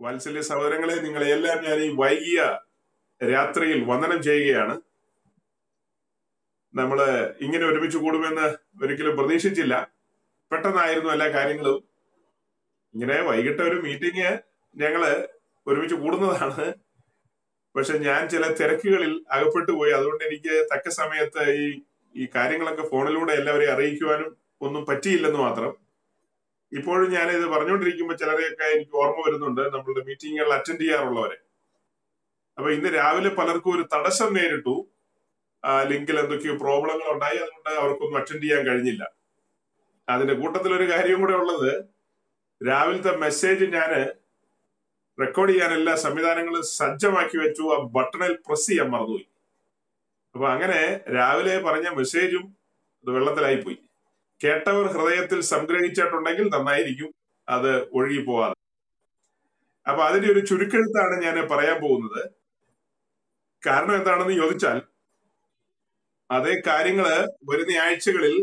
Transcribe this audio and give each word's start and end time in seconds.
വാത്സല്യ 0.00 0.40
സഹോദരങ്ങളെ 0.40 0.94
നിങ്ങളെ 0.94 1.26
എല്ലാം 1.26 1.64
ഞാൻ 1.64 1.78
ഈ 1.78 1.88
വൈകിയ 1.94 2.58
രാത്രിയിൽ 3.32 3.84
വന്ദനം 3.84 4.22
ചെയ്യുകയാണ്. 4.22 4.80
നമ്മൾ 6.74 6.98
ഇങ്ങനെ 7.40 7.66
ഒരുമിച്ച് 7.66 7.98
കൂടുമെന്ന് 7.98 8.54
ഒരിക്കലും 8.84 9.16
പ്രതീക്ഷിച്ചില്ല. 9.16 9.90
പെട്ടെന്നായിരുന്നു 10.52 11.10
എല്ലാ 11.10 11.28
കാര്യങ്ങളും. 11.28 11.84
ഇങ്ങനെ 12.94 13.22
വൈകിട്ട് 13.22 13.62
ഒരു 13.62 13.80
മീറ്റിംഗ് 13.80 14.38
ഞങ്ങൾ 14.76 15.28
ഒരുമിച്ച് 15.66 15.96
കൂടുന്നതാണ്. 15.96 16.74
പക്ഷെ 17.76 17.98
ഞാൻ 17.98 18.28
ചില 18.28 18.54
തിരക്കുകളിൽ 18.54 19.24
അകപ്പെട്ടു 19.30 19.72
പോയി. 19.72 19.92
അതുകൊണ്ട് 19.92 20.24
എനിക്ക് 20.24 20.66
തക്ക 20.74 20.88
സമയത്ത് 20.88 21.50
ഈ 21.50 21.80
ഈ 22.16 22.28
കാര്യങ്ങളൊക്കെ 22.34 22.88
ഫോണിലൂടെ 22.88 23.32
എല്ലാവരെയും 23.32 23.72
അറിയിക്കുവാനും 23.72 24.36
ഒന്നും 24.60 24.86
പറ്റിയില്ലെന്ന് 24.86 25.38
മാത്രം. 25.38 25.85
ഇപ്പോഴും 26.72 27.10
ഞാൻ 27.10 27.30
ഇത് 27.30 27.46
പറഞ്ഞുകൊണ്ടിരിക്കുമ്പോൾ 27.46 28.14
ചിലരെയൊക്കെ 28.14 28.64
എനിക്ക് 28.64 28.96
ഓർമ്മ 28.96 29.22
വരുന്നുണ്ട്. 29.26 29.60
നമ്മളുടെ 29.60 30.02
മീറ്റിങ്ങുകൾ 30.04 30.52
അറ്റൻഡ് 30.52 30.80
ചെയ്യാറുള്ളവരെ. 30.80 31.36
അപ്പൊ 32.58 32.70
ഇന്ന് 32.70 32.94
രാവിലെ 32.94 33.28
പലർക്കും 33.28 33.74
ഒരു 33.76 33.88
തടസ്സം 33.94 34.34
നേരിട്ടു. 34.34 34.86
ലിങ്കിൽ 35.88 36.18
എന്തൊക്കെയോ 36.18 36.56
പ്രോബ്ലങ്ങൾ 36.56 37.12
ഉണ്ടായി. 37.12 37.36
അതുകൊണ്ട് 37.36 37.80
അവർക്കൊന്നും 37.80 38.18
അറ്റൻഡ് 38.18 38.42
ചെയ്യാൻ 38.42 38.66
കഴിഞ്ഞില്ല. 38.66 39.10
അതിന്റെ 40.08 40.34
കൂട്ടത്തിൽ 40.34 40.74
ഒരു 40.74 40.92
കാര്യം 40.92 41.20
കൂടെ 41.20 41.32
ഉള്ളത്. 41.32 41.84
രാവിലത്തെ 42.68 43.16
മെസ്സേജ് 43.16 43.64
ഞാൻ 43.64 43.90
റെക്കോർഡ് 45.20 45.50
ചെയ്യാൻ 45.50 45.72
എല്ലാ 45.72 45.94
സംവിധാനങ്ങളും 45.96 46.62
സജ്ജമാക്കി 46.62 47.38
വെച്ചു. 47.38 47.62
ആ 47.62 47.78
ബട്ടണിൽ 47.82 48.34
പ്രസ് 48.34 48.66
ചെയ്യാൻ 48.66 48.90
മറന്നുപോയി. 48.90 49.28
അപ്പൊ 50.34 50.48
അങ്ങനെ 50.48 51.00
രാവിലെ 51.14 51.58
പറഞ്ഞ 51.58 51.88
മെസ്സേജും 51.88 52.56
അത് 53.02 53.10
വെള്ളത്തിലായി 53.10 53.56
പോയി 53.56 53.78
കേട്ടവർ 54.40 54.86
ഹൃദയത്തിൽ 54.94 55.40
സംഗ്രഹിച്ചിട്ടുണ്ടെങ്കിൽ 55.52 56.46
നന്നായിരിക്കും. 56.54 57.10
അത് 57.48 57.72
ഒഴുകി 57.96 58.20
പോവാതെ. 58.28 58.56
അപ്പൊ 59.86 60.02
അതിന്റെ 60.08 60.28
ഒരു 60.34 60.40
ചുരുക്കെഴുത്താണ് 60.48 61.16
ഞാൻ 61.24 61.36
പറയാൻ 61.52 61.76
പോകുന്നത്. 61.84 62.22
കാരണം 63.62 63.94
എന്താണെന്ന് 64.00 64.34
ചോദിച്ചാൽ 64.42 64.78
അതേ 66.30 66.54
കാര്യങ്ങൾ 66.68 67.06
വരുന്ന 67.50 67.72
ആഴ്ചകളിൽ 67.84 68.34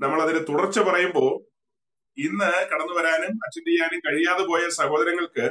നമ്മൾ 0.00 0.18
അതിന് 0.24 0.40
തുടർച്ച 0.48 0.78
പറയുമ്പോൾ 0.88 1.30
ഇന്ന് 2.18 2.50
കടന്നു 2.70 2.94
വരാനും 2.98 3.32
അറ്റൻഡ് 3.44 3.68
ചെയ്യാനും 3.68 4.00
കഴിയാതെ 4.06 4.44
പോയ 4.50 4.62
സഹോദരങ്ങൾക്ക് 4.80 5.46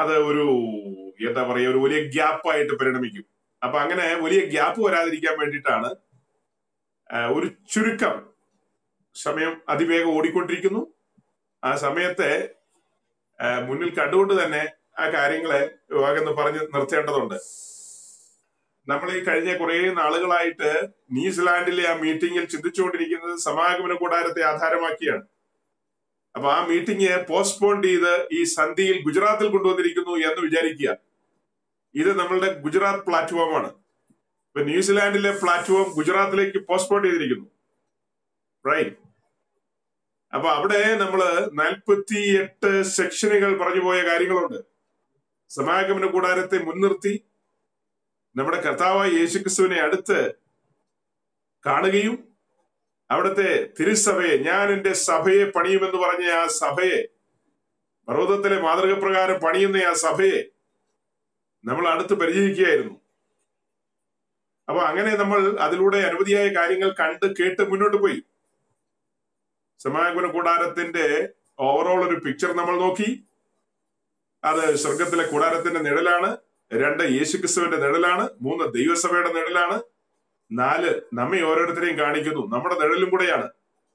അത് 0.00 0.14
ഒരു 0.30 0.46
എന്താ 1.28 1.42
പറയുക 1.50 1.72
ഒരു 1.72 1.80
വലിയ 1.84 2.00
ഗ്യാപ്പായിട്ട് 2.14 2.74
പരിണമിക്കും. 2.80 3.24
അപ്പൊ 3.62 3.76
അങ്ങനെ 3.84 4.04
വലിയ 4.24 4.40
ഗ്യാപ്പ് 4.54 4.80
വരാതിരിക്കാൻ 4.86 5.34
വേണ്ടിയിട്ടാണ് 5.42 5.88
ഒരു 7.14 7.46
ചുരുക്കം 7.46 8.26
സമയം 9.14 9.62
അതിവേഗം 9.68 10.16
ഓടിക്കൊണ്ടിരിക്കുന്നു. 10.16 10.86
ആ 11.64 11.76
സമയത്തെ 11.76 12.50
മുന്നിൽ 13.66 13.94
കണ്ടുകൊണ്ട് 13.94 14.44
തന്നെ 14.44 14.68
ആ 14.98 15.08
കാര്യങ്ങളെ 15.10 15.70
വിവാഹെന്ന് 15.90 16.30
പറഞ്ഞ് 16.30 16.60
നിർത്തേണ്ടതുണ്ട്. 16.60 17.34
നമ്മൾ 18.88 19.10
ഈ 19.10 19.24
കഴിഞ്ഞ 19.24 19.56
കുറെ 19.56 19.90
നാളുകളായിട്ട് 19.90 20.88
ന്യൂസിലാൻഡിലെ 21.12 21.88
ആ 21.88 21.94
മീറ്റിംഗിൽ 21.94 22.44
ചിന്തിച്ചുകൊണ്ടിരിക്കുന്നത് 22.44 23.38
സമാഗമന 23.38 23.92
കൂടാരത്തെ 23.92 24.42
ആധാരമാക്കിയാണ്. 24.42 25.24
അപ്പൊ 26.36 26.52
ആ 26.52 26.66
മീറ്റിംഗ് 26.66 27.26
പോസ്റ്റ്പോൺ 27.26 27.82
ചെയ്ത് 27.82 28.28
ഈ 28.32 28.44
സന്ധിയിൽ 28.44 29.02
ഗുജറാത്തിൽ 29.02 29.48
കൊണ്ടുവന്നിരിക്കുന്നു 29.48 30.10
എന്ന് 30.10 30.40
വിചാരിക്കുക. 30.40 30.96
ഇത് 31.94 32.18
നമ്മളുടെ 32.18 32.52
ഗുജറാത്ത് 32.60 33.04
പ്ലാറ്റ്ഫോമാണ്. 33.04 33.85
ഇപ്പൊ 34.56 34.68
ന്യൂസിലാൻഡിലെ 34.68 35.30
പ്ലാറ്റ്ഫോം 35.30 35.88
ഗുജറാത്തിലേക്ക് 35.94 36.58
പോസ്റ്റ്പോൺ 36.58 37.02
ചെയ്തിരിക്കുന്നു. 37.02 37.46
റൈറ്റ് 38.68 38.96
അപ്പൊ 40.34 40.48
അവിടെ 40.50 40.94
നമ്മൾ 40.94 41.20
നാൽപ്പത്തി 41.52 42.20
എട്ട് 42.38 42.82
സെക്ഷനുകൾ 42.82 43.58
പറഞ്ഞു 43.58 43.80
പോയ 43.80 43.98
കാര്യങ്ങളുണ്ട്. 44.02 44.60
സമാഗമന 45.48 46.06
കൂടാരത്തെ 46.06 46.58
മുൻനിർത്തി 46.58 47.14
നമ്മുടെ 48.36 48.60
കർത്താവായ 48.60 49.08
യേശുക്രിസ്തുവിനെ 49.10 49.80
അടുത്ത് 49.80 50.34
കാണുകയും 51.66 52.36
അവിടുത്തെ 53.10 53.50
തിരുസഭയെ 53.80 54.38
ഞാൻ 54.38 54.72
എന്റെ 54.72 54.92
സഭയെ 54.92 55.44
പണിയുമെന്ന് 55.50 55.98
പറഞ്ഞ 55.98 56.30
ആ 56.30 56.46
സഭയെ 56.46 57.00
പർവതത്തിലെ 58.08 58.60
മാതൃക 58.60 59.00
പ്രകാരം 59.00 59.40
പണിയുന്ന 59.40 59.76
ആ 59.76 59.92
സഭയെ 59.92 60.40
നമ്മൾ 61.64 61.88
അടുത്ത് 61.88 62.14
പരിചയിക്കുകയായിരുന്നു. 62.14 63.05
അപ്പൊ 64.68 64.82
അങ്ങനെ 64.82 65.16
നമ്മൾ 65.16 65.56
അതിലൂടെ 65.60 65.98
അനവധിയായ 65.98 66.48
കാര്യങ്ങൾ 66.48 66.90
കണ്ട് 67.00 67.34
കേട്ട് 67.40 67.70
മുന്നോട്ട് 67.70 67.96
പോയി. 67.96 68.22
സമാഗമന 69.78 70.26
കൂടാരത്തിന്റെ 70.26 71.28
ഓവറോൾ 71.58 72.08
ഒരു 72.08 72.16
പിക്ചർ 72.16 72.52
നമ്മൾ 72.52 72.80
നോക്കി. 72.80 73.24
അത് 74.44 74.74
സ്വർഗത്തിലെ 74.74 75.26
കൂടാരത്തിന്റെ 75.26 75.80
നിഴലാണ് 75.80 76.36
രണ്ട് 76.74 77.02
യേശുക്രിസ്തുവിന്റെ 77.02 77.76
നിഴലാണ് 77.76 78.28
മൂന്ന് 78.42 78.74
ദൈവസഭയുടെ 78.74 79.32
നിഴലാണ് 79.32 79.82
നാല് 80.52 81.00
നമ്മെ 81.14 81.40
ഓരോരുത്തരെയും 81.42 81.98
കാണിക്കുന്നു. 81.98 82.46
നമ്മുടെ 82.46 82.78
നിഴലും 82.78 83.10
കൂടെയാണ്. 83.10 83.46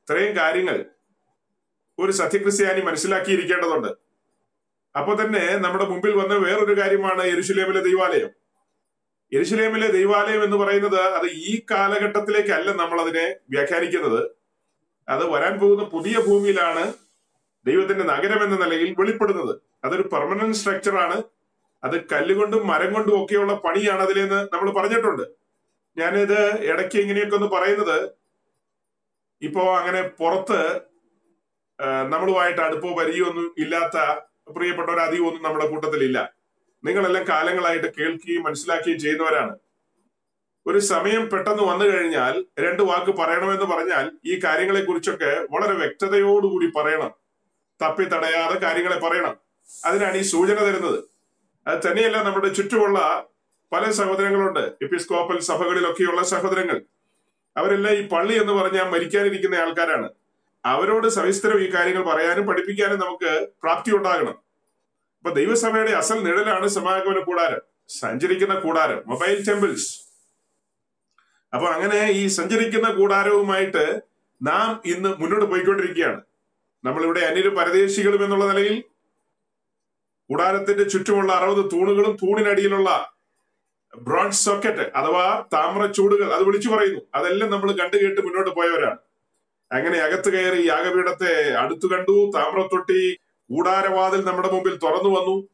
ഇത്രയും 0.01 0.37
കാര്യങ്ങൾ 0.37 0.85
ഒരു 1.99 2.11
സത്യക്രിസ്ത്യാനി 2.11 2.81
മനസ്സിലാക്കിയിരിക്കേണ്ടതുണ്ട്. 2.81 3.87
അപ്പൊ 4.97 5.15
തന്നെ 5.15 5.57
നമ്മുടെ 5.57 5.85
മുമ്പിൽ 5.85 6.15
വന്ന 6.15 6.33
വേറൊരു 6.33 6.81
കാര്യമാണ് 6.81 7.25
യെരുഷലേമിലെ 7.25 7.81
ദൈവാലയം. 7.81 8.40
യെരുഷലേമിലെ 9.33 9.87
ദൈവാലയം 9.87 10.43
എന്ന് 10.43 10.57
പറയുന്നത് 10.57 11.01
അത് 11.17 11.27
ഈ 11.31 11.65
കാലഘട്ടത്തിലേക്കല്ല 11.71 12.69
നമ്മൾ 12.75 13.01
അതിനെ 13.01 13.25
വ്യാഖ്യാനിക്കുന്നത്. 13.49 14.21
അത് 15.09 15.23
വരാൻ 15.33 15.59
പോകുന്ന 15.59 15.83
പുതിയ 15.83 16.15
ഭൂമിയിലാണ് 16.27 16.93
ദൈവത്തിന്റെ 17.65 18.03
നഗരം 18.03 18.43
എന്ന 18.43 18.55
നിലയിൽ 18.63 18.95
വെളിപ്പെടുന്നത്. 18.99 19.53
അതൊരു 19.85 20.03
പെർമനന്റ് 20.13 20.57
സ്ട്രക്ചറാണ് 20.57 21.17
അത് 21.83 21.95
കല്ലുകൊണ്ടും 22.11 22.67
മരം 22.67 22.93
കൊണ്ടും 22.93 23.23
ഒക്കെയുള്ള 23.23 23.53
പണിയാണ് 23.53 24.01
അതിലെന്ന് 24.01 24.39
നമ്മൾ 24.53 24.69
പറഞ്ഞിട്ടുണ്ട്. 24.79 25.23
ഞാനിത് 25.97 26.39
ഇടയ്ക്ക് 26.71 26.97
ഇങ്ങനെയൊക്കെ 26.97 27.35
ഒന്ന് 27.35 27.47
പറയുന്നത്. 27.47 27.97
ഇപ്പോ 29.41 29.63
അങ്ങനെ 29.77 30.01
പുറത്ത് 30.01 30.59
നമ്മളുമായിട്ട് 32.13 32.61
അടുപ്പോ 32.61 32.89
പരിചയമൊന്നും 32.99 33.47
ഇല്ലാത്ത 33.57 33.97
പ്രിയപ്പെട്ടവരധികമൊന്നും 34.55 35.43
നമ്മുടെ 35.43 35.67
കൂട്ടത്തിലില്ല. 35.67 36.40
നിങ്ങളെല്ലാം 36.83 37.27
കാലങ്ങളായിട്ട് 37.27 37.87
കേൾക്കുകയും 37.87 38.43
മനസ്സിലാക്കുകയും 38.43 38.99
ചെയ്യുന്നവരാണ്. 38.99 39.55
ഒരു 40.67 40.79
സമയം 40.79 41.29
പെട്ടെന്ന് 41.29 41.63
വന്നു 41.63 41.85
കഴിഞ്ഞാൽ 41.85 42.45
രണ്ട് 42.59 42.83
വാക്ക് 42.83 43.17
പറയണമെന്ന് 43.17 43.65
പറഞ്ഞാൽ 43.65 44.11
ഈ 44.25 44.39
കാര്യങ്ങളെ 44.43 44.81
കുറിച്ചൊക്കെ 44.81 45.47
വളരെ 45.51 45.73
വ്യക്തതയോടുകൂടി 45.73 46.71
പറയണം. 46.75 47.11
തപ്പി 47.81 48.03
തടയാതെ 48.03 48.59
കാര്യങ്ങളെ 48.59 48.99
പറയണം. 48.99 49.37
അതിനാണ് 49.85 50.17
ഈ 50.17 50.21
സൂചന 50.21 50.55
തരുന്നത്. 50.55 51.03
അത് 51.67 51.91
തന്നെയല്ല 51.91 52.23
നമ്മുടെ 52.23 52.47
ചുറ്റുമുള്ള 52.47 53.25
പല 53.71 53.91
സഹോദരങ്ങളുണ്ട്. 53.91 54.59
എപ്പിസ്കോപ്പൽ 54.59 55.39
സഭകളിലൊക്കെയുള്ള 55.39 56.23
സഹോദരങ്ങൾ. 56.23 56.81
അവരെല്ലാം 57.57 57.95
ഈ 57.95 58.07
പള്ളി 58.07 58.41
എന്ന് 58.41 58.53
പറഞ്ഞാൽ 58.53 58.83
മരിക്കാനിരിക്കുന്ന 58.83 59.55
ആൾക്കാരാണ്. 59.55 60.09
അവരോട് 60.65 61.07
സവിസ്തരം 61.07 61.61
ഈ 61.61 61.73
കാര്യങ്ങൾ 61.73 62.03
പറയാനും 62.03 62.47
പഠിപ്പിക്കാനും 62.47 62.99
നമുക്ക് 62.99 63.47
പ്രാപ്തി 63.63 63.91
ഉണ്ടാകണം. 63.91 64.50
അപ്പൊ 65.21 65.35
ദൈവസഭയുടെ 65.35 65.91
അസൽ 65.91 66.23
നിഴലാണ് 66.23 66.67
സമാഗമന 66.67 67.19
കൂടാരം. 67.19 67.59
സഞ്ചരിക്കുന്ന 67.89 68.55
കൂടാരം 68.59 69.03
മൊബൈൽ 69.07 69.45
ടെമ്പിൾസ്. 69.47 70.01
അപ്പൊ 71.53 71.67
അങ്ങനെ 71.67 72.11
ഈ 72.11 72.27
സഞ്ചരിക്കുന്ന 72.27 72.91
കൂടാരവുമായിട്ട് 72.91 74.01
നാം 74.41 74.81
ഇന്ന് 74.85 75.09
മുന്നോട്ട് 75.09 75.45
പോയിക്കൊണ്ടിരിക്കുകയാണ്. 75.45 76.21
നമ്മളിവിടെ 76.83 77.19
അന്യര് 77.19 77.49
പരദേശികളും 77.49 78.23
എന്നുള്ള 78.23 78.45
നിലയിൽ 78.45 78.83
കൂടാരത്തിന്റെ 80.29 80.83
ചുറ്റുമുള്ള 80.83 81.33
അറുപത് 81.33 81.71
തൂണുകളും 81.71 82.17
തൂണിനടിയിലുള്ള 82.23 83.13
ബ്രോൺസ് 83.97 84.45
സോക്കറ്റ് 84.45 84.91
അഥവാ 84.95 85.43
താമ്ര 85.53 85.85
ചൂടുകൾ 85.85 86.33
അത് 86.33 86.43
വിളിച്ചു 86.43 86.69
പറയുന്നു. 86.69 87.01
അതെല്ലാം 87.15 87.51
നമ്മൾ 87.51 87.71
കണ്ടു 87.71 87.97
കേട്ട് 87.97 88.21
മുന്നോട്ട് 88.21 88.49
പോയവരാണ്. 88.49 88.97
അങ്ങനെ 89.71 89.99
അകത്ത് 89.99 90.29
കയറി 90.33 90.67
യാഗപീഠത്തെ 90.67 91.53
അടുത്തു 91.53 91.87
കണ്ടു 91.87 92.31
താമ്രത്തൊട്ടി 92.35 93.17
കൂടാരവാതിൽ 93.51 94.25
നമ്മുടെ 94.25 94.51
മുമ്പിൽ 94.51 94.77
തുറന്നു 94.77 95.09
വന്നു. 95.19 95.49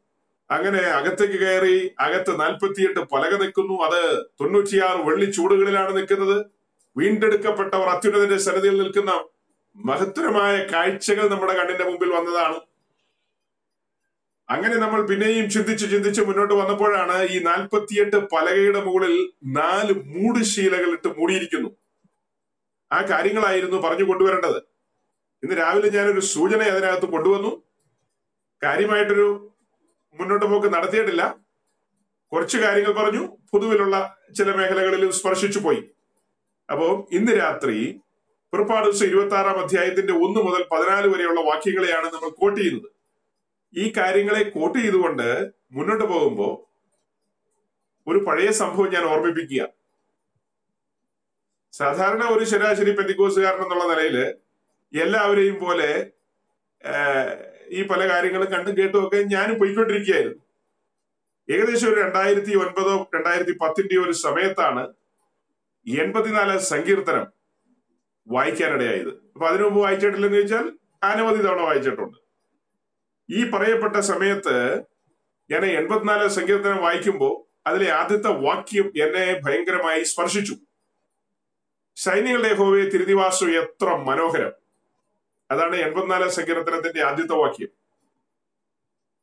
അങ്ങനെ 0.51 0.77
അകത്തേക്ക് 0.77 1.33
കയറി 1.33 1.91
അകത്ത് 1.99 2.39
നാൽപ്പത്തിയെട്ട് 2.39 2.99
പലക 2.99 3.41
നിൽക്കുന്നു. 3.41 3.73
അത് 3.73 4.23
തൊണ്ണൂറ്റിയാറ് 4.41 5.01
വെള്ളി 5.01 5.31
ചൂടുകളിലാണ് 5.31 5.97
നിൽക്കുന്നത്. 5.97 6.45
വീണ്ടെടുക്കപ്പെട്ടവർ 6.97 7.87
അത്യുന്നതിന്റെ 7.87 8.37
സന്നിധിയിൽ 8.37 8.77
നിൽക്കുന്ന 8.77 9.25
മഹത്തരമായ 9.75 10.57
കാഴ്ചകൾ 10.57 11.29
നമ്മുടെ 11.29 11.57
കണ്ണിന്റെ 11.57 11.83
മുമ്പിൽ 11.83 12.09
വന്നതാണ്. 12.09 12.55
അങ്ങനെ 14.49 14.75
നമ്മൾ 14.75 15.07
പിന്നെയും 15.07 15.49
ചിന്തിച്ച് 15.49 15.91
ചിന്തിച്ച് 15.91 16.21
മുന്നോട്ട് 16.21 16.53
വന്നപ്പോഴാണ് 16.53 17.23
ഈ 17.23 17.39
നാൽപ്പത്തിയെട്ട് 17.39 18.15
പലകയുടെ 18.15 18.83
മുകളിൽ 18.83 19.33
നാല് 19.45 19.93
മൂടുശീലകൾ 19.93 20.91
ഇട്ട് 20.91 21.07
മൂടിയിരിക്കുന്നു. 21.07 21.69
ആ 22.91 23.01
കാര്യങ്ങളായിരുന്നു 23.01 23.77
പറഞ്ഞു 23.77 24.03
കൊണ്ടുവരേണ്ടത്. 24.03 24.57
ഇന്ന് 25.43 25.57
രാവിലെ 25.57 25.89
ഞാനൊരു 25.89 26.19
സൂചന 26.19 26.61
അതിനകത്ത് 26.61 27.05
കൊണ്ടുവന്നു. 27.05 27.66
കാര്യമായിട്ടൊരു 28.63 29.53
മുന്നോട്ട് 30.19 30.45
പോക്ക് 30.45 30.67
നടത്തിയിട്ടില്ല. 30.67 31.37
കുറച്ച് 32.31 32.57
കാര്യങ്ങൾ 32.57 32.91
പറഞ്ഞു. 32.91 33.37
പൊതുവിലുള്ള 33.51 34.17
ചില 34.37 34.55
മേഖലകളിൽ 34.55 35.11
സ്പർശിച്ചു 35.11 35.59
പോയി. 35.59 35.83
അപ്പോ 36.71 37.07
ഇന്ന് 37.11 37.31
രാത്രി 37.31 38.01
പുറപ്പാട് 38.53 38.85
ദിവസം 38.85 39.05
ഇരുപത്തി 39.05 39.35
ആറാം 39.35 39.59
അധ്യായത്തിന്റെ 39.59 40.13
ഒന്ന് 40.13 40.39
മുതൽ 40.39 40.65
പതിനാല് 40.71 41.07
വരെയുള്ള 41.07 41.41
വാക്യങ്ങളെയാണ് 41.41 42.05
നമ്മൾ 42.05 42.29
കോട്ട് 42.29 42.61
ചെയ്യുന്നത്. 42.61 42.91
ഈ 43.77 43.93
കാര്യങ്ങളെ 43.97 44.43
കോട്ട് 44.43 44.79
ചെയ്തുകൊണ്ട് 44.79 45.49
മുന്നോട്ട് 45.71 46.05
പോകുമ്പോൾ 46.05 46.67
ഒരു 48.09 48.23
പഴയ 48.23 48.51
സംഭവം 48.51 48.93
ഞാൻ 48.93 49.03
ഓർമ്മിപ്പിക്കുക. 49.03 49.67
സാധാരണ 51.71 52.23
ഒരു 52.23 52.45
ശരാശരി 52.45 52.91
പെന്തിക്കോസുകാരൻ 52.91 53.63
എന്നുള്ള 53.63 53.83
നിലയിൽ 53.83 54.35
എല്ലാവരെയും 55.03 55.59
പോലെ 55.59 56.11
ഈ 57.69 57.87
പല 57.87 58.09
കാര്യങ്ങളും 58.09 58.51
കണ്ടും 58.51 58.77
കേട്ടും 58.77 59.07
ഒക്കെ 59.07 59.17
ഞാനും 59.17 59.59
പോയിക്കൊണ്ടിരിക്കുകയായിരുന്നു. 59.59 60.43
ഏകദേശം 61.55 61.93
ഒരു 61.93 62.01
രണ്ടായിരത്തി 62.01 62.55
ഒൻപതോ 62.55 63.09
രണ്ടായിരത്തി 63.15 63.51
പത്തിന്റെയോ 63.51 64.03
ഒരു 64.03 64.11
സമയത്താണ് 64.11 64.93
എൺപത്തിനാല് 65.87 66.59
സങ്കീർത്തനം 66.59 67.27
വായിക്കാനിടയായത്. 68.27 69.09
അപ്പൊ 69.09 69.47
അതിനു 69.47 69.63
മുമ്പ് 69.63 69.81
വായിച്ചിട്ടില്ലെന്ന് 69.81 70.37
ചോദിച്ചാൽ 70.37 70.71
അനവധി 71.03 71.41
തവണ 71.41 71.61
വായിച്ചിട്ടുണ്ട്. 71.61 72.17
ഈ 73.29 73.49
പറയപ്പെട്ട 73.49 73.95
സമയത്ത് 73.95 74.83
ഞാൻ 75.51 75.65
എൺപത്തിനാല് 75.65 76.27
സങ്കീർത്തനം 76.27 76.77
വായിക്കുമ്പോൾ 76.77 77.47
അതിലെ 77.69 77.91
ആദ്യത്തെ 77.91 78.27
വാക്യം 78.27 78.93
എന്നെ 79.01 79.39
ഭയങ്കരമായി 79.45 80.03
സ്പർശിച്ചു. 80.03 80.55
സൈനികളുടെ 81.95 82.53
ഹോവയെ 82.53 82.89
തിരുനിവാസം 82.89 83.51
എത്ര 83.51 83.85
മനോഹരം. 83.85 84.66
അതാണ് 85.51 85.75
എൺപത്തിനാലാം 85.75 86.31
സങ്കീർത്തനത്തിന്റെ 86.31 87.03
ആദ്യത്തെ 87.03 87.33
വാക്യം. 87.33 87.67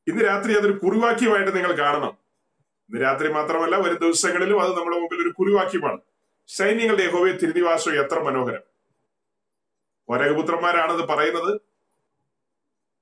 ഇന്ന് 0.09 0.25
രാത്രി 0.25 0.57
അതൊരു 0.57 0.73
കുറിവാക്യമായിട്ട് 0.73 1.57
നിങ്ങൾ 1.57 1.73
കാണണം. 1.73 2.19
ഇന്ന് 2.91 3.01
രാത്രി 3.01 3.33
മാത്രമല്ല 3.33 3.77
വരും 3.77 3.99
ദിവസങ്ങളിലും 3.99 4.63
അത് 4.63 4.79
നമ്മുടെ 4.79 4.97
മുമ്പിൽ 4.97 5.23
ഒരു 5.23 5.29
കുറിവാക്യമാണ്. 5.29 6.01
സൈന്യങ്ങളുടെ 6.47 7.11
ഹോവെ 7.11 7.33
തിരുനിവാസം 7.33 7.95
എത്ര 7.95 8.19
മനോഹരം. 8.23 8.61
കോരകപുത്രന്മാരാണത് 10.09 11.09
പറയുന്നത് 11.09 11.61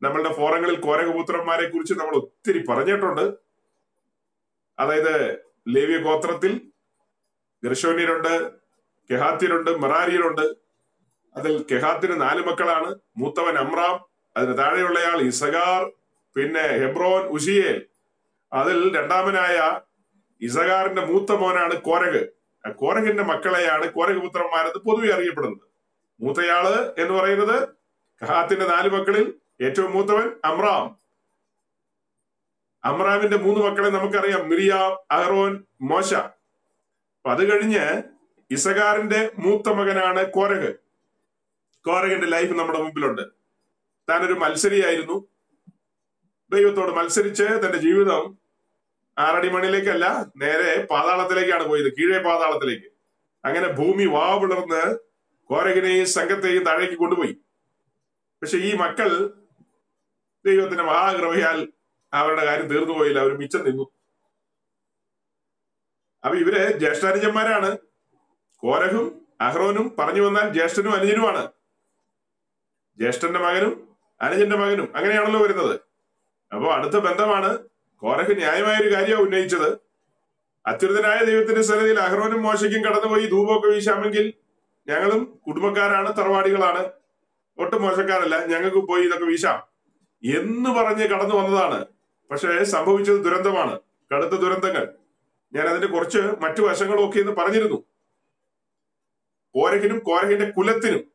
നമ്മളുടെ 0.03 0.33
ഫോറങ്ങളിൽ 0.33 0.81
കോരകപുത്രന്മാരെ 0.81 1.69
കുറിച്ച് 1.69 1.95
നമ്മൾ 1.95 2.15
ഒത്തിരി 2.17 2.67
പറഞ്ഞിട്ടുണ്ട്. 2.67 3.35
അതായത് 4.79 5.39
ലേവ്യ 5.69 5.99
ഗോത്രത്തിൽ 5.99 6.73
ഗർഷോനിയരുണ്ട് 7.65 8.53
കെഹാത്യരുണ്ട് 9.11 9.83
മെറാരിയരുണ്ട് 9.83 10.62
അതിൽ 11.37 11.67
കെഹാത്തിന് 11.73 12.21
നാല് 12.21 12.43
മക്കളാണ്. 12.43 12.95
മൂത്തവൻ 13.17 13.59
അമ്രാം 13.59 14.05
അതിന് 14.37 14.59
താഴെയുള്ളയാൾ 14.59 15.21
ഇസഗാർ 15.21 15.93
പിന്നെ 16.37 16.63
ഹെബ്രോൻ 16.63 17.23
ഉഷിയേൽ 17.23 17.87
അതിൽ 18.53 18.97
രണ്ടാമനായ 18.97 19.81
ഇസഗാറിന്റെ 20.41 21.03
മൂത്ത 21.03 21.33
മോനാണ് 21.33 21.75
കോരഗ് 21.75 22.29
കോരഗിന്റെ 22.73 23.23
മക്കളെയാണ് 23.23 23.89
കോരക് 23.89 24.17
പുത്രന്മാരെന്ന് 24.17 24.79
പൊതുവെ 24.79 25.15
അറിയപ്പെടുന്നത്. 25.15 25.69
മൂത്തയാൾ 26.21 26.67
എന്ന് 26.99 27.15
പറയുന്നത് 27.15 27.69
കഹാത്തിന്റെ 28.23 28.67
നാല് 28.67 28.91
മക്കളിൽ 28.91 29.35
ഏറ്റവും 29.61 29.93
മൂത്തവൻ 29.93 30.31
അമ്രാം. 30.45 30.97
അമ്രാമിന്റെ 32.85 33.37
മൂന്ന് 33.37 33.61
മക്കളെ 33.61 33.91
നമുക്കറിയാം. 33.91 34.49
മിറിയാം 34.49 34.93
അഹ്റോൻ 35.11 35.65
മോശ. 35.81 36.15
അപ്പൊ 36.15 37.31
അത് 37.31 37.53
കഴിഞ്ഞ് 37.53 38.03
ഇസഗാറിന്റെ 38.51 39.31
മൂത്ത 39.39 39.69
മകനാണ് 39.69 40.31
കോരക് 40.31 40.82
കോരകിന്റെ 41.87 42.27
ലൈഫ് 42.27 42.53
നമ്മുടെ 42.53 42.83
മുമ്പിലുണ്ട്. 42.83 43.23
താനൊരു 44.09 44.33
മത്സരിയായിരുന്നു. 44.33 45.29
ദൈവത്തോട് 46.53 46.91
മത്സരിച്ച് 46.91 47.43
തന്റെ 47.43 47.79
ജീവിതം 47.79 48.39
ആറടി 49.19 49.49
മണിലേക്കല്ല 49.49 50.27
നേരെ 50.37 50.85
പാതാളത്തിലേക്കാണ് 50.85 51.69
പോയത്. 51.69 51.93
കീഴേ 51.97 52.23
പാതാളത്തിലേക്ക്. 52.23 52.93
അങ്ങനെ 53.45 53.69
ഭൂമി 53.69 54.07
വാ 54.07 54.39
പിളർന്ന് 54.39 54.99
കോരകിനെയും 55.45 56.07
സംഘത്തെയും 56.07 56.65
താഴേക്ക് 56.65 56.95
കൊണ്ടുപോയി. 56.95 57.33
പക്ഷെ 58.43 58.57
ഈ 58.57 58.77
മക്കൾ 58.77 59.35
ദൈവത്തിന്റെ 60.47 60.85
മഹാഗ്രഹയാൽ 60.85 61.73
അവരുടെ 62.13 62.45
കാര്യം 62.45 62.67
തീർന്നു 62.67 62.95
പോയില്ല. 62.95 63.19
അവർ 63.19 63.37
മിച്ചം 63.37 63.65
നിന്നു. 63.65 63.91
അപ്പൊ 66.25 66.39
ഇവർ 66.39 66.79
ജ്യേഷ്ഠാനുജന്മാരാണ്. 66.79 67.79
കോരഹും 68.57 69.27
അഹ്റോനും 69.41 69.97
പറഞ്ഞു 69.99 70.21
വന്നാൽ 70.21 70.53
ജ്യേഷ്ഠനും 70.53 70.95
അനുജനുമാണ്. 70.95 71.53
ജ്യേഷ്ഠന്റെ 72.99 73.39
മകനും 73.39 73.89
അനുജന്റെ 74.21 74.57
മകനും 74.57 74.97
അങ്ങനെയാണല്ലോ 74.97 75.43
വരുന്നത്. 75.43 75.81
അപ്പോ 76.55 76.73
അടുത്ത 76.73 76.93
ബന്ധമാണ് 76.93 77.59
കോരഹ് 77.97 78.37
ന്യായമായ 78.37 78.77
ഒരു 78.77 78.95
കാര്യമാണ് 78.95 79.25
ഉന്നയിച്ചത്. 79.25 79.79
അത്യുതനായ 80.67 81.25
ദൈവത്തിന്റെ 81.25 81.63
സന്നിധിയിൽ 81.63 81.99
അഹ്റോനും 81.99 82.43
മോശയ്ക്കും 82.43 82.85
കടന്നുപോയി 82.85 83.27
ധൂപമൊക്കെ 83.27 83.69
വീശാമെങ്കിൽ 83.69 84.35
ഞങ്ങളും 84.89 85.41
കുടുംബക്കാരാണ് 85.47 86.19
തറവാടികളാണ്. 86.19 86.91
ഒട്ടും 87.59 87.83
മോശക്കാരല്ല 87.83 88.47
ഞങ്ങൾക്ക് 88.47 88.77
പോയി 88.77 89.03
ഇതൊക്കെ 89.03 89.25
വീശാം 89.25 89.63
എന്ന് 90.37 90.71
പറഞ്ഞ് 90.71 91.05
കടന്നു 91.05 91.35
വന്നതാണ്. 91.35 91.87
പക്ഷേ 92.31 92.65
സംഭവിച്ചത് 92.65 93.25
ദുരന്തമാണ്. 93.25 93.81
കടുത്ത 94.15 94.31
ദുരന്തങ്ങൾ. 94.31 94.93
ഞാൻ 95.53 95.67
അതിന്റെ 95.67 95.87
കുറച്ച് 95.87 96.19
മറ്റു 96.19 96.63
വശങ്ങളും 96.63 97.09
ഒക്കെ 97.09 97.19
എന്ന് 97.19 97.33
പറഞ്ഞിരുന്നു. 97.33 97.85
കോരഹിനും 99.55 99.99
കോരഹിന്റെ 99.99 100.51
കുലത്തിനും 100.51 101.12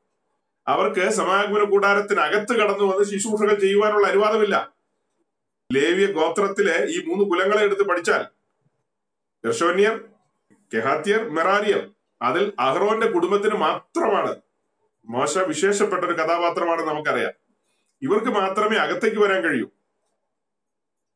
അവർക്ക് 0.68 1.10
സമാഗമന 1.10 1.64
കൂടാരത്തിനകത്ത് 1.64 2.54
കടന്നു 2.54 2.84
വന്ന് 2.84 3.04
ശുശ്രൂഷകൾ 3.04 3.60
ചെയ്യുവാനുള്ള 3.60 4.08
അനുവാദമില്ല. 4.08 4.74
ലേവ്യ 5.74 6.06
ഗോത്രത്തിലെ 6.06 6.86
ഈ 6.86 7.06
മൂന്ന് 7.06 7.24
കുലങ്ങളെ 7.26 7.64
എടുത്ത് 7.64 7.88
പഠിച്ചാൽ 7.88 8.26
ഗർഷോന്യർ 9.46 10.04
കെഹാത്യർ 10.74 11.30
മെറാരിയർ 11.30 11.90
അതിൽ 12.22 12.54
അഹ്റോന്റെ 12.60 13.08
കുടുംബത്തിന് 13.08 13.56
മാത്രമാണ്. 13.56 14.36
മോശ 15.06 15.38
വിശേഷപ്പെട്ട 15.38 16.06
ഒരു 16.06 16.14
കഥാപാത്രമാണ് 16.14 16.82
നമുക്കറിയാം. 16.82 17.32
ഇവർക്ക് 18.02 18.32
മാത്രമേ 18.32 18.78
അകത്തേക്ക് 18.78 19.18
വരാൻ 19.18 19.44
കഴിയൂ. 19.44 19.70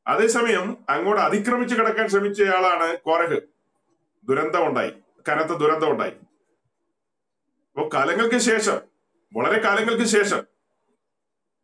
അതേസമയം 0.08 0.78
അങ്ങോട്ട് 0.90 1.22
അതിക്രമിച്ച് 1.22 1.76
കിടക്കാൻ 1.76 2.10
ശ്രമിച്ചയാളാണ് 2.10 2.98
കോരഹ്. 2.98 3.42
ദുരന്തമുണ്ടായി 4.24 4.94
കനത്ത 5.30 5.48
ദുരന്തമുണ്ടായി 5.48 6.14
അപ്പൊ 7.72 7.90
കാലങ്ങൾക്ക് 7.94 8.38
ശേഷം 8.38 8.91
വളരെ 9.34 9.62
കാലങ്ങൾക്ക് 9.62 10.04
ശേഷം 10.04 10.44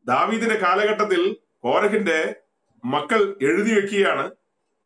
ദാവീദിന്റെ 0.06 0.56
കാലഘട്ടത്തിൽ 0.56 1.38
കോരഹിന്റെ 1.64 2.36
മക്കൾ 2.86 3.38
എഴുതി 3.42 3.74
വെക്കുകയാണ്. 3.74 4.36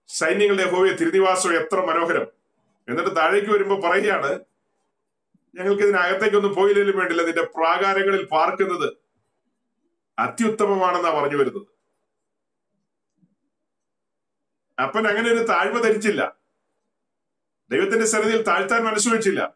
സൈന്യങ്ങളുടെ 0.08 0.72
ഹോവിയ 0.72 0.92
തിരുനിവാസം 0.92 1.54
എത്ര 1.54 1.80
മനോഹരം. 1.80 2.28
എന്നിട്ട് 2.90 3.16
താഴേക്ക് 3.16 3.48
വരുമ്പോ 3.48 3.90
പറയുകയാണ് 3.90 4.40
ഞങ്ങൾക്ക് 5.56 5.84
ഇതിനകത്തേക്കൊന്നും 5.84 6.56
പോയില്ലെങ്കിലും 6.56 7.00
വേണ്ടില്ല. 7.00 7.24
നിന്റെ 7.24 7.44
പ്രാകാരങ്ങളിൽ 7.44 8.26
പാർക്കുന്നത് 8.26 8.94
അത്യുത്തമമാണെന്നാ 10.20 11.22
പറഞ്ഞു 11.22 11.38
വരുന്നത്. 11.38 11.68
അപ്പൻ 14.82 15.08
അങ്ങനെ 15.08 15.32
ഒരു 15.32 15.40
താഴ്മ 15.40 15.82
ധരിച്ചില്ല. 15.82 16.36
ദൈവത്തിന്റെ 17.72 18.06
സന്നിധിയിൽ 18.06 18.42
താഴ്ത്താൻ 18.42 18.84
മനസ്സുവെച്ചില്ല. 18.84 19.54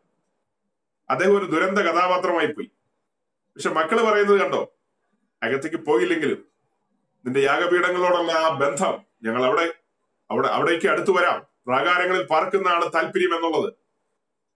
അദ്ദേഹം 1.09 1.37
ഒരു 1.37 1.45
ദുരന്ത 1.45 1.79
കഥാപാത്രമായി 1.79 2.47
പോയി 2.47 2.71
പക്ഷെ 3.55 3.69
മക്കൾ 3.69 4.11
പറയുന്നത് 4.11 4.39
കണ്ടോ? 4.39 4.75
അകത്തേക്ക് 5.43 5.77
പോയില്ലെങ്കിലും 5.77 6.45
നിന്റെ 7.25 7.39
യാഗപീഠങ്ങളോടുള്ള 7.39 8.31
ആ 8.31 8.49
ബന്ധം 8.57 9.01
ഞങ്ങൾ 9.23 9.45
അവിടെ 9.45 9.73
അവിടെ 10.31 10.47
അവിടേക്ക് 10.47 10.87
അടുത്തു 10.87 11.11
വരാം. 11.11 11.45
പ്രാകാരങ്ങളിൽ 11.67 12.23
പാർക്കുന്നതാണ് 12.23 12.85
താല്പര്യം 12.95 13.35
എന്നുള്ളത്. 13.35 13.73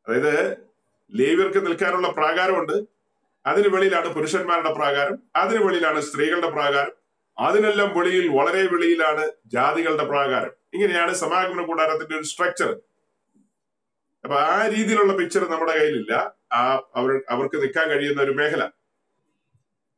അതായത് 0.07 0.57
ലേവ്യർക്ക് 1.13 1.65
നിൽക്കാനുള്ള 1.65 2.07
പ്രാകാരമുണ്ട്. 2.07 2.83
അതിന് 3.45 3.67
വെളിയിലാണ് 3.67 4.13
പുരുഷന്മാരുടെ 4.13 4.73
പ്രാകാരം 4.73 5.17
അതിന് 5.35 5.63
വെളിയിലാണ് 5.63 5.99
സ്ത്രീകളുടെ 6.01 6.49
പ്രാകാരം 6.49 6.91
അതിനെല്ലാം 7.39 7.99
വെളിയിൽ 7.99 8.27
വളരെ 8.27 8.67
വെളിയിലാണ് 8.67 9.31
ജാതികളുടെ 9.45 10.03
പ്രാകാരം. 10.03 10.51
ഇങ്ങനെയാണ് 10.73 11.13
സമാഗമന 11.13 11.65
കൂടാരത്തിന്റെ 11.65 12.15
ഒരു 12.15 12.23
സ്ട്രക്ചർ 12.23 12.79
അപ്പൊ 14.23 14.35
ആ 14.35 14.67
രീതിയിലുള്ള 14.67 15.13
പിക്ചർ 15.13 15.49
നമ്മുടെ 15.49 15.77
കയ്യിലില്ല. 15.77 16.33
ആ 16.53 16.81
അവർ 16.95 17.21
അവർക്ക് 17.29 17.61
നിൽക്കാൻ 17.61 17.89
കഴിയുന്ന 17.89 18.21
ഒരു 18.21 18.31
മേഖല. 18.31 18.63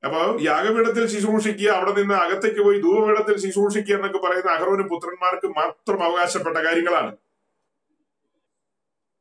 അപ്പൊ 0.03 0.38
യാഗപീഠത്തിൽ 0.41 1.08
ശുശ്രൂഷിക്കുക 1.08 1.70
അവിടെ 1.70 1.91
നിന്ന് 1.91 2.13
അകത്തേക്ക് 2.13 2.60
പോയി 2.60 2.81
ധൂപപീഠത്തിൽ 2.81 3.38
ശുശ്രൂഷിക്കുക 3.38 3.96
എന്നൊക്കെ 3.96 4.17
പറയുന്ന 4.17 4.51
അഹ്റോനും 4.51 4.88
പുത്രന്മാർക്ക് 4.88 5.48
മാത്രം 5.48 6.03
അവകാശപ്പെട്ട 6.03 6.58
കാര്യങ്ങളാണ്. 6.58 7.17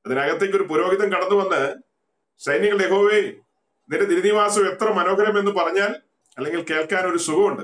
അതിനകത്തേക്ക് 0.06 0.56
ഒരു 0.56 0.62
പുരോഹിതൻ 0.62 1.12
കടന്നു 1.12 1.34
വന്ന് 1.34 1.82
സൈന്യങ്ങളുടെ 2.38 2.84
യഹോവേ 2.84 3.20
നിന്റെ 3.90 4.04
തിരുനിവാസം 4.04 4.68
എത്ര 4.68 4.92
മനോഹരം 4.92 5.38
എന്ന് 5.38 5.50
പറഞ്ഞാൽ 5.50 6.02
അല്ലെങ്കിൽ 6.38 6.64
കേൾക്കാൻ 6.64 7.06
ഒരു 7.06 7.16
സുഖമുണ്ട്. 7.16 7.62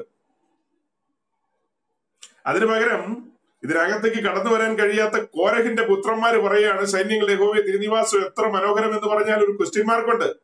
അതിനു 2.46 2.66
പകരം 2.66 3.32
ഇതിനകത്തേക്ക് 3.62 4.16
കടന്നു 4.16 4.50
വരാൻ 4.50 4.78
കഴിയാത്ത 4.78 5.16
കോരഹിന്റെ 5.18 5.82
പുത്രന്മാർ 5.82 6.37
പറയുകയാണ് 6.37 6.85
സൈന്യങ്ങളുടെ 6.85 7.32
യഹോവയെ 7.32 7.62
തിരുനിവാസം 7.62 8.26
എത്ര 8.26 8.46
മനോഹരം 8.46 8.94
എന്ന് 8.94 9.08
പറഞ്ഞാൽ 9.08 9.44
ഒരു 9.44 9.52
ക്വസ്റ്റ്യൻ 9.52 9.87
മാർക്കുണ്ട് 9.87 10.37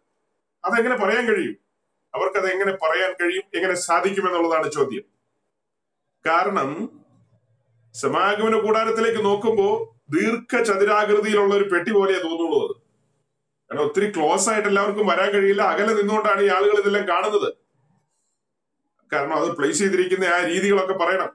അതെങ്ങനെ 0.64 0.96
പറയാൻ 0.96 1.26
കഴിയും? 1.26 1.71
അവർക്ക് 2.14 2.38
അത് 2.38 2.52
എങ്ങനെ 2.52 2.72
പറയാൻ 2.72 3.12
കഴിയും 3.12 3.42
എങ്ങനെ 3.54 3.74
സാധിക്കും 3.74 4.26
എന്നുള്ളതാണ് 4.28 4.72
ചോദ്യം. 4.72 5.04
കാരണം 6.26 7.02
സമാഗമന 7.94 8.60
കൂടാരത്തിലേക്ക് 8.60 9.24
നോക്കുമ്പോൾ 9.24 10.02
ദീർഘചതുരാകൃതിയിലുള്ള 10.16 11.54
ഒരു 11.54 11.64
പെട്ടി 11.64 11.92
പോലെ 11.92 12.12
തോന്നുള്ളൂ 12.12 12.66
അത് 12.66 12.74
കാരണം 13.70 13.84
ഒത്തിരി 13.84 14.10
ക്ലോസ് 14.10 14.50
ആയിട്ട് 14.50 14.68
എല്ലാവർക്കും 14.68 15.06
വരാൻ 15.06 15.30
കഴിയില്ല 15.30 15.62
അകലെ 15.62 15.94
നിന്നുകൊണ്ടാണ് 15.94 16.42
ഈ 16.42 16.48
ആളുകൾ 16.48 16.78
ഇതെല്ലാം 16.78 17.08
കാണുന്നത്. 17.08 17.52
കാരണം 19.12 19.34
അത് 19.34 19.56
പ്ലേസ് 19.56 19.78
ചെയ്തിരിക്കുന്ന 19.78 20.24
ആ 20.24 20.44
രീതികളൊക്കെ 20.46 20.92
പറയണം. 20.92 21.28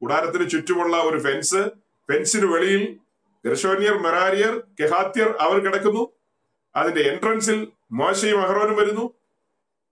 കൂടാരത്തിന് 0.00 0.50
ചുറ്റുമുള്ള 0.50 0.96
ഒരു 1.02 1.18
ഫെൻസ് 1.18 1.70
ഫെൻസിന് 2.10 2.46
വെളിയിൽ 2.46 2.98
ഗർഷോനിയർ 3.46 3.98
മെറാരിയർ 3.98 4.62
കെഹാത്യർ 4.80 5.36
അവർ 5.40 5.58
കിടക്കുന്നു. 5.64 6.12
അതിന്റെ 6.76 7.00
എൻട്രൻസിൽ 7.00 7.72
മോശയും 7.92 8.42
അഹ്റോനും 8.42 8.76
വരുന്നു. 8.76 9.17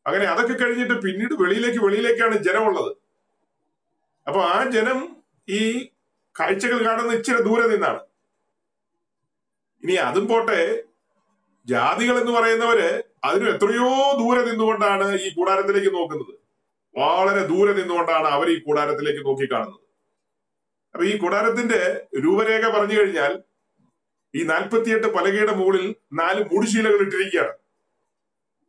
അങ്ങനെ 0.07 0.25
അതൊക്കെ 0.25 0.65
കഴിഞ്ഞിട്ട് 0.65 0.95
പിന്നീട് 1.03 1.35
വെളിയിലേക്ക് 1.43 1.85
വെളിയിലേക്കാണ് 1.85 2.37
ജനമുള്ളത്. 2.37 2.93
അപ്പൊ 4.27 4.41
ആ 4.43 4.71
ജനം 4.71 4.99
ഈ 5.49 5.91
കാഴ്ചകൾ 6.41 6.79
കാണുന്ന 6.87 7.13
ഇച്ചിരി 7.13 7.43
ദൂരെ 7.43 7.67
നിന്നാണ്. 7.67 8.01
ഇനി 9.83 9.93
അതും 9.93 10.29
പോട്ടെ 10.29 10.83
ജാതികൾ 11.67 12.21
എന്ന് 12.21 12.33
പറയുന്നവര് 12.33 13.03
അതിനും 13.25 13.49
എത്രയോ 13.55 13.89
ദൂരെ 14.19 14.43
നിന്നുകൊണ്ടാണ് 14.45 15.07
ഈ 15.21 15.35
കൂടാരത്തിലേക്ക് 15.35 15.95
നോക്കുന്നത്. 15.95 16.35
വളരെ 16.99 17.47
ദൂരെ 17.47 17.73
നിന്നുകൊണ്ടാണ് 17.73 18.27
അവർ 18.27 18.51
ഈ 18.51 18.61
കൂടാരത്തിലേക്ക് 18.61 19.27
നോക്കിക്കാണുന്നത്. 19.27 19.83
അപ്പൊ 20.95 21.05
ഈ 21.05 21.19
കൂടാരത്തിന്റെ 21.19 21.81
രൂപരേഖ 22.25 22.69
പറഞ്ഞു 22.69 22.99
കഴിഞ്ഞാൽ 22.99 23.33
ഈ 24.35 24.43
നാൽപ്പത്തിയെട്ട് 24.43 25.07
പലകയുടെ 25.07 25.55
മുകളിൽ 25.55 25.95
നാല് 26.13 26.41
മൂടിശീലകൾ 26.53 27.01
ഇട്ടിരിക്കുകയാണ്. 27.07 27.55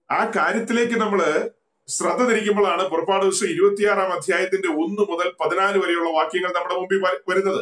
ആ 0.10 0.20
കാര്യത്തിലേക്ക് 0.36 0.98
നമ്മൾ 1.04 1.22
ശ്രദ്ധ 1.90 2.22
തിരിക്കുമ്പോഴാണ് 2.30 2.84
പുറപ്പാട് 2.92 3.24
ദിവസം 3.26 3.48
ഇരുപത്തിയാറാം 3.54 4.10
അധ്യായത്തിന്റെ 4.18 4.70
ഒന്ന് 4.84 5.04
മുതൽ 5.12 5.28
പതിനാല് 5.42 5.78
വരെയുള്ള 5.84 6.10
വാക്യങ്ങൾ 6.18 6.52
നമ്മുടെ 6.58 6.76
മുമ്പിൽ 6.80 7.00
വരുന്നത്. 7.30 7.62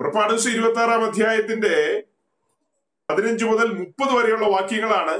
പുറപ്പാട് 0.00 0.30
ദിവസം 0.32 0.52
ഇരുപത്തി 0.56 0.80
ആറാം 0.84 1.02
അധ്യായത്തിന്റെ 1.08 1.74
പതിനഞ്ച് 3.08 3.44
മുതൽ 3.50 3.68
മുപ്പത് 3.80 4.12
വരെയുള്ള 4.18 4.46
വാക്യങ്ങളാണ് 4.56 5.16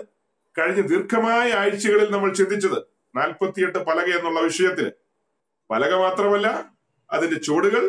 കഴിഞ്ഞ 0.57 0.81
ദീർഘമായ 0.91 1.49
ആഴ്ചകളിൽ 1.61 2.09
നമ്മൾ 2.15 2.31
ചിന്തിച്ചത്. 2.41 2.79
നാൽപ്പത്തിയെട്ട് 3.15 3.79
പലക 3.89 4.09
എന്നുള്ള 4.19 4.41
വിഷയത്തിന് 4.41 4.91
പലക 5.71 5.93
മാത്രമല്ല 6.05 6.49
അതിന്റെ 7.11 7.39
ചുവടുകൾ 7.47 7.85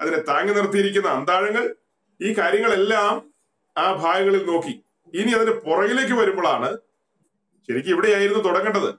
അതിനെ 0.00 0.20
താങ്ങി 0.30 0.52
നിർത്തിയിരിക്കുന്ന 0.56 1.08
അന്താഴങ്ങൾ 1.08 1.64
ഈ 2.20 2.30
കാര്യങ്ങളെല്ലാം 2.38 3.14
ആ 3.76 3.86
ഭാഗങ്ങളിൽ 4.02 4.42
നോക്കി. 4.50 4.74
ഇനി 5.14 5.30
അതിന്റെ 5.36 5.54
പുറകിലേക്ക് 5.66 6.14
വരുമ്പോഴാണ് 6.20 6.70
ശരിക്കും 7.70 7.92
ഇവിടെയായിരുന്നു 7.92 8.42
തുടങ്ങേണ്ടത്. 8.42 8.94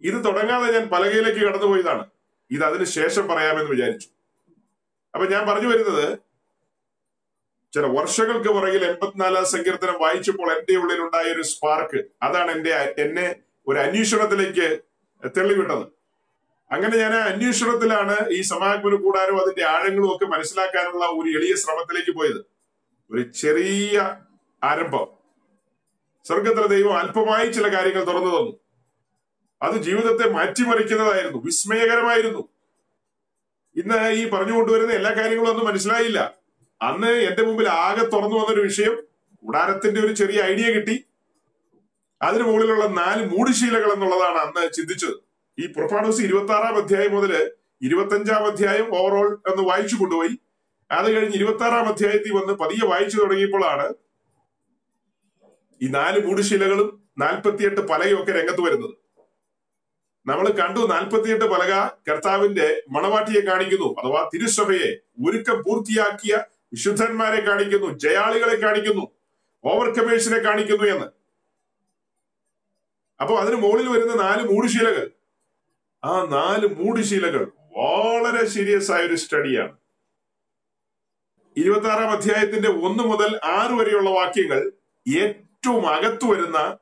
ഇത് 0.00 0.24
തുടങ്ങാതെ 0.24 0.72
ഞാൻ 0.72 0.88
പലകയിലേക്ക് 0.88 1.40
കടന്നുപോയതാണ്. 1.40 2.06
ഇത് 2.50 2.64
അതിന് 2.64 2.84
ശേഷം 2.84 3.28
പറയാമെന്ന് 3.28 3.70
വിചാരിച്ചു. 3.70 4.08
അപ്പൊ 5.14 5.28
ഞാൻ 5.28 5.48
പറഞ്ഞു 5.48 5.68
വരുന്നത് 5.68 6.18
ചില 7.74 7.86
വർഷങ്ങൾക്ക് 7.86 8.48
പുറകിൽ 8.48 8.84
എൺപത്തിനാലാം 8.84 9.44
സങ്കീർത്തനം 9.44 10.00
വായിച്ചപ്പോൾ 10.00 10.52
എന്റെ 10.52 10.76
ഉള്ളിൽ 10.76 11.00
ഉണ്ടായ 11.00 11.32
ഒരു 11.32 11.42
സ്പാർക്ക് 11.42 12.04
അതാണ് 12.22 12.50
എന്റെ 12.50 12.94
എന്നെ 12.98 13.36
ഒരു 13.66 13.78
അന്വേഷണത്തിലേക്ക് 13.78 14.80
തെളിവിട്ടത്. 15.36 15.86
അങ്ങനെ 16.72 16.96
ഞാൻ 16.96 17.14
അന്വേഷണത്തിലാണ് 17.14 18.28
ഈ 18.28 18.40
സമാഗമന 18.40 18.94
കൂടാരവും 18.94 19.40
അതിന്റെ 19.40 19.64
ആഴങ്ങളും 19.64 20.16
ഒക്കെ 20.16 20.24
മനസ്സിലാക്കാനുള്ള 20.24 21.04
ഒരു 21.06 21.38
എളിയ 21.38 21.54
ശ്രമത്തിലേക്ക് 21.54 22.10
പോയത്. 22.10 22.44
ഒരു 23.10 23.22
ചെറിയ 23.22 24.16
ആരംഭം. 24.64 25.23
സ്വർഗത്തിലെ 26.24 26.66
ദൈവം 26.66 26.98
അല്പമായി 26.98 27.52
ചില 27.52 27.76
കാര്യങ്ങൾ 27.76 28.04
തുറന്നു 28.04 28.28
തന്നു. 28.28 28.60
അത് 29.62 29.82
ജീവിതത്തെ 29.82 30.30
മാറ്റിമറിക്കുന്നതായിരുന്നു 30.30 31.38
വിസ്മയകരമായിരുന്നു. 31.44 32.48
ഇന്ന് 33.76 34.08
ഈ 34.08 34.30
പറഞ്ഞു 34.30 34.52
കൊണ്ടുവരുന്ന 34.52 34.92
എല്ലാ 34.92 35.12
കാര്യങ്ങളും 35.12 35.50
ഒന്നും 35.50 35.66
മനസ്സിലായില്ല. 35.66 36.34
അന്ന് 36.82 37.08
എന്റെ 37.08 37.42
മുമ്പിൽ 37.42 37.68
ആകെ 37.68 38.04
തുറന്നു 38.04 38.36
വന്നൊരു 38.36 38.60
വിഷയം 38.60 39.02
കൂടാരത്തിന്റെ 39.44 40.00
ഒരു 40.00 40.12
ചെറിയ 40.12 40.42
ഐഡിയ 40.42 40.72
കിട്ടി. 40.72 41.04
അതിനു 42.22 42.42
മുകളിലുള്ള 42.42 42.86
നാല് 42.86 43.24
മൂടിശീലകൾ 43.24 43.92
എന്നുള്ളതാണ് 43.92 44.38
അന്ന് 44.38 44.72
ചിന്തിച്ചത്. 44.72 45.14
ഈ 45.58 45.66
പ്രൊഫാണോസ് 45.66 46.20
ഇരുപത്തി 46.20 46.52
ആറാം 46.52 46.76
അധ്യായം 46.76 47.14
മുതൽ 47.14 47.52
ഇരുപത്തഞ്ചാം 47.82 48.46
അധ്യായം 48.46 48.98
ഓവറോൾ 48.98 49.42
എന്ന് 49.48 49.68
വായിച്ചു 49.68 49.96
കൊണ്ടുപോയി. 49.96 50.38
അത് 50.90 51.12
കഴിഞ്ഞ് 51.12 51.36
ഇരുപത്തി 51.36 51.64
ആറാം 51.64 51.86
അധ്യായത്തിൽ 51.86 52.32
വന്ന് 52.32 52.52
പതിയെ 52.52 52.86
വായിച്ചു 52.86 53.20
തുടങ്ങിയപ്പോഴാണ് 53.20 54.03
ഈ 55.84 55.88
നാല് 55.88 56.26
മൂടുശീലകളും 56.26 57.10
നാൽപ്പത്തിയെട്ട് 57.18 57.80
പലകയും 57.88 58.22
ഒക്കെ 58.22 58.32
രംഗത്ത് 58.32 58.60
വരുന്നത്. 58.60 58.94
നമ്മൾ 60.26 60.50
കണ്ടു 60.50 60.80
നാൽപ്പത്തിയെട്ട് 60.86 61.44
പലക 61.44 61.72
കർത്താവിന്റെ 62.10 62.82
മണവാട്ടിയെ 62.90 63.40
കാണിക്കുന്നു 63.40 64.00
അഥവാ 64.00 64.30
തിരുസഭയെ 64.34 64.90
ഒരുക്കം 65.28 65.62
പൂർത്തിയാക്കിയ 65.62 66.34
വിശുദ്ധന്മാരെ 66.72 67.40
കാണിക്കുന്നു 67.40 67.98
ജയാളികളെ 67.98 68.56
കാണിക്കുന്നു 68.56 69.04
ഓവർ 69.64 69.94
കമേഴ്സിനെ 69.94 70.38
കാണിക്കുന്നു 70.38 70.84
എന്ന്. 70.84 71.06
അപ്പൊ 73.20 73.34
അതിന് 73.36 73.56
മുകളിൽ 73.56 73.88
വരുന്ന 73.88 74.14
നാല് 74.22 74.42
മൂടുശീലകൾ. 74.42 75.10
ആ 76.04 76.24
നാല് 76.24 76.66
മൂടുശീലകൾ 76.66 77.52
വളരെ 77.76 78.44
സീരിയസ് 78.46 78.92
ആയ 78.92 79.02
ഒരു 79.02 79.14
സ്റ്റഡിയാണ് 79.14 79.76
ഇരുപത്തി 81.56 81.86
ആറാം 81.86 82.10
അധ്യായത്തിന്റെ 82.10 82.68
ഒന്ന് 82.68 83.02
മുതൽ 83.04 83.40
ആറ് 83.44 83.72
വരെയുള്ള 83.72 84.10
വാക്യങ്ങൾ 84.10 84.72
ഏറ്റവും 85.64 85.88
അകത്തു 85.88 86.26
വരുന്ന 86.26 86.78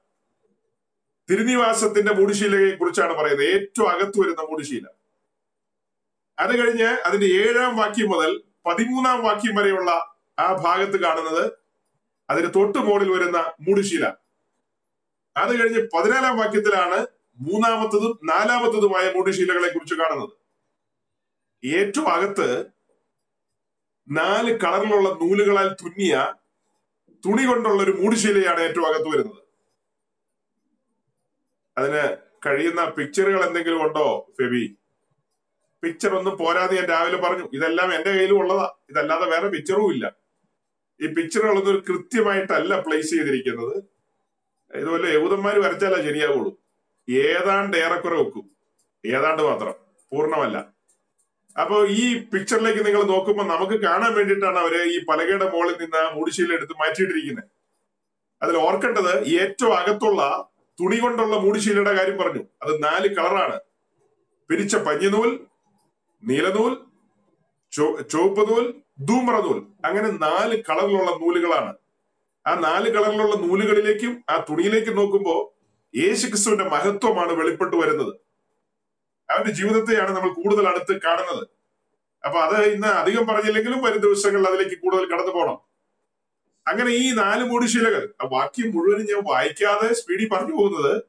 തിരുനിവാസത്തിന്റെ 1.31 2.15
മൂടിശീലയെ 2.15 2.77
കുറിച്ചാണ് 2.77 3.12
പറയുന്നത്. 3.12 3.47
ഏറ്റവും 3.47 3.91
അകത്തു 3.91 4.21
വരുന്ന 4.21 4.43
മൂടിശീല. 4.43 4.87
അത് 6.39 6.59
കഴിഞ്ഞ് 6.59 6.85
അതിന്റെ 6.85 7.27
ഏഴാം 7.27 7.77
വാക്യം 7.77 8.11
മുതൽ 8.11 8.43
പതിമൂന്നാം 8.67 9.25
വാക്യം 9.25 9.55
വരെയുള്ള 9.55 10.17
ആ 10.39 10.53
ഭാഗത്ത് 10.53 11.01
കാണുന്നത് 11.01 11.53
അതിന് 12.31 12.51
തൊട്ടു 12.57 12.79
മുകളിൽ 12.79 13.12
വരുന്ന 13.12 13.53
മൂടിശീല. 13.61 14.05
അത് 15.37 15.61
കഴിഞ്ഞ് 15.61 15.89
പതിനാലാം 15.95 16.39
വാക്യത്തിലാണ് 16.39 17.07
മൂന്നാമത്തതും 17.41 18.21
നാലാമത്തതുമായ 18.25 19.12
മൂടിശീലകളെ 19.15 19.69
കുറിച്ച് 19.69 19.95
കാണുന്നത്. 19.95 20.31
ഏറ്റവും 21.67 22.09
അകത്ത് 22.12 22.67
നാല് 24.11 24.61
കളറിലുള്ള 24.61 25.09
നൂലുകളാൽ 25.09 25.69
തുന്നിയ 25.69 26.35
തുണി 27.26 27.47
കൊണ്ടുള്ള 27.47 27.83
ഒരു 27.83 27.91
മൂടുശീലയാണ് 27.91 28.61
ഏറ്റവും 28.61 28.87
അകത്ത് 28.87 29.09
വരുന്നത്. 29.09 29.43
അതിന് 31.79 32.17
കഴിയുന്ന 32.47 32.85
പിക്ചറുകൾ 32.85 33.45
എന്തെങ്കിലും 33.45 33.87
ഉണ്ടോ 33.87 34.33
ഫെബി? 34.41 34.76
പിക്ചർ 35.83 36.14
ഒന്നും 36.14 36.37
പോരാതെ 36.37 36.75
ഞാൻ 36.75 36.85
രാവിലെ 36.85 37.17
പറഞ്ഞു 37.17 37.50
ഇതെല്ലാം 37.52 37.95
എന്റെ 37.95 38.11
കയ്യിലും 38.11 38.38
ഉള്ളതാ. 38.38 38.75
ഇതല്ലാതെ 38.91 39.26
വേറെ 39.26 39.49
പിക്ചറും 39.49 39.93
ഇല്ല. 39.93 40.17
ഈ 41.00 41.07
പിക്ചറുകളൊന്നും 41.07 41.85
കൃത്യമായിട്ടല്ല 41.88 42.81
പ്ലേസ് 42.81 43.11
ചെയ്തിരിക്കുന്നത്. 43.11 43.85
ഇതുപോലെ 44.75 45.14
യഹൂദന്മാർ 45.14 45.59
വരച്ചാലേ 45.59 46.02
ശരിയാവുള്ളൂ. 46.02 46.62
ഏതാണ്ട് 47.11 47.76
ഏറെക്കുറെ 47.76 48.17
വെക്കും. 48.17 48.50
ഏതാണ്ട് 49.07 49.43
മാത്രം. 49.43 49.75
പൂർണമല്ല. 50.12 50.72
അപ്പൊ 51.61 51.87
ഈ 51.87 52.19
പിക്ചറിലേക്ക് 52.19 52.87
നിങ്ങൾ 52.87 53.03
നോക്കുമ്പോൾ 53.03 53.47
നമുക്ക് 53.47 53.83
കാണാൻ 53.83 54.15
വേണ്ടിയിട്ടാണ് 54.15 54.59
അവർ 54.59 54.75
ഈ 54.83 55.05
പലകയുടെ 55.05 55.45
മുകളിൽ 55.45 55.77
നിന്ന് 55.81 56.15
മൂടിശീലെടുത്ത് 56.15 56.73
മാറ്റിയിട്ടിരിക്കുന്നത് 56.73 57.45
അതിൽ 58.43 58.57
ഓർക്കേണ്ടത് 58.57 59.25
ഏറ്റവും 59.25 59.75
അകത്തുള്ള 59.75 60.49
തുണി 60.81 60.97
കൊണ്ടുള്ള 60.97 61.37
മൂടിശീലയുടെ 61.37 61.95
കാര്യം 61.95 62.19
പറഞ്ഞു. 62.19 62.43
അത് 62.63 62.83
നാല് 62.83 63.15
കളറാണ്. 63.15 63.61
പിരിച്ച 64.51 64.77
പഞ്ഞിനൂൽ 64.77 65.41
നീലനൂൽ 66.25 66.73
ചുവപ്പ് 68.11 68.51
നൂൽ 68.51 68.75
ധൂമ്ര 69.01 69.35
നൂൽ. 69.35 69.67
അങ്ങനെ 69.85 70.09
നാല് 70.11 70.63
കളറിലുള്ള 70.71 71.11
നൂലുകളാണ്. 71.11 71.75
ആ 72.47 72.55
നാല് 72.55 72.91
കളറിലുള്ള 72.91 73.37
നൂലുകളിലേക്കും 73.37 74.25
ആ 74.31 74.45
തുണിയിലേക്കും 74.51 74.97
നോക്കുമ്പോൾ 74.97 75.41
യേശുക്രിസ്തുവിന്റെ 75.99 76.65
മഹത്വമാണ് 76.65 77.33
വെളിപ്പെട്ടു 77.33 77.77
വരുന്നത്. 77.77 78.32
അവന്റെ 79.33 79.53
ജീവിതത്തെയാണ് 79.53 80.17
നമ്മൾ 80.17 80.33
കൂടുതൽ 80.33 80.69
അടുത്ത് 80.69 81.01
കാണുന്നത്. 81.01 81.49
അപ്പൊ 82.27 82.39
അത് 82.41 82.65
ഇന്ന് 82.65 82.87
അധികം 82.87 83.27
പറഞ്ഞില്ലെങ്കിലും 83.27 83.83
വരും 83.83 83.99
ദിവസങ്ങളിൽ 83.99 84.47
അതിലേക്ക് 84.47 84.77
കൂടുതൽ 84.83 85.05
കടന്നു 85.05 85.33
പോകണം 85.33 85.59
അങ്ങനെ 86.69 86.91
ഈ 86.91 87.12
നാല് 87.15 87.45
മൂടിശീലകൾ 87.45 88.15
ആ 88.23 88.29
വാക്യം 88.33 88.71
മുഴുവനും 88.75 89.07
ഞാൻ 89.07 89.23
വായിക്കാതെ 89.31 89.95
സ്പീഡിൽ 89.95 90.29
പറഞ്ഞു 90.29 90.55
പോകുന്നത് 90.55 91.03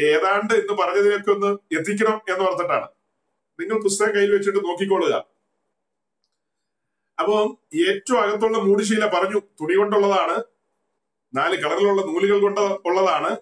ഏതാണ്ട് 0.00 0.54
ഇന്ന് 0.54 0.72
പറഞ്ഞതിനൊക്കെ 0.72 1.30
ഒന്ന് 1.30 1.78
എത്തിക്കണം 1.78 2.20
എന്ന് 2.28 2.44
ഓർത്തിട്ടാണ്. 2.44 2.88
നിങ്ങൾ 3.60 3.82
പുസ്തകം 3.82 4.14
കയ്യിൽ 4.14 4.32
വെച്ചിട്ട് 4.32 4.58
നോക്കിക്കൊള്ളുക. 4.58 5.14
അപ്പം 7.18 7.58
ഏറ്റവും 7.88 8.20
അകത്തുള്ള 8.20 8.58
മൂടിശീല 8.58 9.06
പറഞ്ഞു 9.06 9.40
തുണി 9.60 9.74
കൊണ്ടുള്ളതാണ് 9.76 10.42
നാല് 11.34 11.56
കളറിലുള്ള 11.56 12.02
നൂലുകൾ 12.02 12.40
കൊണ്ട് 12.40 12.60
ഉള്ളതാണ്. 12.60 13.36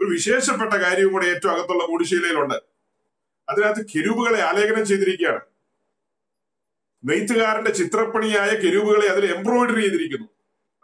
ഒരു 0.00 0.08
വിശേഷപ്പെട്ട 0.10 0.72
കാര്യവും 0.72 1.12
കൂടെ 1.12 1.26
ഏറ്റവും 1.26 1.52
അകത്തുള്ള 1.52 1.84
മൂടിശീലയിലുണ്ട് 1.84 2.71
അതിനകത്ത് 3.48 3.86
കെരൂബുകളെ 3.86 4.40
ആലേഖനം 4.40 4.86
ചെയ്തിരിക്കുകയാണ്. 4.86 5.40
നെയ്ത്തുകാരന്റെ 7.04 7.70
ചിത്രപ്പണിയായ 7.70 8.50
കെരൂബുകളെ 8.50 9.06
അതിൽ 9.06 9.34
എംബ്രോയിഡറി 9.36 9.80
ചെയ്തിരിക്കുന്നു. 9.80 10.28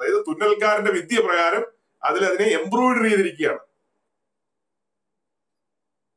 അതായത് 0.01 0.25
തുന്നൽക്കാരന്റെ 0.29 0.93
വിദ്യ 0.93 1.21
പ്രകാരം 1.21 1.65
അതിൽ 2.03 2.25
അതിനെ 2.25 2.45
എംബ്രോയിഡറി 2.45 3.09
ചെയ്തിരിക്കുകയാണ്. 3.09 3.59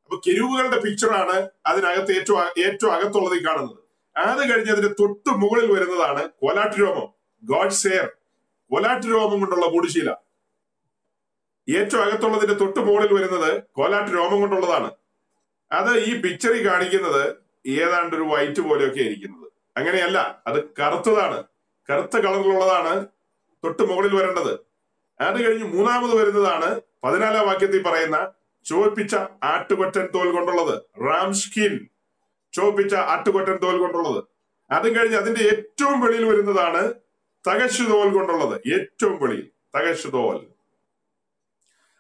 അപ്പൊ 0.03 0.21
കെരൂബുകളുടെ 0.27 0.79
പിക്ചറാണ് 0.79 1.50
അതിനകത്ത് 1.65 2.12
ഏറ്റവും 2.17 2.39
ഏറ്റവും 2.39 2.93
അകത്തുള്ളത് 2.93 3.38
ഈ 3.38 3.45
കാണുന്നത്. 3.45 3.81
അത് 4.17 4.51
കഴിഞ്ഞ് 4.51 4.71
അതിന്റെ 4.71 4.93
തൊട്ട് 5.00 5.29
മുകളിൽ 5.29 5.71
വരുന്നതാണ് 5.71 6.29
കോലാട്ടുരോമം 6.29 7.07
ഗോഡ് 7.43 7.71
സെയർ 7.71 8.12
കോലാട്ടിരോമം 8.71 9.39
കൊണ്ടുള്ള 9.39 9.65
മൂടുശീല. 9.65 10.12
ഏറ്റവും 11.69 12.03
അകത്തുള്ളതിന്റെ 12.03 12.55
തൊട്ട് 12.55 12.79
മുകളിൽ 12.79 13.13
വരുന്നത് 13.13 13.63
കോലാട്ടുരോമം 13.63 14.39
കൊണ്ടുള്ളതാണ്. 14.39 15.00
അത് 15.72 15.98
ഈ 15.98 16.22
പിക്ചറിൽ 16.22 16.68
കാണിക്കുന്നത് 16.68 17.36
ഏതാണ്ട് 17.68 18.16
ഒരു 18.16 18.24
വൈറ്റ് 18.24 18.62
പോലെയൊക്കെ 18.62 19.00
ഇരിക്കുന്നത്. 19.00 19.51
അങ്ങനെയല്ല 19.78 20.44
അത് 20.48 20.63
കറുത്തതാണ്. 20.63 21.44
കറുത്ത 21.90 22.18
കളറിലുള്ളതാണ് 22.18 23.08
തൊട്ട് 23.63 23.84
മുകളിൽ 23.84 24.16
വരേണ്ടത്. 24.16 24.60
അത് 25.22 25.48
കഴിഞ്ഞ് 25.48 25.63
മൂന്നാമത് 25.63 26.16
വരുന്നതാണ് 26.16 26.82
പതിനാലാം 27.04 27.48
വാക്യത്തിൽ 27.48 27.84
പറയുന്ന 27.84 28.32
ചുവപ്പിച്ച 28.66 29.16
ആട്ടുകൊറ്റൻ 29.44 30.08
തോൽ 30.16 30.32
കൊണ്ടുള്ളത് 30.32 30.82
റാംസ്കിൻ 31.08 31.88
ചോപ്പിച്ച 32.54 32.96
ആട്ടുകൊറ്റൻ 32.96 33.56
തോൽ 33.56 33.78
കൊണ്ടുള്ളത്. 33.78 34.24
അതും 34.72 34.96
കഴിഞ്ഞ് 34.96 35.18
അതിന്റെ 35.18 35.42
ഏറ്റവും 35.42 36.01
വെളിയിൽ 36.01 36.25
വരുന്നതാണ് 36.25 36.94
തകശു 37.48 37.84
തോൽ 37.84 38.13
കൊണ്ടുള്ളത് 38.13 38.62
ഏറ്റവും 38.74 39.22
വെളിയിൽ 39.22 39.50
തകശു 39.78 40.08
തോൽ. 40.08 40.48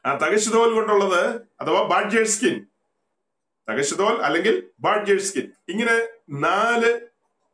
ആ 0.05 0.17
തകശു 0.17 0.49
തോൽ 0.49 0.73
കൊണ്ടുള്ളത് 0.73 1.41
അഥവാ 1.61 1.81
ബാഡ്ജേർ 1.81 2.25
സ്കിൻ. 2.25 2.65
തകശു 3.67 3.95
തോൽ 3.95 4.15
അല്ലെങ്കിൽ 4.21 4.55
ബാഡ്ജേർ 4.79 5.19
സ്കിൻ 5.19 5.45
ഇങ്ങനെ 5.69 5.95
നാല് 6.29 6.91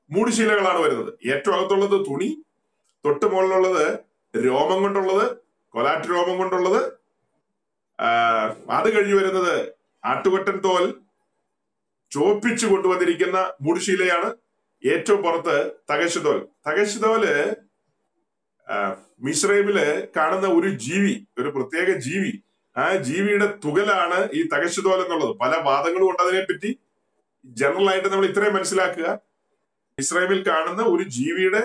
മൂടുശീലകളാണ് 0.10 0.80
വരുന്നത്. 0.80 1.12
ഏറ്റവും 1.26 1.56
അകത്തുള്ളത് 1.56 2.06
തുണി 2.06 2.30
തൊട്ട് 3.06 3.26
മുകളിലുള്ളത് 3.26 3.86
രോമം 4.34 4.82
കൊണ്ടുള്ളത് 4.82 5.26
കൊലാറ്റ് 5.74 6.10
രോമം 6.10 6.38
കൊണ്ടുള്ളത് 6.38 6.82
അത് 8.72 8.88
കഴിഞ്ഞ് 8.96 9.16
വരുന്നത് 9.16 9.56
ആട്ടുകൊറ്റൻ 10.04 10.58
തോൽ 10.58 10.86
ചോപ്പിച്ചു 12.12 12.66
കൊണ്ടുവന്നിരിക്കുന്ന 12.66 13.38
മൂടുശീലയാണ് 13.62 14.30
ഏറ്റവും 14.84 15.22
പുറത്ത് 15.22 15.56
തകശുതോൽ 15.92 16.38
തകശുതോൽ 16.68 17.24
മിശ്രൈമിൽ 19.22 19.78
കാണുന്ന 20.18 20.48
ഒരു 20.48 20.70
ജീവി 20.78 21.14
ഒരു 21.38 21.50
പ്രത്യേക 21.50 21.98
ജീവി 21.98 22.32
ആ 22.78 22.96
ജീവിയുടെ 22.96 23.48
തുകലാണ് 23.66 24.30
ഈ 24.38 24.42
തകശുതോൽ 24.54 25.00
എന്നുള്ളത്. 25.04 25.38
പല 25.38 25.56
വാദങ്ങളും 25.68 26.10
ഉണ്ട് 26.10 26.22
അതിനെപ്പറ്റി. 26.24 26.80
ജനറൽ 27.46 27.90
ആയിട്ട് 27.90 28.08
നമ്മൾ 28.08 28.26
ഇത്രയും 28.26 28.54
മനസ്സിലാക്കുക. 28.54 29.20
ഇസ്രായേലിൽ 29.98 30.48
കാണുന്ന 30.48 30.82
ഒരു 30.84 31.04
ജീവിയുടെ 31.04 31.62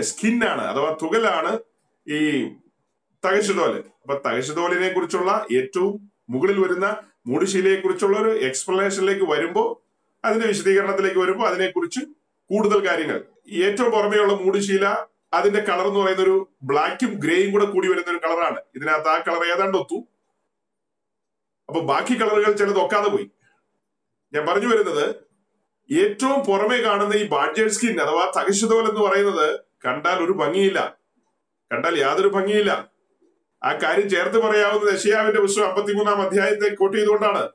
സ്കിന്നാണ് 0.00 0.62
അഥവാ 0.62 0.96
തുകലാണ് 1.02 1.58
ഈ 2.06 2.20
തകശുതോൽ 3.26 3.72
അപ്പൊ 4.02 4.14
തകശുതോലിനെ 4.26 4.88
കുറിച്ചുള്ള 4.92 5.46
ഏറ്റവും 5.52 6.10
മുകളിൽ 6.30 6.58
വരുന്ന 6.60 6.86
മൂടുശീലയെ 7.26 7.76
കുറിച്ചുള്ള 7.76 8.18
ഒരു 8.18 8.30
എക്സ്പ്ലനേഷനിലേക്ക് 8.30 9.24
വരുമ്പോൾ 9.24 9.68
അതിന്റെ 10.24 10.46
വിശദീകരണത്തിലേക്ക് 10.46 11.18
വരുമ്പോൾ 11.18 11.46
അതിനെക്കുറിച്ച് 11.48 12.00
കൂടുതൽ 12.50 12.88
കാര്യങ്ങൾ. 12.88 13.18
ഏറ്റവും 13.50 13.90
പുറമെയുള്ള 13.90 14.32
മൂടുശീല 14.32 14.86
അതിന്റെ 15.34 15.60
കളർ 15.60 15.86
എന്ന് 15.86 16.00
പറയുന്ന 16.00 16.22
ഒരു 16.22 16.48
ബ്ലാക്കും 16.62 17.12
ഗ്രേയും 17.14 17.52
കൂടെ 17.52 17.64
കൂടി 17.64 17.88
വരുന്ന 17.88 18.10
ഒരു 18.10 18.20
കളറാണ് 18.24 18.60
ഇതിനകത്ത് 18.74 19.08
ആ 19.08 19.18
കളർ 19.18 19.42
ഏതാണ്ട് 19.54 19.78
ഒത്തു. 19.78 19.98
അപ്പൊ 21.72 21.84
ബാക്കി 21.86 22.20
കളറുകൾ 22.20 22.52
ചിലത് 22.52 22.78
ഒക്കാതെ 22.78 23.08
പോയി. 23.08 23.30
ഞാൻ 24.34 24.46
പറഞ്ഞു 24.46 24.66
വരുന്നത് 24.66 25.14
ഏറ്റവും 25.92 26.44
പുറമെ 26.44 26.78
കാണുന്ന 26.82 27.14
ഈ 27.14 27.28
ബാഡ്ജേർ 27.28 27.68
സ്കിൻ 27.68 28.00
അഥവാ 28.00 28.32
തകശുതോൽ 28.36 28.88
എന്ന് 28.88 29.00
പറയുന്നത് 29.00 29.60
കണ്ടാൽ 29.86 30.24
ഒരു 30.24 30.32
ഭംഗിയില്ല. 30.32 30.96
കണ്ടാൽ 31.72 31.98
യാതൊരു 31.98 32.28
ഭംഗിയില്ല. 32.28 32.90
ആ 33.64 33.72
കാര്യം 33.72 34.10
ചേർത്ത് 34.10 34.38
പറയാവുന്നത് 34.38 34.94
യശയാവിന്റെ 34.94 35.40
പുസ്തകം 35.40 35.66
അമ്പത്തിമൂന്നാം 35.66 36.22
അധ്യായത്തെ 36.22 36.74
കോട്ട് 36.74 36.96
ചെയ്തുകൊണ്ടാണ്. 36.96 37.48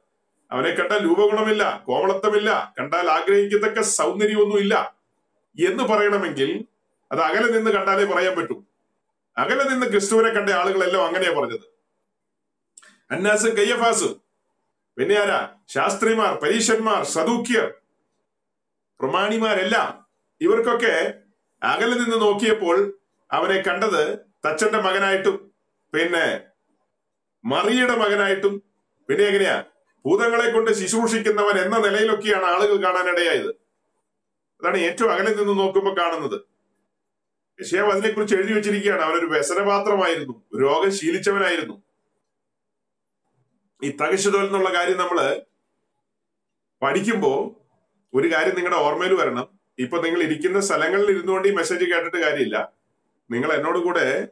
അവനെ 0.51 0.71
കണ്ടാൽ 0.71 1.03
രൂപഗുണമില്ല 1.03 1.83
കോമളത്വമില്ല 1.87 2.73
കണ്ടാൽ 2.79 3.09
ആഗ്രഹിക്കത്തക്ക 3.09 3.81
സൗന്ദര്യമൊന്നുമില്ല 3.81 4.97
എന്ന് 5.69 5.83
പറയണമെങ്കിൽ 5.83 6.65
അത് 7.11 7.21
അകലെ 7.21 7.51
നിന്ന് 7.51 7.71
കണ്ടാലേ 7.71 8.05
പറയാൻ 8.05 8.35
പറ്റൂ. 8.35 8.63
അകലെ 9.37 9.63
നിന്ന് 9.63 9.85
ക്രിസ്തുവിനെ 9.85 10.29
കണ്ട 10.29 10.49
ആളുകളെല്ലാം 10.49 11.05
അങ്ങനെയാ 11.05 11.39
പറഞ്ഞത്. 11.39 11.76
അന്നാസും 13.11 13.57
കയ്യഫാസും. 13.57 14.21
പിന്നെ 14.97 15.19
ആരാ? 15.19 15.49
ശാസ്ത്രിമാർ 15.67 16.35
പരീക്ഷന്മാർ 16.35 17.03
സദൂക്യർ 17.03 17.73
പ്രമാണിമാരെല്ലാം. 18.99 20.05
ഇവർക്കൊക്കെ 20.41 21.13
അകലെ 21.63 21.95
നിന്ന് 21.95 22.21
നോക്കിയപ്പോൾ 22.21 22.99
അവനെ 23.31 23.61
കണ്ടത് 23.61 24.17
തച്ചന്റെ 24.17 24.77
മകനായിട്ടും 24.77 25.51
പിന്നെ 25.93 26.41
മറിയുടെ 27.45 27.95
മകനായിട്ടും 27.95 28.63
പിന്നെ 29.07 29.25
എങ്ങനെയാ? 29.25 29.63
ഭൂതങ്ങളെ 30.05 30.51
കൊണ്ട് 30.51 30.71
ശുശ്രൂഷിക്കുന്നവൻ 30.71 31.57
എന്ന 31.57 31.77
നിലയിലൊക്കെയാണ് 31.77 32.45
ആളുകൾ 32.45 32.83
കാണാനിടയായത്. 32.83 33.49
അതാണ് 34.61 34.77
ഏറ്റവും 34.77 35.13
അകലെ 35.13 35.33
നിന്ന് 35.33 35.59
നോക്കുമ്പോൾ 35.59 35.99
കാണുന്നത്. 35.99 36.41
യശയാവ് 37.61 37.91
അതിനെക്കുറിച്ച് 37.91 38.35
എഴുതി 38.35 38.53
വെച്ചിരിക്കുകയാണ്. 38.53 39.01
അവനൊരു 39.01 39.25
വ്യസനപാത്രമായിരുന്നു. 39.25 40.45
രോഗം 40.61 40.91
ശീലിച്ചവനായിരുന്നു. 40.91 41.86
ഈ 43.83 43.97
തകശുതോൽ 43.97 44.45
എന്നുള്ള 44.45 44.73
കാര്യം 44.73 44.97
നമ്മൾ 44.97 45.41
പഠിക്കുമ്പോൾ 46.81 47.55
ഒരു 48.13 48.33
കാര്യം 48.33 48.55
നിങ്ങളുടെ 48.55 48.79
ഓർമ്മയിൽ 48.79 49.13
വരണം. 49.13 49.59
ഇപ്പൊ 49.79 50.01
നിങ്ങൾ 50.01 50.23
ഇരിക്കുന്ന 50.23 50.59
സ്ഥലങ്ങളിൽ 50.59 51.09
ഇരുന്നുകൊണ്ട് 51.09 51.47
ഈ 51.47 51.51
മെസ്സേജ് 51.51 51.85
കേട്ടിട്ട് 51.85 52.17
കാര്യമില്ല. 52.17 52.73
നിങ്ങൾ 53.31 53.53
എന്നോട് 53.53 53.79
കൂടെ 53.79 54.27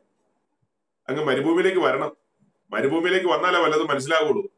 അങ്ങ് 1.09 1.23
മരുഭൂമിയിലേക്ക് 1.23 1.79
വരണം. 1.79 2.17
മരുഭൂമിയിലേക്ക് 2.71 3.27
വന്നാലേ 3.27 3.59
വല്ലതും 3.59 3.87
മനസ്സിലാവുള്ളൂ. 3.87 4.49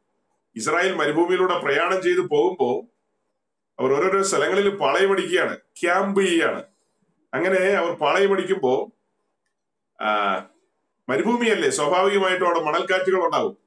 ഇസ്രായേൽ 0.56 0.95
മരുഭൂമിയിലൂടെ 0.95 1.60
പ്രയാണം 1.60 2.02
ചെയ്ത് 2.02 2.19
പോകുമ്പോൾ 2.19 2.76
അവർ 3.80 3.93
ഓരോരോ 3.93 4.23
സ്ഥലങ്ങളിൽ 4.23 4.69
പാളയമടിക്കുകയാണ് 4.69 5.58
ക്യാമ്പ് 5.58 6.21
ചെയ്യുകയാണ്. 6.21 6.63
അങ്ങനെ 7.34 7.58
അവർ 7.58 7.93
പാളയമടിക്കുമ്പോ 7.93 8.91
ആ 10.02 10.10
മരുഭൂമിയല്ലേ? 11.10 11.69
സ്വാഭാവികമായിട്ടും 11.69 12.47
അവിടെ 12.47 12.60
മണൽക്കാറ്റുകൾ 12.60 13.26
ഉണ്ടാവും. 13.26 13.66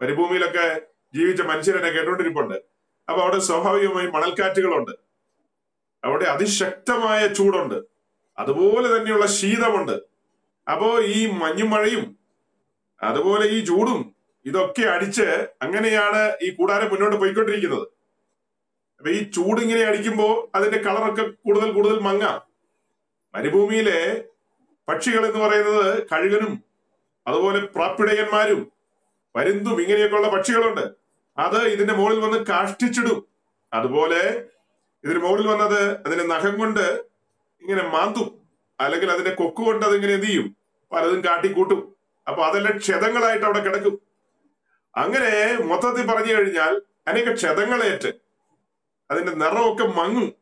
മരുഭൂമിയിലൊക്കെ 0.00 0.80
ജീവിച്ച 1.14 1.42
മനുഷ്യരെന്നെ 1.42 1.90
കേട്ടോണ്ടിരിപ്പുണ്ട് 1.90 2.54
അപ്പൊ 3.08 3.22
അവിടെ 3.22 3.38
സ്വാഭാവികമായി 3.38 4.06
മണൽക്കാറ്റുകളുണ്ട്. 4.06 4.90
അവിടെ 6.04 6.24
അതിശക്തമായ 6.24 7.26
ചൂടുണ്ട്. 7.26 7.82
അതുപോലെ 8.38 8.96
തന്നെയുള്ള 8.96 9.26
ശീതമുണ്ട്. 9.26 10.02
അപ്പോ 10.70 11.00
ഈ 11.00 11.26
മഞ്ഞും 11.26 11.70
മഴയും 11.70 12.18
അതുപോലെ 13.02 13.46
ഈ 13.46 13.64
ചൂടും 13.64 14.14
ഇതൊക്കെ 14.46 14.86
അടിച്ച് 14.86 15.48
അങ്ങനെയാണ് 15.62 16.36
ഈ 16.42 16.50
കൂടാരം 16.50 16.88
മുന്നോട്ട് 16.88 17.16
പോയിക്കൊണ്ടിരിക്കുന്നത്. 17.16 17.88
അപ്പൊ 18.98 19.10
ഈ 19.10 19.30
ചൂട് 19.30 19.60
ഇങ്ങനെ 19.60 19.80
അടിക്കുമ്പോൾ 19.80 20.56
അതിന്റെ 20.56 20.78
കളറൊക്കെ 20.78 21.22
കൂടുതൽ 21.22 21.72
കൂടുതൽ 21.72 22.00
മങ്ങ. 22.00 22.40
മരുഭൂമിയിലെ 23.34 24.24
പക്ഷികൾ 24.88 25.26
എന്ന് 25.26 25.38
പറയുന്നത് 25.38 26.02
കഴുകനും 26.02 26.64
അതുപോലെ 27.26 27.66
പ്രാപ്പിടയന്മാരും 27.66 28.77
പരുന്തും 29.38 29.82
ഇങ്ങനെയൊക്കെയുള്ള 29.82 30.28
പക്ഷികളുണ്ട്. 30.28 30.90
അത് 31.38 31.62
ഇതിന്റെ 31.62 31.94
മുകളിൽ 31.94 32.20
വന്ന് 32.20 32.38
കാഷ്ടിച്ചിടും. 32.38 33.24
അതുപോലെ 33.72 34.44
ഇതിന് 35.04 35.18
മുകളിൽ 35.18 35.46
വന്നത് 35.46 35.96
അതിന്റെ 36.06 36.24
നഖം 36.24 36.58
കൊണ്ട് 36.58 37.04
ഇങ്ങനെ 37.62 37.82
മാന്തും. 37.82 38.40
അല്ലെങ്കിൽ 38.80 39.10
അതിന്റെ 39.10 39.34
കൊക്ക് 39.34 39.56
കൊണ്ട് 39.56 39.86
അതിങ്ങനെ 39.86 40.14
എന്ത് 40.14 40.26
ചെയ്യും? 40.26 40.56
പലതും 40.92 41.24
കാട്ടിക്കൂട്ടും. 41.24 41.94
അപ്പൊ 42.28 42.42
അതെല്ലാം 42.42 42.76
ക്ഷതങ്ങളായിട്ട് 42.76 43.44
അവിടെ 43.44 43.58
കിടക്കും. 43.58 44.00
അങ്ങനെ 44.96 45.58
മൊത്തത്തിൽ 45.64 46.06
പറഞ്ഞു 46.06 46.34
കഴിഞ്ഞാൽ 46.34 46.82
അനേക 47.08 47.34
ക്ഷതങ്ങളേറ്റ് 47.34 48.12
അതിന്റെ 49.10 49.32
നിറമൊക്കെ 49.32 49.84
മങ്ങും. 49.84 50.32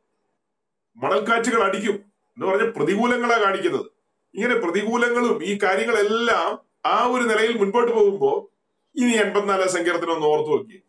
മണൽക്കാറ്റുകൾ 0.96 1.64
അടിക്കും 1.64 1.94
എന്ന് 2.36 2.46
പറഞ്ഞ 2.46 2.70
പ്രതികൂലങ്ങളാണ് 2.70 3.42
കാണിക്കുന്നത്. 3.42 3.86
ഇങ്ങനെ 4.34 4.54
പ്രതികൂലങ്ങളും 4.54 5.44
ഈ 5.44 5.58
കാര്യങ്ങളെല്ലാം 5.62 6.58
ആ 6.86 7.06
ഒരു 7.06 7.22
നിലയിൽ 7.22 7.58
മുൻപോട്ട് 7.58 7.92
പോകുമ്പോ 7.92 8.50
ഇനി 8.96 9.12
എൺപത്തിനാലാം 9.12 9.68
സങ്കീർത്തനം 9.68 10.12
ഒന്ന് 10.12 10.26
ഓർത്തു 10.26 10.50
നോക്കി. 10.50 10.82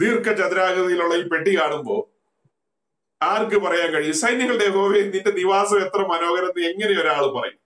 ദീർഘചതുരാകൃതിയിലുള്ള 0.00 1.14
ഈ 1.14 1.28
പെട്ടി 1.28 1.60
കാണുമ്പോ 1.60 2.10
ആർക്ക് 3.22 3.56
പറയാൻ 3.56 3.92
കഴിയും? 3.92 4.14
സൈന്യങ്ങളുടെ 4.14 4.64
യഹോവേ 4.64 5.00
നിന്റെ 5.00 5.30
നിവാസം 5.30 5.80
എത്ര 5.86 5.98
മനോഹരം 5.98 6.46
എന്ന് 6.46 6.68
എങ്ങനെ 6.68 7.00
ഒരാൾ 7.00 7.40
പറയും? 7.40 7.62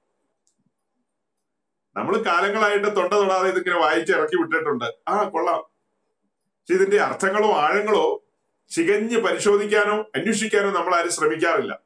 നമ്മൾ 1.96 2.22
കാലങ്ങളായിട്ട് 2.22 2.96
തൊണ്ട 2.96 3.14
തൊടാതെ 3.14 3.48
ഇതിങ്ങനെ 3.48 3.80
വായിച്ച് 3.80 4.12
ഇറക്കി 4.12 4.36
വിട്ടിട്ടുണ്ട്. 4.36 4.84
ആ 5.08 5.28
കൊള്ളാം. 5.28 5.58
പക്ഷെ 5.58 6.74
ഇതിന്റെ 6.74 7.00
അർത്ഥങ്ങളോ 7.00 7.52
ആഴങ്ങളോ 7.52 8.24
ചികഞ്ഞ് 8.68 9.16
പരിശോധിക്കാനോ 9.16 9.96
അന്വേഷിക്കാനോ 10.14 10.70
നമ്മൾ 10.70 10.94
ആരും 10.94 11.10
ശ്രമിക്കാറില്ല. 11.10 11.80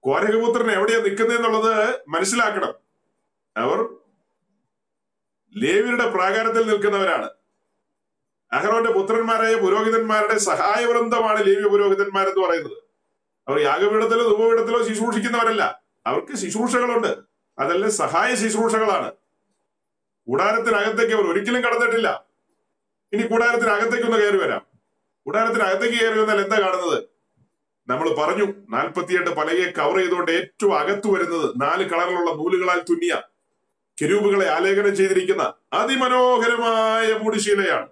കോരകപുത്രൻ 0.00 0.70
എവിടെയാ 0.70 0.98
നിൽക്കുന്നത് 0.98 1.36
എന്നുള്ളത് 1.36 2.00
മനസ്സിലാക്കണം. 2.08 2.74
അവർ 3.56 3.99
ലേവിയുടെ 5.56 6.08
പ്രാകാരത്തിൽ 6.10 6.66
നിൽക്കുന്നവരാണ്. 6.68 7.30
അഹ്റോന്റെ 8.52 8.90
പുത്രന്മാരായ 8.90 9.54
പുരോഹിതന്മാരുടെ 9.54 10.38
സഹായവൃന്ദമാണ് 10.38 11.46
ലേവ്യ 11.46 11.68
പുരോഹിതന്മാർ 11.68 12.28
എന്ന് 12.28 12.46
പറയുന്നത്. 12.46 12.76
അവർ 13.48 13.58
യാഗപീഠത്തിലോ 13.60 14.28
ധൂപപീഠത്തിലോ 14.28 14.82
ശുശ്രൂഷിക്കുന്നവരല്ല. 14.82 15.82
അവർക്ക് 16.06 16.36
ശുശ്രൂഷകളുണ്ട്. 16.36 17.16
അതെല്ലാം 17.58 17.92
സഹായ 17.92 18.34
ശുശ്രൂഷകളാണ്. 18.34 19.12
കൂടാരത്തിനകത്തേക്ക് 20.26 21.14
അവർ 21.14 21.30
ഒരിക്കലും 21.30 21.62
കടന്നിട്ടില്ല. 21.62 22.24
ഇനി 23.12 23.22
കൂടാരത്തിനകത്തേക്ക് 23.22 24.08
ഒന്ന് 24.08 24.18
കയറി 24.18 24.36
വരാം. 24.36 24.66
കൂടാരത്തിനകത്തേക്ക് 25.26 25.98
കയറി 25.98 26.18
വന്നാൽ 26.18 26.40
എന്താ 26.40 26.60
കാണുന്നത്? 26.60 27.04
നമ്മൾ 27.88 28.14
പറഞ്ഞു 28.14 28.54
നാൽപ്പത്തിയെട്ട് 28.70 29.30
പലകയെ 29.30 29.70
കവർ 29.70 29.96
ചെയ്തുകൊണ്ട് 29.96 30.32
ഏറ്റവും 30.32 30.78
അകത്തു 30.78 31.08
വരുന്നത് 31.12 31.62
നാല് 31.62 31.90
കളറിലുള്ള 31.90 32.30
നൂലുകളാൽ 32.30 32.80
തുന്നിയ 32.80 33.22
കെരൂബുകളെ 34.00 34.48
ആലേഖനം 34.48 34.96
ചെയ്തിരിക്കുന്ന 34.96 35.54
അതിമനോഹരമായ 35.72 37.12
മൂടിശീലയാണ്. 37.12 37.88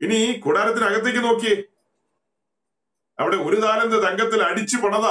ഇനി 0.00 0.32
കൂടാരത്തിനകത്തേക്ക് 0.38 1.18
നോക്കിയേ. 1.18 1.62
അവിടെ 3.18 3.36
ഒരു 3.36 3.56
താലന്ത് 3.60 3.96
തങ്കത്തിൽ 4.02 4.42
അടിച്ചു 4.42 4.76
പണത 4.76 5.06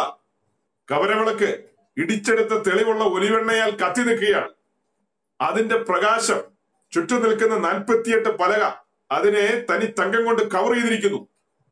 കവരവിളക്ക് 0.91 1.63
ഇടിച്ചെടുത്ത 1.98 2.50
തെളിവുള്ള 2.50 3.04
ഒലിവെണ്ണയാൽ 3.04 3.72
കത്തി 3.76 4.02
നിൽക്കുകയാണ്. 4.02 4.50
അതിന്റെ 5.41 5.78
പ്രകാശം 5.78 6.41
ചുറ്റും 6.91 7.24
നിൽക്കുന്ന 7.24 7.56
നാൽപ്പത്തിയെട്ട് 7.58 8.30
പലക 8.38 8.63
അതിനെ 9.12 9.65
തനി 9.72 9.86
തങ്കം 9.86 10.26
കൊണ്ട് 10.26 10.52
കവർ 10.52 10.74
ചെയ്തിരിക്കുന്നു. 10.74 11.28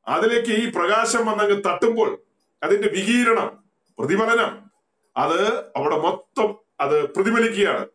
അതിലേക്ക് 0.08 0.52
ഈ 0.52 0.72
പ്രകാശം 0.72 1.26
വന്നങ്ങ് 1.26 1.64
തട്ടുമ്പോൾ 1.64 2.22
അതിന്റെ 2.64 2.90
വികീരണം 2.90 3.64
പ്രതിഫലനം 4.00 4.72
അത് 5.18 5.72
അവിടെ 5.76 5.98
മൊത്തം 5.98 6.58
അത് 6.82 7.14
പ്രതിഫലിക്കുകയാണ്. 7.14 7.88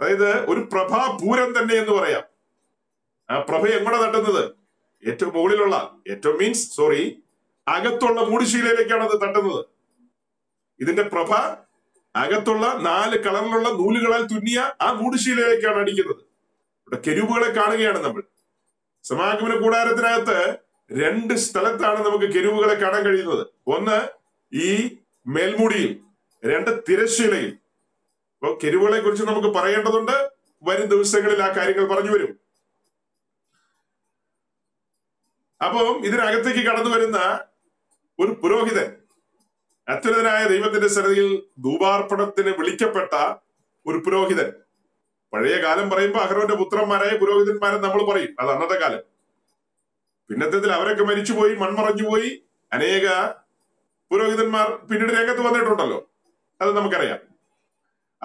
അതായത് 0.00 0.50
ഒരു 0.50 0.60
പ്രഭാപൂരം 0.60 1.58
തന്നെ 1.58 1.74
എന്ന് 1.74 1.92
പറയാം. 1.92 2.22
ആ 3.30 3.38
പ്രഭ 3.40 3.66
എങ്ങോട്ട് 3.66 4.04
തട്ടുന്നത്? 4.04 4.50
ഏറ്റവും 5.08 5.34
മുകളിലുള്ള 5.34 5.98
ഏറ്റവും 6.10 6.38
മീൻസ് 6.38 6.74
സോറി 6.74 7.22
അകത്തുള്ള 7.68 8.20
മൂടിശീലയിലേക്കാണ് 8.20 9.02
അത് 9.04 9.20
തട്ടുന്നത്. 9.20 9.64
ഇതിന്റെ 10.80 11.02
പ്രഭ 11.02 11.34
അകത്തുള്ള 12.16 12.66
നാല് 12.80 13.18
കളറിലുള്ള 13.18 13.68
നൂലുകളാൽ 13.68 14.22
തുന്നിയ 14.22 14.72
ആ 14.80 14.92
മൂടിശീലയിലേക്കാണ് 14.92 15.76
അടിക്കുന്നത്. 15.76 16.16
ഇവിടെ 16.16 16.98
കെരുവുകളെ 17.06 17.50
കാണുകയാണ് 17.50 18.04
നമ്മൾ. 18.04 18.22
സമാഗമന 19.02 19.62
കൂടാരത്തിനകത്ത് 19.62 20.58
രണ്ട് 21.02 21.34
സ്ഥലത്താണ് 21.34 22.04
നമുക്ക് 22.04 22.24
കെരുവുകളെ 22.24 22.74
കാണാൻ 22.74 23.04
കഴിയുന്നത്. 23.04 23.46
ഒന്ന് 23.66 24.08
ഈ 24.54 24.96
മേൽമുടിയിൽ 25.26 26.00
രണ്ട് 26.44 26.82
തിരശ്ശീലയിൽ. 26.88 27.65
അപ്പൊ 28.42 28.58
കെരുവുകളെ 28.64 29.00
കുറിച്ച് 29.00 29.24
നമുക്ക് 29.24 29.48
പറയേണ്ടതുണ്ട്. 29.48 30.30
വരും 30.62 30.86
ദിവസങ്ങളിൽ 30.86 31.42
ആ 31.42 31.48
കാര്യങ്ങൾ 31.48 31.94
പറഞ്ഞു 31.94 32.12
വരും. 32.12 32.40
അപ്പം 35.64 36.06
ഇതിനകത്തേക്ക് 36.06 36.70
കടന്നു 36.70 36.90
വരുന്ന 36.90 37.40
ഒരു 38.18 38.32
പുരോഹിതൻ 38.32 38.92
അത്യുന്നതനായ 39.88 40.44
ദൈവത്തിന്റെ 40.44 40.88
സന്നിധിയിൽ 40.88 41.42
ധൂപാർപ്പണത്തിന് 41.58 42.50
വിളിക്കപ്പെട്ട 42.50 43.34
ഒരു 43.86 43.98
പുരോഹിതൻ. 43.98 44.52
പഴയ 45.32 45.62
കാലം 45.62 45.90
പറയുമ്പോൾ 45.90 46.18
അഹ്റോന്റെ 46.18 46.54
പുത്രന്മാരായ 46.54 47.16
പുരോഹിതന്മാരെ 47.16 47.78
നമ്മൾ 47.78 48.12
പറയും. 48.12 48.36
അത് 48.40 48.50
അന്നത്തെ 48.50 48.74
കാലം. 48.74 49.02
പിന്നത്തത്തിൽ 50.28 50.72
അവരൊക്കെ 50.72 51.04
മരിച്ചുപോയി 51.04 51.54
മൺമറഞ്ഞുപോയി. 51.54 52.44
അനേക 52.72 53.06
പുരോഹിതന്മാർ 54.10 54.72
പിന്നീട് 54.72 55.12
രംഗത്ത് 55.12 55.40
വന്നിട്ടുണ്ടല്ലോ. 55.40 56.10
അത് 56.60 56.76
നമുക്കറിയാം. 56.76 57.35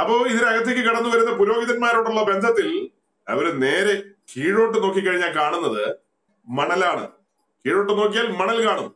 അപ്പോ 0.02 0.26
ഇതിനകത്തേക്ക് 0.26 0.82
കടന്നു 0.82 1.10
വരുന്ന 1.10 1.32
പുരോഹിതന്മാരോടുള്ള 1.32 2.24
ബന്ധത്തിൽ 2.24 2.90
അവർ 3.28 3.60
നേരെ 3.60 4.04
കീഴോട്ട് 4.04 4.84
നോക്കിക്കഴിഞ്ഞാൽ 4.84 5.36
കാണുന്നത് 5.36 5.96
മണലാണ്. 6.48 7.08
കീഴോട്ട് 7.66 7.94
നോക്കിയാൽ 7.94 8.32
മണൽ 8.32 8.68
കാണും. 8.68 8.96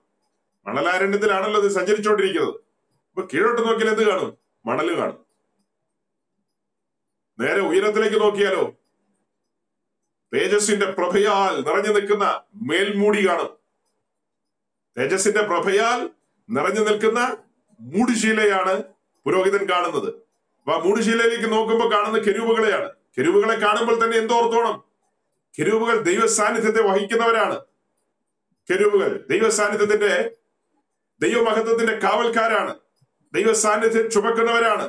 മണലാരണ്യത്തിലാണല്ലോ 0.65 1.62
ഇത് 1.62 1.72
സഞ്ചരിച്ചുകൊണ്ടിരിക്കുന്നത്. 1.72 2.56
അപ്പൊ 3.10 3.28
കീഴോട്ട് 3.34 3.62
നോക്കിയാൽ 3.68 3.89
എന്ത് 3.89 4.10
കാണും? 4.10 4.38
മണൽ 4.65 4.98
കാണും. 4.98 5.26
നേരെ 7.39 7.60
ഉയരത്തിലേക്ക് 7.60 8.22
നോക്കിയാലോ? 8.22 8.76
തേജസ്സിന്റെ 10.34 10.91
പ്രഭയാൽ 10.91 11.62
നിറഞ്ഞു 11.62 11.94
നിൽക്കുന്ന 11.94 12.41
മേൽമൂടി 12.56 13.28
കാണും. 13.28 13.50
തേജസ്സിന്റെ 14.98 15.41
പ്രഭയാൽ 15.41 16.10
നിറഞ്ഞു 16.50 16.82
നിൽക്കുന്ന 16.82 17.38
മൂടിശീലയാണ് 17.80 18.84
പുരോഹിതൻ 19.24 19.70
കാണുന്നത്. 19.70 20.25
മൂടുശീലയിലേക്ക് 20.67 21.51
നോക്കുമ്പോൾ 21.51 21.93
കാണുന്ന 21.93 22.17
കെരൂപുകളെയാണ്. 22.17 22.89
കെരൂപുകളെ 23.17 23.56
കാണുമ്പോൾ 23.56 24.06
തന്നെ 24.06 24.17
എന്തോർത്തോണം 24.17 24.84
കെരൂപുകൾ 25.60 26.01
ദൈവ 26.01 26.28
സാന്നിധ്യത്തെ 26.28 26.82
വഹിക്കുന്നവരാണ്. 26.82 27.60
കെരൂപുകൾ 28.69 29.28
ദൈവ 29.30 29.49
സാന്നിധ്യത്തിന്റെ 29.49 30.32
ദൈവമഹത്വത്തിന്റെ 31.21 31.99
കാവൽക്കാരാണ്. 31.99 32.80
ദൈവ 33.34 33.54
സാന്നിധ്യം 33.54 34.12
ചുമക്കുന്നവരാണ്. 34.12 34.84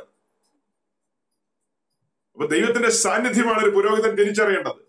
അപ്പൊ 2.33 2.45
ദൈവത്തിന്റെ 2.45 2.89
സാന്നിധ്യമാണ് 2.89 3.63
ഒരു 3.63 3.69
പുരോഹിതൻ 3.69 4.15
തിരിച്ചറിയേണ്ടത്. 4.15 4.87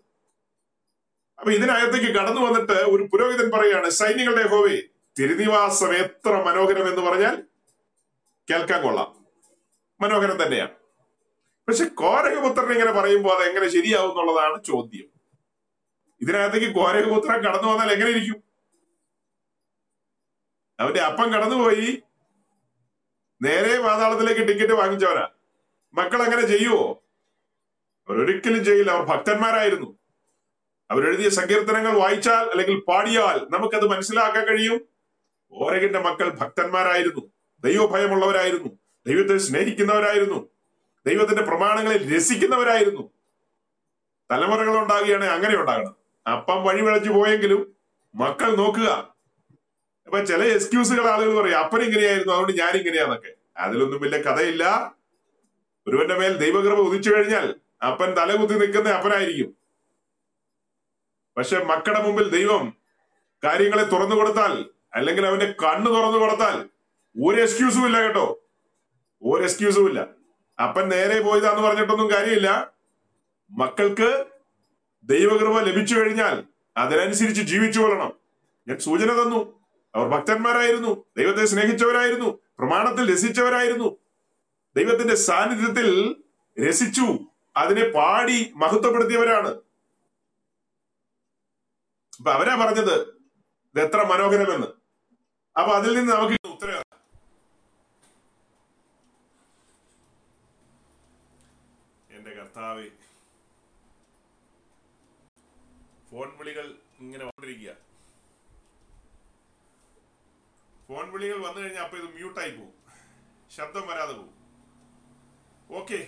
അപ്പൊ 1.39 1.51
ഇതിനകത്തേക്ക് 1.51 2.07
കടന്നു 2.07 2.41
വന്നിട്ട് 2.41 2.71
ഒരു 2.71 3.03
പുരോഹിതൻ 3.03 3.51
പറയാണ് 3.51 3.89
സൈന്യങ്ങളുടെ 3.89 4.47
ഹോവേ 4.47 4.81
തിരുനിവാസം 5.19 5.93
എത്ര 5.93 6.29
മനോഹരം 6.29 6.89
എന്ന് 6.89 7.01
പറഞ്ഞാൽ 7.01 7.43
കേൾക്കാൻ 8.51 8.81
കൊള്ളാം. 8.81 9.25
മനോഹരം 10.01 10.43
തന്നെയാണ്. 10.43 10.78
പക്ഷെ 11.69 11.85
കോരകപുത്രൻ 11.85 12.71
ഇങ്ങനെ 12.71 12.91
പറയുമ്പോൾ 12.91 13.39
അത് 13.39 13.49
എങ്ങനെ 13.49 13.67
ശരിയാവും 13.67 14.11
എന്നുള്ളതാണ് 14.11 14.63
ചോദ്യം. 14.63 15.05
ഇതിനകത്തേക്ക് 16.21 16.75
കോരകപുത്രൻ 16.75 17.39
കടന്നു 17.39 17.67
വന്നാൽ 17.67 17.91
എങ്ങനെ 17.91 18.09
ഇരിക്കും? 18.09 18.43
അവന്റെ 20.79 20.99
അപ്പം 20.99 21.33
കടന്നുപോയി. 21.33 22.03
നേരെ 23.41 23.81
പാതാളത്തിലേക്ക് 23.81 24.47
ടിക്കറ്റ് 24.47 24.73
വാങ്ങിച്ചവരാ 24.73 25.27
മക്കൾ 25.93 26.23
അങ്ങനെ 26.23 26.47
ചെയ്യുവോ? 26.47 27.03
അവരൊരിക്കലും 28.09 28.65
ചെയ്യില്ല. 28.65 28.91
അവർ 28.91 29.05
ഭക്തന്മാരായിരുന്നു. 29.05 29.97
അവരെഴുതിയ 30.91 31.29
സങ്കീർത്തനങ്ങൾ 31.29 31.97
വായിച്ചാൽ 31.97 32.49
അല്ലെങ്കിൽ 32.51 32.79
പാടിയാൽ 32.79 33.47
നമുക്കത് 33.49 33.87
മനസ്സിലാക്കാൻ 33.87 34.47
കഴിയും. 34.47 34.85
ഓരകിന്റെ 35.51 35.99
മക്കൾ 35.99 36.29
ഭക്തന്മാരായിരുന്നു. 36.29 37.31
ദൈവഭയമുള്ളവരായിരുന്നു. 37.59 38.79
ദൈവത്തെ 39.07 39.37
സ്നേഹിക്കുന്നവരായിരുന്നു. 39.37 40.58
ദൈവത്തിന്റെ 41.09 41.43
പ്രമാണങ്ങളിൽ 41.43 42.17
രസിക്കുന്നവരായിരുന്നു. 42.17 43.09
തലമുറകൾ 44.31 44.77
ഉണ്ടാകുകയാണെങ്കിൽ 44.77 45.33
അങ്ങനെ 45.33 45.57
ഉണ്ടാകണം. 45.57 45.95
അപ്പം 46.33 46.63
വഴി 46.63 46.81
വിളച്ചു 46.81 47.09
പോയെങ്കിലും 47.09 47.75
മക്കൾ 48.15 48.55
നോക്കുക. 48.55 49.15
അപ്പൊ 50.05 50.23
ചില 50.23 50.43
എക്സ്ക്യൂസുകൾ 50.43 51.07
ആളുകൾ 51.07 51.41
പറയും 51.41 51.59
അപ്പൻ 51.59 51.81
ഇങ്ങനെയായിരുന്നു 51.81 52.33
അതുകൊണ്ട് 52.33 52.57
ഞാൻ 52.57 52.73
ഇങ്ങനെയാന്നൊക്കെ. 52.73 53.33
അതിലൊന്നും 53.57 54.01
വലിയ 54.01 54.21
കഥയില്ല. 54.21 54.93
ഒരുവന്റെ 55.87 56.15
മേൽ 56.15 56.37
ദൈവകൃപ 56.37 56.79
ഉദിച്ചു 56.79 57.15
കഴിഞ്ഞാൽ 57.15 57.55
അപ്പൻ 57.85 58.13
തലകുത്തി 58.13 58.53
നിൽക്കുന്ന 58.53 58.89
അപ്പനായിരിക്കും. 58.89 59.55
പക്ഷെ 61.37 61.63
മക്കളുടെ 61.63 62.03
മുമ്പിൽ 62.03 62.29
ദൈവം 62.29 62.73
കാര്യങ്ങളെ 63.43 63.83
തുറന്നു 63.83 64.15
കൊടുത്താൽ 64.15 64.65
അല്ലെങ്കിൽ 64.93 65.25
അവന്റെ 65.25 65.45
കണ്ണ് 65.45 65.91
തുറന്നു 65.91 66.17
കൊടുത്താൽ 66.17 66.69
ഒരു 67.29 67.41
എക്സ്ക്യൂസും 67.41 67.85
ഇല്ല 67.85 68.01
കേട്ടോ. 68.01 68.43
ഒരു 69.23 69.43
എക്സ്ക്യൂസും 69.43 69.87
ഇല്ല. 69.89 70.18
അപ്പൻ 70.63 70.89
നേരെ 70.89 71.21
പോയതാന്ന് 71.21 71.61
പറഞ്ഞിട്ടൊന്നും 71.61 72.11
കാര്യമില്ല. 72.11 72.71
മക്കൾക്ക് 73.51 74.25
ദൈവകൃപ 75.03 75.59
ലഭിച്ചു 75.59 75.95
കഴിഞ്ഞാൽ 75.95 76.43
അതിനനുസരിച്ച് 76.77 77.41
ജീവിച്ചു 77.41 77.79
കൊള്ളണം. 77.79 78.13
ഞാൻ 78.67 78.79
സൂചന 78.79 79.23
തന്നു. 79.23 79.59
അവർ 79.95 80.07
ഭക്തന്മാരായിരുന്നു. 80.07 81.05
ദൈവത്തെ 81.17 81.45
സ്നേഹിച്ചവരായിരുന്നു. 81.45 82.39
പ്രമാണത്തിൽ 82.59 83.13
രസിച്ചവരായിരുന്നു. 83.13 83.97
ദൈവത്തിന്റെ 84.75 85.15
സാന്നിധ്യത്തിൽ 85.15 86.15
രസിച്ചു. 86.69 87.19
അതിനെ 87.57 87.89
പാടി 87.89 88.53
മഹത്വപ്പെടുത്തിയവരാണ്. 88.55 89.47
അപ്പൊ 92.17 92.31
അവരാ 92.31 92.55
പറഞ്ഞത് 92.55 93.01
ഇത് 93.01 93.81
എത്ര 93.81 93.97
മനോഹരമെന്ന്. 93.97 94.67
അപ്പൊ 95.59 95.73
അതിൽ 95.75 95.99
നിന്ന് 95.99 96.13
നമുക്ക് 96.13 96.47
ഉത്തരം 96.47 96.81
എന്റെ 102.11 102.31
കർത്താവ്. 102.59 102.87
ഫോൺ 106.09 106.29
വിളികൾ 106.39 106.65
ഇങ്ങനെ 107.03 107.23
വന്നിരിക്കുക. 107.27 107.71
ഫോൺ 110.87 111.05
വിളികൾ 111.13 111.37
വന്നു 111.45 111.59
കഴിഞ്ഞാൽ 111.61 111.83
അപ്പൊ 111.85 111.97
ഇത് 112.01 112.07
മ്യൂട്ടായി 112.15 112.51
പോകും 112.57 112.75
ശബ്ദം 113.57 113.85
വരാതെ 113.91 114.13
പോകും 114.17 114.35
ഓക്കെ 115.79 115.99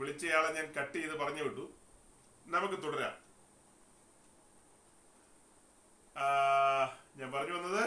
വിളിച്ചയാളെ 0.00 0.50
ഞാൻ 0.58 0.66
കട്ട് 0.78 0.96
ചെയ്ത് 0.98 1.14
പറഞ്ഞു 1.22 1.42
വിട്ടു. 1.46 1.66
നമുക്ക് 2.54 2.78
തുടരാം. 2.84 3.16
ഞാൻ 7.20 7.28
പറഞ്ഞു 7.36 7.54
വന്നത് 7.58 7.84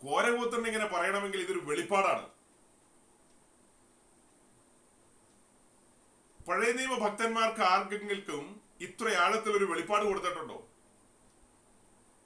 കോരകൂത്തൻ 0.00 0.66
ഇങ്ങനെ 0.72 0.88
പറയണമെങ്കിൽ 0.96 1.40
ഇതൊരു 1.46 1.62
വെളിപ്പാടാണ്. 1.70 2.26
പഴയ 6.48 6.72
നിയമ 6.72 6.94
ഭക്തന്മാർക്ക് 7.04 7.62
ആർക്കെങ്കിലും 7.62 8.44
ഇത്ര 8.80 9.14
ആഴത്തിൽ 9.22 9.52
ഒരു 9.52 9.64
വെളിപ്പാട് 9.64 10.04
കൊടുത്തിട്ടുണ്ടോ? 10.04 10.68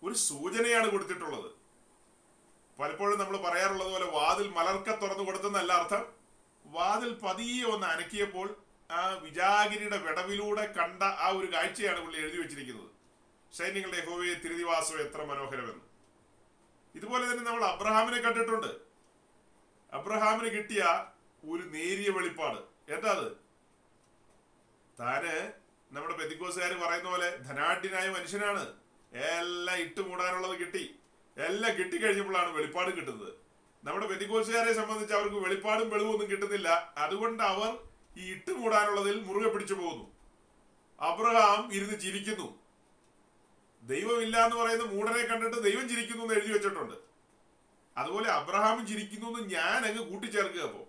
ഒരു 0.02 0.14
സൂചനയാണ് 0.14 0.88
കൊടുത്തിട്ടുള്ളത്. 0.90 1.50
പലപ്പോഴും 2.80 3.18
നമ്മൾ 3.18 3.36
പറയാറുള്ളത് 3.36 3.90
പോലെ 3.92 4.04
വാതിൽ 4.04 4.48
മലർക്ക 4.48 4.96
തുറന്നു 4.96 5.24
കൊടുത്തെന്നല്ല 5.24 5.72
അർത്ഥം. 5.72 6.04
വാതിൽ 6.66 7.12
പതിയെ 7.14 7.64
ഒന്ന് 7.64 7.86
അനക്കിയപ്പോൾ 7.86 8.56
ആ 8.90 9.08
വിജാഗിരിയുടെ 9.08 9.96
വിടവിലൂടെ 9.96 10.64
കണ്ട 10.78 11.02
ആ 11.02 11.28
ഒരു 11.28 11.52
കാഴ്ചയാണ് 11.52 12.00
പുള്ളി 12.00 12.18
എഴുതി 12.20 12.36
വെച്ചിരിക്കുന്നത്. 12.36 12.90
സൈന്യങ്ങളുടെ 13.52 14.06
ഹോവയെ 14.06 14.34
തിരുനിവാസം 14.34 14.98
എത്ര 15.00 15.22
മനോഹരമെന്ന്. 15.22 15.84
ഇതുപോലെ 16.94 17.24
തന്നെ 17.30 17.44
നമ്മൾ 17.44 17.64
അബ്രഹാമിനെ 17.64 18.20
കണ്ടിട്ടുണ്ട്. 18.22 18.70
അബ്രഹാമിന് 19.92 20.50
കിട്ടിയ 20.56 20.82
ഒരു 21.44 21.62
നേരിയ 21.62 22.10
വെളിപ്പാട്. 22.10 22.60
എന്താ 22.88 23.10
അത് 23.10 23.41
താന് 25.02 25.52
നമ്മുടെ 25.94 26.14
പെതിക്കോസുകാർ 26.16 26.72
പറയുന്ന 26.74 27.10
പോലെ 27.10 27.36
ധനാഢ്യനായ 27.36 28.10
മനുഷ്യനാണ്. 28.10 28.74
എല്ലാം 29.12 29.78
ഇട്ട് 29.78 30.00
മൂടാനുള്ളത് 30.00 30.58
കിട്ടി. 30.58 30.94
എല്ലാം 31.36 31.76
കിട്ടിക്കഴിഞ്ഞപ്പോഴാണ് 31.76 32.50
വെളിപ്പാട് 32.52 32.96
കിട്ടുന്നത്. 32.96 33.32
നമ്മുടെ 33.84 34.06
പെതിക്കോസുകാരെ 34.06 34.72
സംബന്ധിച്ച് 34.72 35.14
അവർക്ക് 35.14 35.36
വെളിപ്പാടും 35.36 35.90
വെളിവൊന്നും 35.90 36.30
കിട്ടുന്നില്ല. 36.30 36.94
അതുകൊണ്ട് 36.96 37.42
അവർ 37.42 37.78
ഈ 38.16 38.32
ഇട്ട് 38.32 38.50
മൂടാനുള്ളതിൽ 38.50 39.22
മുറുകെ 39.22 39.48
പിടിച്ചു 39.48 39.74
പോകുന്നു. 39.74 40.12
അബ്രഹാം 41.00 41.74
ഇരുന്ന് 41.74 42.00
ചിരിക്കുന്നു. 42.00 42.62
ദൈവമില്ല 43.82 44.44
എന്ന് 44.44 44.56
പറയുന്ന 44.56 44.84
മൂടനെ 44.84 45.26
കണ്ടിട്ട് 45.26 45.56
ദൈവം 45.56 45.88
ചിരിക്കുന്നു 45.88 46.22
എന്ന് 46.22 46.34
എഴുതി 46.34 46.52
വെച്ചിട്ടുണ്ട്. 46.52 46.94
അതുപോലെ 47.96 48.28
അബ്രഹാമും 48.28 48.86
ചിരിക്കുന്നു 48.86 49.26
എന്ന് 49.26 49.54
ഞാൻ 49.54 49.86
അങ്ങ് 49.86 50.10
കൂട്ടിച്ചേർക്കുക 50.10 50.60
അപ്പോ 50.60 50.88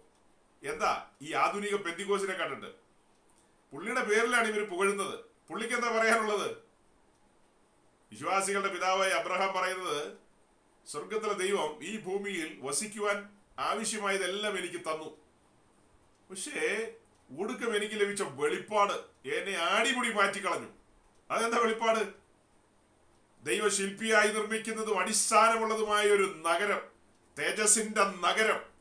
എന്താ? 0.63 1.05
ഈ 1.21 1.33
ആധുനിക 1.33 1.75
പെന്തിക്കോസിനെ 1.75 2.33
കണ്ടിട്ട്. 2.33 2.82
പുള്ളിയുടെ 3.73 4.03
പേരിലാണ് 4.03 4.47
ഇവർ 4.47 4.69
പുകഴുന്നത്. 4.69 5.19
പുള്ളിക്ക് 5.49 5.75
എന്താ 5.75 5.97
പറയാനുള്ളത്? 5.97 6.57
വിശ്വാസികളുടെ 8.11 8.67
പിതാവായ 8.67 9.09
അബ്രഹാം 9.09 9.53
പറയുന്നത് 9.53 10.13
സ്വർഗത്തിലെ 10.91 11.33
ദൈവം 11.33 11.83
ഈ 11.83 11.99
ഭൂമിയിൽ 11.99 12.57
വസിക്കുവാൻ 12.61 13.29
ആവശ്യമായതെല്ലാം 13.59 14.57
എനിക്ക് 14.57 14.75
തന്നു. 14.75 15.17
പക്ഷേ 16.29 16.93
ഒടുക്കം 17.39 17.75
എനിക്ക് 17.75 17.95
ലഭിച്ച 17.95 18.21
വെളിപ്പാട് 18.21 18.93
എന്നെ 19.29 19.57
ആടിമുടി 19.57 20.13
മാറ്റിക്കളഞ്ഞു. 20.13 20.67
അതെന്താ 21.31 21.57
വെളിപ്പാട്? 21.57 22.13
ദൈവശില്പിയായി 23.43 24.27
നിർമ്മിക്കുന്നതും 24.27 24.99
അടിസ്ഥാനമുള്ളതുമായ 24.99 26.05
ഒരു 26.05 26.43
നഗരം 26.45 26.81
തേജസിന്റെ 27.39 28.03
നഗരം. 28.03 28.72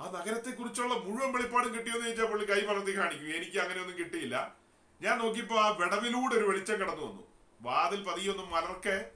ആ 0.00 0.10
നഗരത്തെ 0.10 0.50
കുറിച്ചുള്ള 0.50 0.94
മുഴുവൻ 0.94 1.32
വെളിപ്പാടും 1.32 1.74
കിട്ടിയെന്ന് 1.74 2.04
ചോദിച്ചാൽ 2.04 2.24
പുള്ളി 2.24 2.44
കൈ 2.50 2.66
മറത്തി 2.66 2.98
കാണിക്കും. 2.98 3.36
എനിക്ക് 3.36 3.58
അങ്ങനെയൊന്നും 3.58 3.96
കിട്ടിയില്ല. 3.98 4.56
ഞാൻ 5.00 5.18
നോക്കിയപ്പോ 5.18 5.56
ആ 5.56 5.68
വിടവിലൂടെ 5.68 6.34
ഒരു 6.34 6.44
വെളിച്ചം 6.44 6.74
കടന്നു 6.74 7.02
വന്നു. 7.06 7.22
വാതിൽ 7.60 8.04
പതിയൊന്നും 8.04 8.50
മലർക്കെ 8.50 9.10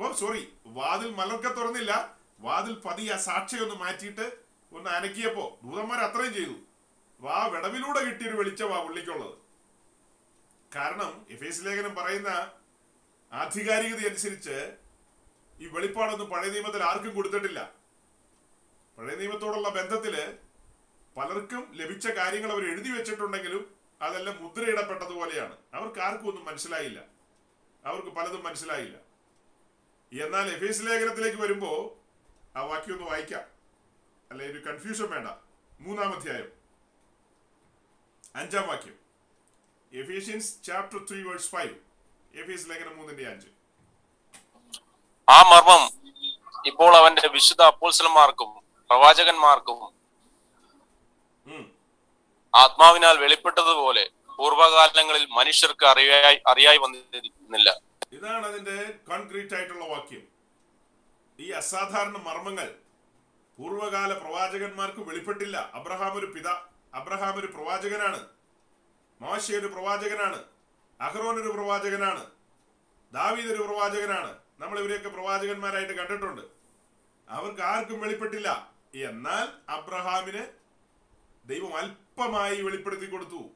ഓ 0.00 0.12
സോറി 0.12 0.52
വാതിൽ 0.66 1.10
മലർക്കെ 1.14 1.48
തുറന്നില്ല. 1.48 2.18
വാതിൽ 2.40 2.74
പതി 2.74 3.10
ആ 3.10 3.16
സാക്ഷിയൊന്ന് 3.16 3.74
മാറ്റിയിട്ട് 3.74 4.38
ഒന്ന് 4.72 4.90
അനക്കിയപ്പോ 4.90 5.58
ദൂതന്മാർ 5.64 5.98
അത്രയും 5.98 6.34
ചെയ്തു. 6.34 6.56
ആ 7.28 7.46
വിടവിലൂടെ 7.46 8.04
കിട്ടിയൊരു 8.04 8.36
വെളിച്ചമാ 8.36 8.82
പുള്ളിക്കുള്ളത്. 8.82 9.34
കാരണം 10.76 11.26
എഫേസ് 11.30 11.66
ലേഖനം 11.66 11.94
പറയുന്ന 11.94 12.52
ആധികാരികത 13.32 14.06
അനുസരിച്ച് 14.08 14.76
ഈ 15.60 15.66
വെളിപ്പാടൊന്നും 15.66 16.30
പഴയ 16.30 16.50
നിയമത്തിൽ 16.50 16.82
ആർക്കും 16.82 17.14
കൊടുത്തിട്ടില്ല. 17.14 17.83
പഴയ 18.98 19.14
നിയമത്തോടുള്ള 19.14 19.68
ബന്ധത്തിൽ 19.68 20.38
പലർക്കും 21.16 21.72
ലഭിച്ച 21.72 22.08
കാര്യങ്ങൾ 22.08 22.52
അവർ 22.52 22.62
എഴുതി 22.62 22.90
വെച്ചിട്ടുണ്ടെങ്കിലും 22.90 23.74
അതെല്ലാം 24.02 24.42
മുദ്രയിടപ്പെട്ടതുപോലെയാണ്. 24.42 25.58
അവർക്ക് 25.74 26.00
ആർക്കും 26.00 26.28
ഒന്നും 26.28 26.44
മനസ്സിലായില്ല. 26.44 27.02
അവർക്ക് 27.84 28.08
പലതും 28.08 28.42
മനസ്സിലായില്ല. 28.42 28.96
എന്നാൽ 30.24 30.50
എഫേസ് 30.50 30.82
ലേഖനത്തിലേക്ക് 30.82 31.42
വരുമ്പോൾ 31.42 32.04
ആ 32.58 32.62
വാക്യം 32.62 32.94
ഒന്ന് 32.94 33.10
വായിക്കാം. 33.10 33.42
അല്ലെ 34.30 34.50
ഒരു 34.50 34.58
കൺഫ്യൂഷൻ 34.58 35.10
വേണ്ട. 35.10 35.28
മൂന്നാം 35.80 36.14
അധ്യായം. 36.14 36.52
അഞ്ചാം 38.36 38.68
വാക്യം. 38.68 38.94
Ephesians 39.92 40.62
chapter 40.62 41.06
three 41.10 41.22
verse 41.22 41.50
five 41.50 41.74
എഫേസ് 42.34 42.70
ലേഖനം 42.70 42.96
മൂന്നിന്റെ 42.96 43.28
അഞ്ച്. 43.28 43.46
ആ 45.28 45.42
മർമ്മം 45.42 46.12
ഇപ്പോൾ 46.66 46.96
അവന്റെ 46.96 47.28
വിശുദ്ധ 47.28 47.62
അപ്പോത്സലന്മാർക്കും 47.62 48.63
പ്രവാചകന്മാർക്കും 48.94 49.78
ആത്മാവിനാൽ 52.54 53.16
വെളിപ്പെട്ടതുപോലെ 53.18 54.10
പൂർവകാലങ്ങളിൽ 54.36 55.26
മനുഷ്യർക്ക് 55.26 55.86
അറിയായി 55.86 56.40
അറിയായി 56.46 56.78
വന്നിരുന്നില്ല. 56.78 57.80
ഇതാണ് 58.12 58.46
അതിന്റെ 58.46 58.94
കോൺക്രീറ്റ് 59.08 59.54
ആയിട്ടുള്ള 59.54 59.86
വാക്യം. 59.86 60.22
ഈ 61.40 61.50
അസാധാരണ 61.50 62.10
മർമ്മങ്ങൾ 62.10 62.74
പൂർവകാല 63.58 64.12
പ്രവാചകന്മാർക്ക് 64.12 65.00
വെളിപ്പെട്ടില്ല. 65.00 65.70
അബ്രഹാം 65.74 66.14
ഒരു 66.14 66.26
പിത 66.26 66.48
അബ്രഹാം 66.94 67.38
ഒരു 67.38 67.46
പ്രവാചകനാണ്. 67.46 68.26
മോശ 69.20 69.52
ഒരു 69.52 69.66
പ്രവാചകനാണ്. 69.66 70.44
അഹ്റോൻ 71.00 71.40
ഒരു 71.42 71.48
പ്രവാചകനാണ്. 71.48 72.26
ദാവീദ് 73.12 73.46
ഒരു 73.46 73.62
പ്രവാചകനാണ്. 73.62 74.38
നമ്മൾ 74.58 74.78
ഇവരെയൊക്കെ 74.78 75.08
പ്രവാചകന്മാരായിട്ട് 75.08 75.92
കണ്ടിട്ടുണ്ട്. 75.92 76.42
അവർക്ക് 77.28 77.60
ആർക്കും 77.60 78.00
വെളിപ്പെട്ടില്ല. 78.00 78.73
എന്നാൽ 78.94 79.72
അബ്രഹാമിന് 79.72 80.46
ദൈവം 81.48 81.76
അല്പമായി 81.76 82.62
വെളിപ്പെടുത്തി 82.62 83.06
കൊടുത്തു. 83.06 83.50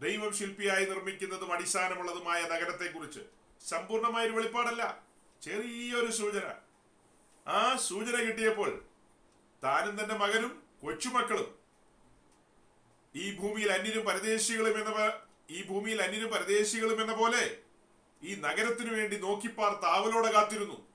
ദൈവം 0.00 0.34
ശില്പിയായി 0.34 0.84
നിർമ്മിക്കുന്നതും 0.84 1.52
അടിസ്ഥാനമുള്ളതുമായ 1.52 2.42
നഗരത്തെക്കുറിച്ച് 2.42 3.20
സമ്പൂർണമായ 3.68 4.24
ഒരു 4.24 4.32
വെളിപ്പാടല്ല. 4.32 5.02
ചെറിയൊരു 5.42 6.10
സൂചന. 6.10 6.42
ആ 7.46 7.76
സൂചന 7.76 8.16
കിട്ടിയപ്പോൾ 8.16 8.84
താനും 9.64 10.00
തന്റെ 10.00 10.14
മകനും 10.14 10.62
കൊച്ചുമക്കളും 10.82 11.58
ഈ 13.14 13.36
ഭൂമിയിൽ 13.36 13.72
അന്യരും 13.72 14.04
പരദേശികളും 14.04 14.78
എന്ന 14.78 15.12
ഈ 15.50 15.66
ഭൂമിയിൽ 15.66 16.02
അന്യരും 16.02 16.30
പരദേശികളും 16.30 17.00
എന്ന 17.00 17.14
പോലെ 17.14 17.58
ഈ 18.22 18.34
നഗരത്തിനു 18.34 18.94
വേണ്ടി 18.94 19.16
നോക്കിപ്പാർത്ത് 19.16 19.84
ആവലോടെ 19.84 20.32
കാത്തിരുന്നു. 20.32 20.86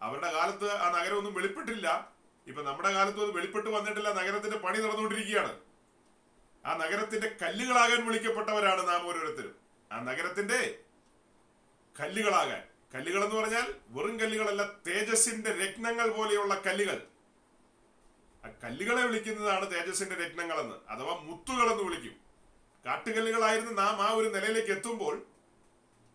അവരുടെ 0.00 0.32
കാലത്ത് 0.32 0.70
ആ 0.72 1.00
നഗരമൊന്നും 1.00 1.34
വെളിപ്പെട്ടില്ല. 1.34 2.19
ഇപ്പൊ 2.46 2.62
നമ്മുടെ 2.62 2.92
കാലത്തും 2.92 3.20
അത് 3.20 3.30
വെളിപ്പെട്ട് 3.30 3.68
വന്നിട്ടില്ല. 3.68 4.12
നഗരത്തിന്റെ 4.12 4.56
പണി 4.58 4.78
നടന്നുകൊണ്ടിരിക്കുകയാണ്. 4.78 5.60
ആ 6.66 6.76
നഗരത്തിന്റെ 6.76 7.36
കല്ലുകളാകാൻ 7.42 8.06
വിളിക്കപ്പെട്ടവരാണ് 8.06 8.88
നാം 8.88 9.08
ഓരോരുത്തരും. 9.08 9.54
ആ 9.92 10.00
നഗരത്തിന്റെ 10.00 10.78
കല്ലുകളാകാൻ. 12.00 12.62
കല്ലുകൾ 12.94 13.24
എന്ന് 13.24 13.36
പറഞ്ഞാൽ 13.36 13.74
വെറും 13.88 14.20
കല്ലുകളല്ല 14.20 14.72
തേജസിന്റെ 14.86 15.50
രത്നങ്ങൾ 15.50 16.10
പോലെയുള്ള 16.10 16.54
കല്ലുകൾ. 16.54 17.06
ആ 18.44 18.50
കല്ലുകളെ 18.64 19.06
വിളിക്കുന്നതാണ് 19.06 19.70
തേജസിന്റെ 19.70 20.14
രത്നങ്ങളെന്ന് 20.14 20.74
അഥവാ 20.88 21.14
മുത്തുകളെന്ന് 21.14 21.82
വിളിക്കും. 21.82 22.16
കാട്ടുകല്ലുകളായിരുന്നു 22.86 23.72
നാം 23.72 24.02
ആ 24.02 24.10
ഒരു 24.10 24.28
നിലയിലേക്ക് 24.28 24.68
എത്തുമ്പോൾ 24.68 25.22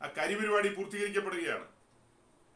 ആ 0.02 0.08
കരിപരിപാടി 0.08 0.74
പൂർത്തീകരിക്കപ്പെടുകയാണ്. 0.74 1.68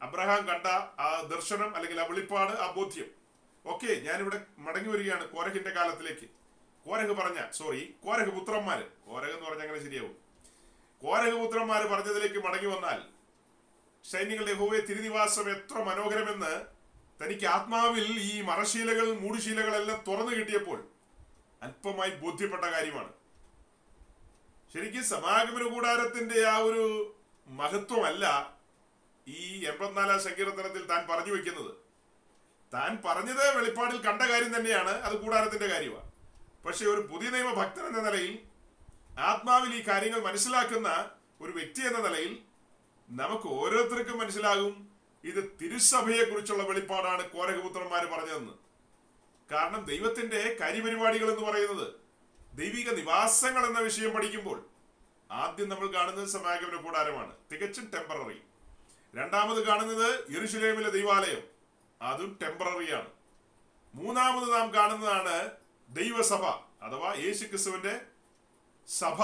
അബ്രഹാം 0.02 0.48
കണ്ട 0.48 0.68
ആ 1.00 1.22
ദർശനം 1.22 1.76
അല്ലെങ്കിൽ 1.76 2.02
ആ 2.02 2.06
വെളിപ്പാട് 2.06 2.52
ആ 2.52 2.72
ബോധ്യം. 2.72 3.19
ഓക്കെ 3.66 3.94
ഞാനിവിടെ 3.94 4.46
മടങ്ങി 4.58 4.90
വരികയാണ് 4.90 5.30
കോരഹിന്റെ 5.30 5.70
കാലത്തിലേക്ക്. 5.70 6.28
കോരഹ് 6.86 7.12
പറഞ്ഞ 7.12 7.52
സോറി 7.52 7.96
കോരഹ് 8.04 8.30
പുത്രന്മാര്. 8.30 8.84
കോരഹ് 9.06 9.32
എന്ന് 9.32 9.46
പറഞ്ഞാൽ 9.50 9.68
അങ്ങനെ 9.68 9.84
ശരിയാവും. 9.84 10.18
കോരഹ് 11.04 11.36
പുത്രന്മാര് 11.36 11.86
പറഞ്ഞതിലേക്ക് 11.86 12.46
മടങ്ങി 12.46 12.76
വന്നാൽ 12.76 13.02
സൈന്യങ്ങളുടെ 14.10 14.54
ഹോവെ 14.54 14.80
തിരുനിവാസം 14.80 15.50
എത്ര 15.50 15.78
മനോഹരമെന്ന് 15.78 16.66
തനിക്ക് 17.24 17.46
ആത്മാവിൽ 17.46 18.08
ഈ 18.20 18.42
മറശീലകൾ 18.42 19.12
മൂടുശീലകളെല്ലാം 19.14 20.04
തുറന്നു 20.08 20.32
കിട്ടിയപ്പോൾ 20.32 20.88
അല്പമായി 21.62 22.12
ബോധ്യപ്പെട്ട 22.12 22.64
കാര്യമാണ്. 22.64 23.14
ശരിക്കും 24.74 25.04
സമാഗമന 25.04 25.64
കൂടാരത്തിന്റെ 25.64 26.48
ആ 26.48 26.58
ഒരു 26.58 27.16
മഹത്വമല്ല 27.48 28.58
ഈ 29.28 29.66
എൺപത്തിനാലാം 29.66 30.22
സങ്കീർത്തനത്തിൽ 30.22 30.86
താൻ 30.86 31.08
പറഞ്ഞു 31.08 31.34
വെക്കുന്നത്. 31.34 31.89
താൻ 32.74 33.02
പറഞ്ഞത് 33.06 33.58
വെളിപ്പാടിൽ 33.58 34.02
കണ്ട 34.02 34.22
കാര്യം 34.22 34.56
തന്നെയാണ് 34.56 34.90
അത് 34.90 35.22
കൂടാരത്തിന്റെ 35.22 35.68
കാര്യമാണ് 35.68 36.12
പക്ഷെ 36.66 36.86
ഒരു 36.86 37.02
പുതിയ 37.02 37.30
നിയമ 37.30 37.54
ഭക്തൻ 37.54 37.86
എന്ന 37.86 38.02
നിലയിൽ 38.02 38.40
ആത്മാവിൽ 39.20 39.76
ഈ 39.76 39.88
കാര്യങ്ങൾ 39.88 40.20
മനസ്സിലാക്കുന്ന 40.20 41.12
ഒരു 41.42 41.52
വ്യക്തി 41.52 41.82
എന്ന 41.82 42.08
നിലയിൽ 42.08 42.40
നമുക്ക് 43.10 43.48
ഓരോരുത്തർക്കും 43.48 44.18
മനസ്സിലാകും 44.18 44.90
ഇത് 45.24 45.58
തിരുസഭയെ 45.62 46.24
കുറിച്ചുള്ള 46.24 46.64
വെളിപ്പാടാണ് 46.64 47.30
കോരകപുത്രന്മാർ 47.30 48.06
പറഞ്ഞതെന്ന്. 48.06 48.54
കാരണം 49.52 49.86
ദൈവത്തിന്റെ 49.86 50.58
കാര്യപരിപാടികൾ 50.62 51.32
എന്ന് 51.32 51.52
പറയുന്നത് 51.52 51.88
ദൈവിക 52.54 52.90
നിവാസങ്ങൾ 52.90 53.66
എന്ന 53.66 53.80
വിഷയം 53.80 54.12
പഠിക്കുമ്പോൾ 54.12 54.66
ആദ്യം 55.32 55.70
നമ്മൾ 55.70 55.88
കാണുന്നത് 55.94 56.28
സമാഗമന 56.28 56.82
കൂടാരമാണ്. 56.82 57.36
തികച്ചും 57.52 57.92
ടെമ്പററി 57.94 58.42
രണ്ടാമത് 59.16 59.68
കാണുന്നത് 59.68 60.36
യെരുശലേമിലെ 60.36 60.90
ദൈവാലയം. 60.90 61.59
അതും 62.02 62.40
ടെമ്പററിയാണ് 62.42 63.08
മൂന്നാമത് 63.96 64.54
നാം 64.54 64.74
കാണുന്നതാണ് 64.74 65.52
ദൈവസഭ 65.90 66.46
അഥവാ 66.82 67.14
യേശു 67.14 67.46
ക്രിസ്തുവിന്റെ 67.46 68.02
സഭ 68.88 69.24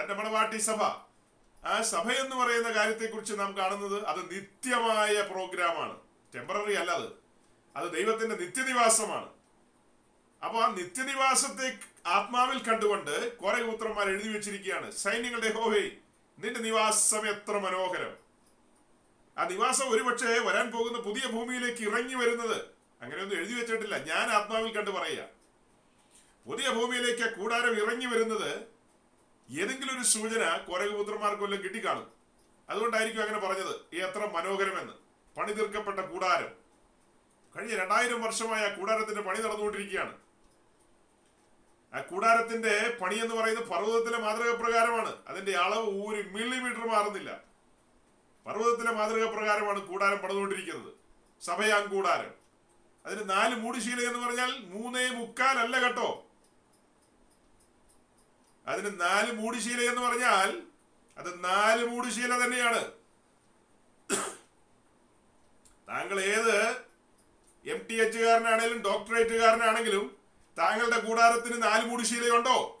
തന്റെ 0.00 0.14
മണവാട്ടി 0.14 0.56
സഭ. 0.56 0.82
ആ 1.64 1.82
സഭ 1.82 2.10
എന്ന് 2.10 2.36
പറയുന്ന 2.36 2.70
കാര്യത്തെക്കുറിച്ച് 2.70 3.34
നാം 3.34 3.56
കാണുന്നത് 3.56 4.06
അത് 4.06 4.34
നിത്യമായ 4.34 5.22
പ്രോഗ്രാമാണ് 5.22 5.96
ടെമ്പററി 6.34 6.74
അല്ല 6.74 6.90
അത്. 6.90 7.08
അത് 7.76 7.92
ദൈവത്തിന്റെ 7.92 8.36
നിത്യനിവാസമാണ്. 8.36 9.28
അപ്പൊ 10.44 10.60
ആ 10.60 10.74
നിത്യനിവാസത്തെ 10.74 11.78
ആത്മാവിൽ 12.06 12.62
കണ്ടുകൊണ്ട് 12.62 13.38
കുറെ 13.38 13.62
പുത്രന്മാർ 13.62 14.08
എഴുതി 14.08 14.28
വെച്ചിരിക്കുകയാണ്. 14.28 14.90
സൈന്യങ്ങളുടെ 14.90 15.52
ഹോഹേ 15.52 15.90
നിന്റെ 16.38 16.60
നിവാസം 16.60 17.28
എത്ര 17.28 17.58
മനോഹരം. 17.58 18.27
ആ 19.38 19.48
നിവാസം 19.48 19.90
ഒരുപക്ഷെ 19.90 20.38
വരാൻ 20.38 20.70
പോകുന്ന 20.70 20.98
പുതിയ 20.98 21.28
ഭൂമിയിലേക്ക് 21.30 21.82
ഇറങ്ങി 21.82 22.14
വരുന്നത്. 22.14 22.62
അങ്ങനെ 23.02 23.22
ഒന്നും 23.22 23.36
എഴുതി 23.36 23.54
വെച്ചിട്ടില്ല. 23.54 23.98
ഞാൻ 23.98 24.30
ആത്മാവിൽ 24.30 24.72
കണ്ട് 24.72 24.90
പറയുക. 24.90 25.24
പുതിയ 26.46 26.68
ഭൂമിയിലേക്ക് 26.68 27.36
കൂടാരം 27.36 27.86
ഇറങ്ങി 27.86 28.06
വരുന്നത് 28.06 28.52
ഏതെങ്കിലും 29.50 29.96
ഒരു 29.96 30.06
സൂചന 30.06 30.56
കോരകപുത്രന്മാർക്കൊല്ലം 30.56 31.62
കിട്ടിക്കാണും. 31.62 32.12
അതുകൊണ്ടായിരിക്കും 32.68 33.22
അങ്ങനെ 33.22 33.38
പറഞ്ഞത്. 33.38 33.74
ഈ 33.92 33.98
എത്ര 33.98 34.18
മനോഹരമെന്ന്. 34.18 34.92
പണി 35.38 35.52
തീർക്കപ്പെട്ട 35.52 36.00
കൂടാരം. 36.00 36.48
കഴിഞ്ഞ 37.56 37.76
രണ്ടായിരം 37.76 38.22
വർഷമായി 38.22 38.64
ആ 38.64 38.74
കൂടാരത്തിന്റെ 38.74 39.22
പണി 39.22 39.38
നടന്നുകൊണ്ടിരിക്കുകയാണ്. 39.40 40.16
ആ 41.94 42.00
കൂടാരത്തിന്റെ 42.00 42.98
പണി 43.00 43.14
എന്ന് 43.14 43.34
പറയുന്നത് 43.34 43.64
പർവതത്തിലെ 43.64 44.18
മാതൃക 44.18 44.54
പ്രകാരമാണ് 44.54 45.16
അതിന്റെ 45.28 45.52
അളവ് 45.52 45.84
ഒരു 45.84 46.28
മില്ലിമീറ്റർ 46.28 46.86
മാറുന്നില്ല. 46.86 47.47
പർവതത്തിലെ 48.48 48.92
മാതൃക 48.92 49.24
പ്രകാരമാണ് 49.24 49.86
കൂടാരം 49.86 50.18
പണിതുകൊണ്ടിരിക്കുന്നത്. 50.18 50.92
സഭയാം 51.44 51.88
കൂടാരം. 51.88 52.34
അതിന് 53.06 53.30
നാല് 53.30 53.54
മൂടിശീല 53.54 54.00
എന്ന് 54.00 54.26
പറഞ്ഞാൽ 54.26 54.58
മൂന്നേ 54.58 55.08
മുക്കാലല്ല 55.08 55.84
കേട്ടോ. 55.84 56.26
അതിന് 58.66 59.00
നാല് 59.00 59.32
മൂടിശീല 59.32 59.80
എന്ന് 59.80 60.02
പറഞ്ഞാൽ 60.02 60.62
അത് 61.18 61.44
നാല് 61.44 61.86
മൂടിശീല 61.86 62.44
തന്നെയാണ്. 62.44 62.92
താങ്കൾ 65.88 66.20
ഏത് 66.20 66.70
എം 67.66 67.86
ടി 67.90 67.94
എച്ചുകാരനാണെങ്കിലും 67.94 68.82
ഡോക്ടറേറ്റുകാരനാണെങ്കിലും 68.82 70.16
താങ്കളുടെ 70.58 71.00
കൂടാരത്തിന് 71.00 71.62
നാല് 71.62 71.86
മൂടുശീലയുണ്ടോ? 71.86 72.77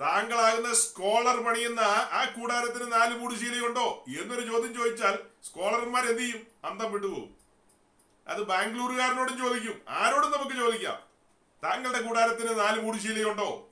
താങ്കളാകുന്ന 0.00 0.74
സ്കോളർ 0.74 1.44
പണിയുന്ന 1.44 1.80
ആ 1.80 2.34
കൂടാരത്തിന് 2.38 2.92
നാല് 2.92 3.18
മൂടുശീലയുണ്ടോ 3.18 4.04
എന്നൊരു 4.20 4.40
ചോദ്യം 4.40 4.74
ചോദിച്ചാൽ 4.74 5.18
സ്കോളർമാർ 5.44 6.06
എന്ത് 6.06 6.22
ചെയ്യും? 6.22 6.46
അന്തം 6.64 6.92
വിട്ടുപോകും. 6.92 7.36
അത് 8.28 8.42
ബാംഗ്ലൂരുകാരനോടും 8.42 9.38
ചോദിക്കും. 9.38 9.82
ആരോടും 9.88 10.30
നമുക്ക് 10.30 10.56
ചോദിക്കാം. 10.56 11.02
താങ്കളുടെ 11.64 12.00
കൂടാരത്തിന് 12.00 12.60
നാല് 12.60 12.80
മൂടുശീലയുണ്ടോ 12.80 13.70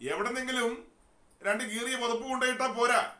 എവിടെന്നെങ്കിലും 0.00 0.92
രണ്ട് 1.42 1.64
കീറിയ 1.64 1.96
പുതപ്പ് 1.96 2.28
കൊണ്ടുപോയിട്ടാ 2.28 2.66
പോരാ. 2.66 3.12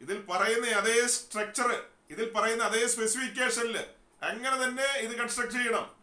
ഇതിൽ 0.00 0.26
പറയുന്ന 0.30 0.66
അതേ 0.66 1.06
സ്ട്രക്ചർ 1.06 1.82
ഇതിൽ 2.10 2.32
പറയുന്ന 2.32 2.64
അതേ 2.64 2.86
സ്പെസിഫിക്കേഷനിൽ 2.86 3.84
അങ്ങനെ 4.22 4.64
തന്നെ 4.64 4.98
ഇത് 4.98 5.16
കൺസ്ട്രക്ട് 5.16 5.52
ചെയ്യണം. 5.52 5.94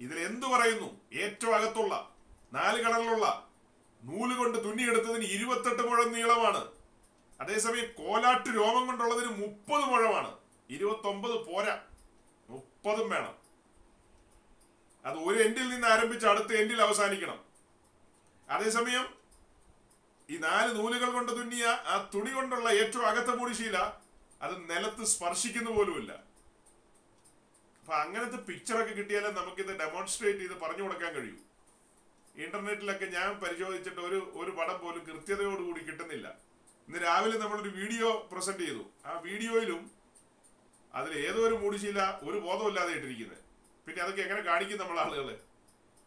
ഇതിൽ 0.00 0.18
എന്തു 0.18 0.46
പറയുന്നു? 0.46 1.00
ഏറ്റവും 1.12 1.56
അകത്തുള്ള 1.56 2.11
നാല് 2.52 2.82
കളറിലുള്ള 2.82 3.48
നൂൽ 4.02 4.36
കൊണ്ട് 4.36 4.64
തുന്നിയെടുത്തതിന് 4.64 5.24
ഇരുപത്തെട്ട് 5.24 5.82
മുഴം 5.82 6.12
നീളമാണ്. 6.12 6.72
അതേസമയം 7.40 7.92
കോലാട്ട് 7.98 8.48
രോമം 8.48 8.86
കൊണ്ടുള്ളതിന് 8.86 9.30
മുപ്പത് 9.42 9.84
മുഴമാണ്. 9.84 10.38
ഇരുപത്തൊമ്പത് 10.70 11.32
പോരാ. 11.32 11.80
മുപ്പതും 12.48 13.10
വേണം. 13.10 13.34
അത് 15.04 15.16
ഒരു 15.18 15.38
എൻഡിൽ 15.42 15.68
നിന്ന് 15.68 15.86
ആരംഭിച്ച് 15.86 16.26
അടുത്ത 16.26 16.52
എൻഡിൽ 16.52 16.82
അവസാനിക്കണം. 16.82 17.44
അതേസമയം 18.48 19.06
ഈ 20.30 20.36
നാല് 20.36 20.76
നൂലുകൾ 20.76 21.10
കൊണ്ട് 21.10 21.32
തുന്നിയ 21.32 21.64
ആ 21.64 22.10
തുണി 22.14 22.30
കൊണ്ടുള്ള 22.30 22.68
ഏറ്റവും 22.70 23.06
അകത്ത 23.06 23.34
മൂടിശീല 23.34 23.78
അത് 24.42 24.70
നിലത്ത് 24.70 25.04
സ്പർശിക്കുന്ന 25.04 25.70
പോലുമില്ല. 25.70 26.12
അപ്പൊ 27.80 27.94
അങ്ങനത്തെ 27.94 28.36
പിക്ചറൊക്കെ 28.36 28.92
കിട്ടിയാലേ 28.92 29.30
നമുക്കിത് 29.30 29.78
ഡെമോൺസ്ട്രേറ്റ് 29.78 30.38
ചെയ്ത് 30.38 30.54
പറഞ്ഞു 30.54 30.82
കൊടുക്കാൻ 30.82 31.12
കഴിയൂ. 31.14 31.36
ഇന്റർനെറ്റിലൊക്കെ 32.36 33.06
ഞാൻ 33.16 33.30
പരിശോധിച്ചിട്ട് 33.42 34.00
ഒരു 34.08 34.18
ഒരു 34.40 34.50
പടം 34.58 34.78
പോലും 34.82 35.02
കൃത്യതയോടുകൂടി 35.08 35.80
കിട്ടുന്നില്ല. 35.88 36.26
ഇന്ന് 36.88 36.98
രാവിലെ 37.06 37.36
നമ്മളൊരു 37.42 37.70
വീഡിയോ 37.78 38.08
പ്രസന്റ് 38.32 38.64
ചെയ്തു. 38.66 38.84
ആ 39.08 39.12
വീഡിയോയിലും 39.26 39.82
അതിൽ 40.94 41.12
ഏതോ 41.26 41.40
ഒരു 41.48 41.56
മൂടിശീല 41.62 42.00
ഒരു 42.28 42.38
ബോധമില്ലാതെ 42.46 42.92
ഇട്ടിരിക്കുന്നത് 42.96 43.38
പിന്നെ 43.86 44.00
അതൊക്കെ 44.04 44.22
എങ്ങനെ 44.26 44.42
കാണിക്കും 44.48 44.78
നമ്മൾ 44.82 44.98
ആളുകൾ 45.04 45.28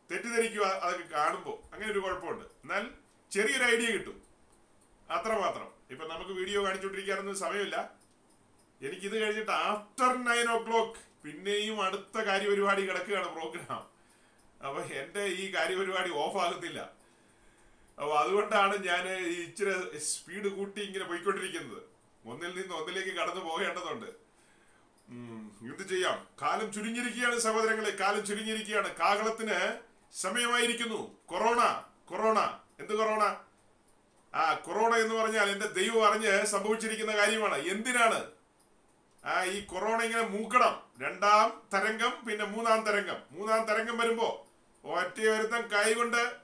തെറ്റിദ്ധരിക്കുക 0.09 0.65
അതൊക്കെ 0.83 1.05
കാണുമ്പോൾ 1.15 1.57
അങ്ങനെ 1.73 1.89
ഒരു 1.93 2.01
കുഴപ്പമുണ്ട്. 2.03 2.45
എന്നാൽ 2.63 2.83
ചെറിയൊരു 3.31 3.65
ഐഡിയ 3.73 3.87
കിട്ടും. 3.95 4.17
അത്രമാത്രം. 5.09 5.69
ഇപ്പൊ 5.93 6.03
നമുക്ക് 6.11 6.33
വീഡിയോ 6.39 6.59
കാണിച്ചുകൊണ്ടിരിക്കാനൊന്നും 6.65 7.37
സമയമില്ല. 7.45 7.77
എനിക്കിത് 8.81 9.15
കഴിഞ്ഞിട്ട് 9.21 9.53
ആഫ്റ്റർ 9.71 10.11
നയൻ 10.27 10.47
ഓ 10.53 10.57
ക്ലോക്ക് 10.67 11.01
പിന്നെയും 11.23 11.77
അടുത്ത 11.87 12.17
കാര്യപരിപാടി 12.29 12.81
കിടക്കുകയാണ് 12.87 13.29
പ്രോഗ്രാം. 13.37 13.83
അപ്പൊ 14.65 14.81
എന്റെ 14.81 15.25
ഈ 15.25 15.55
കാര്യപരിപാടി 15.55 16.11
ഓഫ് 16.11 16.37
ആകുന്നില്ല 16.37 16.79
അപ്പൊ 17.99 18.15
അതുകൊണ്ടാണ് 18.15 18.85
ഞാൻ 18.85 19.07
ഇച്ചിരി 19.17 19.97
സ്പീഡ് 19.97 20.47
കൂട്ടി 20.47 20.81
ഇങ്ങനെ 20.81 21.05
പോയിക്കൊണ്ടിരിക്കുന്നത്. 21.05 21.83
ഒന്നിൽ 22.25 22.61
നിന്ന് 22.61 22.75
ഒന്നിലേക്ക് 22.75 23.09
കടന്നു 23.09 23.41
പോകേണ്ടതുണ്ട്. 23.41 24.05
എന്ത് 25.65 25.89
ചെയ്യാം? 25.89 26.27
കാലം 26.41 26.73
ചുരുങ്ങിയിരിക്കുകയാണ് 26.73 27.39
സഹോദരങ്ങളെ 27.39 27.89
കാലം 27.89 28.25
ചുരുങ്ങിയിരിക്കുകയാണ്. 28.25 28.95
കാഹളത്തിന് 28.95 29.79
സമയമായിരിക്കുന്നു. 30.13 31.17
Corona 31.25 31.85
corona. 32.05 32.59
എന്ത് 32.79 32.93
കൊറോണ? 32.93 33.43
ആ 34.33 34.53
കൊറോണ 34.53 34.95
എന്ന് 34.95 35.15
പറഞ്ഞാൽ 35.15 35.49
എന്റെ 35.49 35.67
ദൈവം 35.67 36.07
അറിഞ്ഞ് 36.07 36.45
സംഭവിച്ചിരിക്കുന്ന 36.45 37.17
കാര്യമാണ്. 37.17 37.57
എന്തിനാണ്? 37.57 38.31
ആ 39.25 39.43
ഈ 39.43 39.65
കൊറോണ 39.65 40.03
ഇങ്ങനെ 40.03 40.27
മൂക്കണം. 40.27 40.81
രണ്ടാം 41.01 41.61
തരംഗം 41.73 42.25
പിന്നെ 42.25 42.45
മൂന്നാം 42.45 42.81
തരംഗം. 42.81 43.21
മൂന്നാം 43.31 43.65
തരംഗം 43.65 43.97
വരുമ്പോ 43.97 44.44
ഒറ്റ 44.85 45.21
ഒരുത്തൻ 45.21 45.61
കൈകൊണ്ട് 45.61 46.35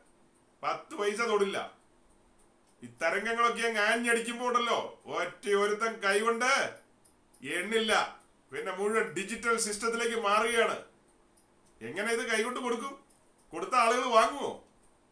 പത്ത് 0.64 0.96
പൈസ 0.96 1.22
തൊടില്ല. 1.22 1.72
ഈ 2.84 2.86
തരംഗങ്ങളൊക്കെ 2.86 3.80
ആഞ്ഞടിക്കുമ്പോ 3.80 4.48
ഉണ്ടല്ലോ. 4.48 5.02
ഒറ്റ 5.06 5.50
ഒരുത്തൻ 5.50 6.00
കൈകൊണ്ട് 6.00 6.80
എണ്ണില്ല. 7.44 8.22
പിന്നെ 8.54 8.72
മുഴുവൻ 8.72 9.14
ഡിജിറ്റൽ 9.14 9.58
സിസ്റ്റത്തിലേക്ക് 9.58 10.16
മാറുകയാണ്. 10.16 10.84
എങ്ങനെ 11.82 12.14
ഇത് 12.14 12.30
കൈകൊണ്ട് 12.30 12.60
കൊടുക്കും? 12.60 13.04
കൊടുത്ത 13.52 13.76
ആളുകൾ 13.76 14.06
വാങ്ങുമോ? 14.06 14.64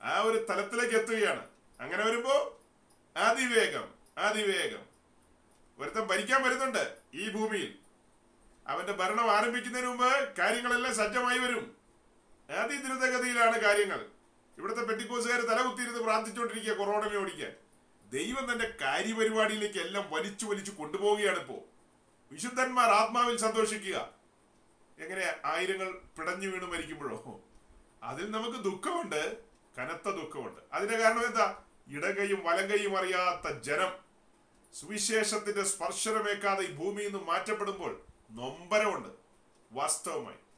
ആ 0.02 0.22
ഒരു 0.22 0.46
തലത്തിലേക്ക് 0.50 0.96
എത്തുകയാണ്. 0.96 1.48
അങ്ങനെ 1.80 2.06
വരുമ്പോ 2.06 2.62
അതിവേഗം 3.18 3.94
അതിവേഗം. 4.18 4.86
ഒരുത്തൻ 5.78 6.02
ഭരിക്കാൻ 6.02 6.44
വരുന്നുണ്ട് 6.44 6.98
ഈ 7.14 7.30
ഭൂമിയിൽ. 7.30 7.76
അവന്റെ 8.68 8.94
ഭരണം 8.94 9.32
ആരംഭിക്കുന്നതിന് 9.32 9.90
മുമ്പ് 9.90 10.38
കാര്യങ്ങളെല്ലാം 10.38 10.96
സജ്ജമായി 10.96 11.38
വരും. 11.38 11.79
അതിദ്രുതഗതിയിലാണ് 12.54 13.60
കാര്യങ്ങൾ? 13.60 14.06
ഇവിടുത്തെ 14.58 14.82
പെട്ടിക്കോസുകാർ 14.82 15.42
തലകുത്തിയിരുന്ന് 15.42 16.00
പ്രാർത്ഥിച്ചുകൊണ്ടിരിക്കുക 16.00 16.74
കൊറോണനെ 16.74 17.18
ഓടിക്കാൻ. 17.18 17.52
ദൈവം 18.10 18.52
തന്റെ 18.52 18.78
കാര്യപരിപാടിയിലേക്ക് 18.82 19.80
എല്ലാം 19.80 20.12
വലിച്ചു 20.12 20.46
വലിച്ചു 20.46 20.72
കൊണ്ടുപോവുകയാണ് 20.72 21.60
വിശുദ്ധന്മാർ 22.32 22.90
ആത്മാവിൽ 22.90 23.38
സന്തോഷിക്കുക. 23.38 24.10
എങ്ങനെ 25.00 25.36
ആയിരങ്ങൾ 25.46 25.92
പിടഞ്ഞു 26.18 26.48
വീണ് 26.48 26.66
മരിക്കുമ്പോഴോ? 26.66 27.42
അതിൽ 28.04 28.32
നമുക്ക് 28.32 28.58
ദുഃഖമുണ്ട് 28.58 29.38
കനത്ത 29.78 30.10
ദുഃഖമുണ്ട്. 30.10 30.62
അതിന്റെ 30.74 30.98
കാരണം 30.98 31.26
എന്താ? 31.26 31.58
ഇടകയും 31.88 32.44
വലങ്കയും 32.44 32.98
അറിയാത്ത 32.98 33.58
ജനം. 33.58 33.92
സുവിശേഷത്തിന്റെ 34.80 35.64
സ്പർശനമേക്കാതെ 35.64 36.62
ഈ 36.62 36.72
ഭൂമിയിൽ 36.72 37.12
നിന്ന് 37.12 37.28
മാറ്റപ്പെടുമ്പോൾ 37.28 38.02
നൊമ്പരമുണ്ട്. 38.32 39.10
വാസ്തവമായി. 39.72 40.49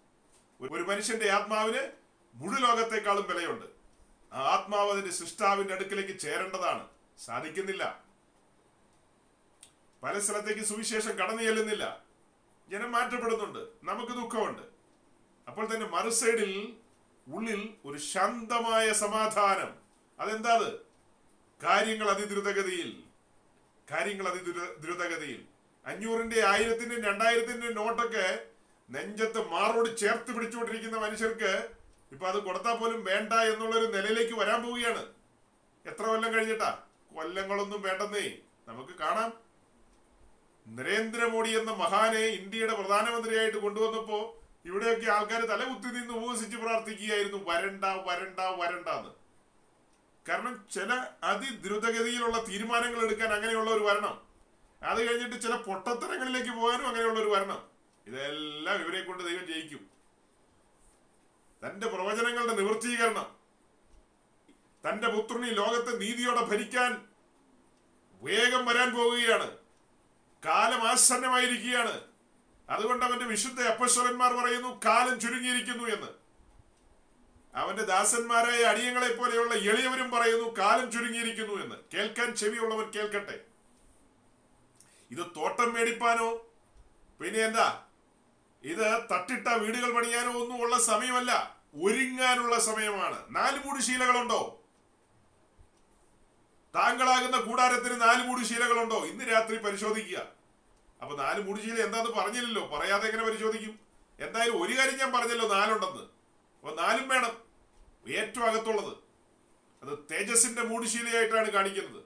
ഒരു- 0.61 0.87
മനുഷ്യന്റെ 0.87 1.29
ആത്മാവിന് 1.29 1.91
മുഴുലോകത്തെക്കാളും 2.33 3.27
വിലയുണ്ട്. 3.27 3.65
ആ 4.33 4.41
ആത്മാവ് 4.41 4.91
അതിന്റെ 4.91 5.11
സൃഷ്ടാവിന്റെ 5.11 5.73
അടുക്കിലേക്ക് 5.73 6.19
ചേരേണ്ടതാണ്. 6.19 6.87
സാധിക്കുന്നില്ല. 7.25 8.03
പല 10.03 10.19
സ്ഥലത്തേക്ക് 10.19 10.61
സുവിശേഷം 10.61 11.11
കടന്നു 11.11 11.43
ചെല്ലുന്നില്ല. 11.43 12.03
ജനം 12.69 12.91
മാറ്റപ്പെടുന്നുണ്ട്. 12.91 13.59
നമുക്ക് 13.83 14.11
ദുഃഖമുണ്ട്. 14.11 14.61
അപ്പോൾ 15.47 15.75
തന്നെ 15.75 15.87
മറുസൈഡിൽ 15.87 16.77
ഉള്ളിൽ 17.27 17.73
ഒരു 17.85 17.97
ശാന്തമായ 17.97 18.93
സമാധാനം. 18.93 19.75
അതെന്താ 20.19 20.55
അത് 20.55 20.73
കാര്യങ്ങൾ 21.63 22.09
അതിദ്രുതഗതിയിൽ. 22.09 23.03
കാര്യങ്ങൾ 23.91 24.27
അതിദ്രുതഗതിയിൽ 24.27 24.75
ദ്രുതഗതിയിൽ. 24.79 25.45
അഞ്ഞൂറിന്റെ 25.85 26.47
ആയിരത്തിന്റെ 26.47 27.01
രണ്ടായിരത്തിന്റെ 27.01 27.69
നോട്ടൊക്കെ 27.69 28.50
നെഞ്ചത്ത് 28.91 29.39
മാറോട് 29.47 29.89
ചേർത്ത് 29.97 30.31
പിടിച്ചുകൊണ്ടിരിക്കുന്ന 30.35 30.97
മനുഷ്യർക്ക് 30.97 31.51
ഇപ്പൊ 32.11 32.25
അത് 32.27 32.37
കൊടുത്താൽ 32.37 32.75
പോലും 32.77 33.03
വേണ്ട 33.03 33.33
എന്നുള്ളൊരു 33.51 33.87
നിലയിലേക്ക് 33.95 34.35
വരാൻ 34.39 34.59
പോവുകയാണ്. 34.63 35.03
എത്ര 35.85 36.03
കൊല്ലം 36.03 36.33
കഴിഞ്ഞിട്ടാ? 36.33 36.71
കൊല്ലങ്ങളൊന്നും 37.15 37.81
വേണ്ടെന്നേ. 37.81 38.25
നമുക്ക് 38.67 38.93
കാണാം. 38.93 39.31
നരേന്ദ്രമോദി 40.65 41.51
എന്ന 41.59 41.71
മഹാനെ 41.71 42.25
ഇന്ത്യയുടെ 42.39 42.73
പ്രധാനമന്ത്രിയായിട്ട് 42.73 43.57
കൊണ്ടുവന്നപ്പോ 43.57 44.19
ഇവിടെയൊക്കെ 44.65 45.07
ആൾക്കാർ 45.11 45.41
തലകുത്തി 45.45 45.87
നിന്ന് 45.87 46.13
ഉപവസിച്ച് 46.13 46.57
പ്രാർത്ഥിക്കുകയായിരുന്നു 46.57 47.39
വരണ്ട 47.49 47.85
വരണ്ട 48.07 48.39
വരണ്ട 48.59 48.87
എന്ന് 48.89 49.11
കാരണം 50.25 50.53
ചില 50.71 50.91
അതിദ്രുതഗതിയിലുള്ള 51.23 52.37
തീരുമാനങ്ങൾ 52.49 52.99
എടുക്കാൻ 53.05 53.33
അങ്ങനെയുള്ള 53.33 53.69
ഒരു 53.71 53.83
വരണം 53.83 54.15
അത് 54.81 54.99
കഴിഞ്ഞിട്ട് 55.07 55.37
ചില 55.41 55.55
പൊട്ടത്തരങ്ങളിലേക്ക് 55.55 56.49
പോകാനും 56.49 56.87
അങ്ങനെയുള്ള 56.87 57.19
ഒരു 57.19 57.29
വരണം 57.29 57.61
ഇതെല്ലാം 58.07 58.75
ഇവരെ 58.75 59.03
കൊണ്ട് 59.03 59.23
ദൈവം 59.23 59.45
ജയിക്കും. 59.45 59.89
തന്റെ 61.65 61.87
പ്രവചനങ്ങളുടെ 61.87 62.53
നിവൃത്തീകരണം 62.53 63.35
തന്റെ 64.89 65.07
പുത്രനി 65.07 65.49
ലോകത്തെ 65.49 65.97
നീതിയോടെ 65.97 66.41
ഭരിക്കാൻ 66.41 67.07
വേഗം 68.21 68.65
വരാൻ 68.65 68.95
പോവുകയാണ്. 68.95 69.57
കാലം 70.45 70.87
ആസന്നമായിരിക്കുകയാണ്. 70.89 72.01
അതുകൊണ്ട് 72.69 73.05
അവന്റെ 73.05 73.25
വിശുദ്ധ 73.25 73.61
അപ്പശ്വരന്മാർ 73.61 74.33
പറയുന്നു 74.33 74.81
കാലം 74.85 75.19
ചുരുങ്ങിയിരിക്കുന്നു 75.19 75.83
എന്ന്. 75.83 76.07
അവന്റെ 77.55 77.83
ദാസന്മാരായ 77.83 78.63
അടിയങ്ങളെ 78.63 79.15
പോലെയുള്ള 79.15 79.53
എളിയവരും 79.53 80.11
പറയുന്നു 80.11 80.57
കാലം 80.57 80.91
ചുരുങ്ങിയിരിക്കുന്നു 80.91 81.63
എന്ന്. 81.63 81.75
കേൾക്കാൻ 81.93 82.35
ചെവിയുള്ളവൻ 82.35 82.89
കേൾക്കട്ടെ. 82.89 83.41
ഇത് 85.11 85.25
തോട്ടം 85.35 85.73
മേടിപ്പാനോ? 85.73 86.45
പിന്നെ 87.21 87.39
എന്താ? 87.39 87.87
ഇത് 88.63 89.03
തട്ടിട്ട 89.11 89.47
വീടുകൾ 89.47 89.93
പണിയാനോ 89.93 90.31
ഒന്നും 90.31 90.61
ഉള്ള 90.61 90.79
സമയമല്ല. 90.79 91.57
ഒരുങ്ങാനുള്ള 91.83 92.59
സമയമാണ്. 92.59 93.23
നാല് 93.29 93.59
മൂടി 93.65 93.81
ശീലകളുണ്ടോ? 93.81 94.63
താങ്കളാകുന്ന 96.75 97.39
കൂടാരത്തിന് 97.39 98.01
നാല് 98.01 98.27
മൂടി 98.27 98.43
ശീലകളുണ്ടോ? 98.43 99.05
ഇന്ന് 99.05 99.25
രാത്രി 99.25 99.57
പരിശോധിക്കുക. 99.57 100.25
അപ്പൊ 101.01 101.17
നാല് 101.17 101.43
മൂടി 101.43 101.61
ശീല 101.61 101.83
എന്താന്ന് 101.83 102.11
പറഞ്ഞില്ലല്ലോ. 102.11 102.67
പറയാതെ 102.67 103.09
എങ്ങനെ 103.09 103.23
പരിശോധിക്കും? 103.23 103.79
എന്തായാലും 104.19 104.63
ഒരു 104.63 104.77
കാര്യം 104.77 104.97
ഞാൻ 104.97 105.11
പറഞ്ഞല്ലോ 105.11 105.47
നാലുണ്ടെന്ന്. 105.47 106.03
അപ്പൊ 106.59 106.75
നാലും 106.75 107.07
വേണം. 107.07 107.37
ഏറ്റവും 108.07 108.45
അകത്തുള്ളത്. 108.45 108.97
അത് 109.83 109.97
തേജസിന്റെ 110.11 110.61
മൂടുശീലയായിട്ടാണ് 110.61 111.51
കാണിക്കുന്നത്. 111.51 112.03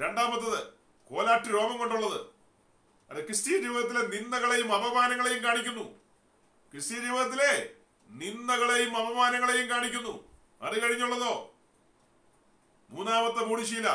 രണ്ടാമത്തത് 0.00 0.64
കോലാട്ട് 1.10 1.48
രോമം 1.48 1.78
കൊണ്ടുള്ളത്. 1.78 2.33
അത് 3.14 3.26
ക്രിസ്ത്യൻ 3.26 3.62
ജീവിതത്തിലെ 3.62 4.00
നിന്ദകളെയും 4.00 4.74
അപമാനങ്ങളെയും 4.74 5.44
കാണിക്കുന്നു. 5.44 5.84
ക്രിസ്ത്യൻ 6.72 7.02
ജീവിതത്തിലെ 7.02 7.72
നിന്ദകളെയും 8.10 8.96
അപമാനങ്ങളെയും 8.96 9.70
കാണിക്കുന്നു. 9.70 10.24
അത് 10.62 10.82
കഴിഞ്ഞുള്ളതോ? 10.82 11.54
മൂന്നാമത്തെ 12.90 13.46
മൂടിശീല. 13.46 13.88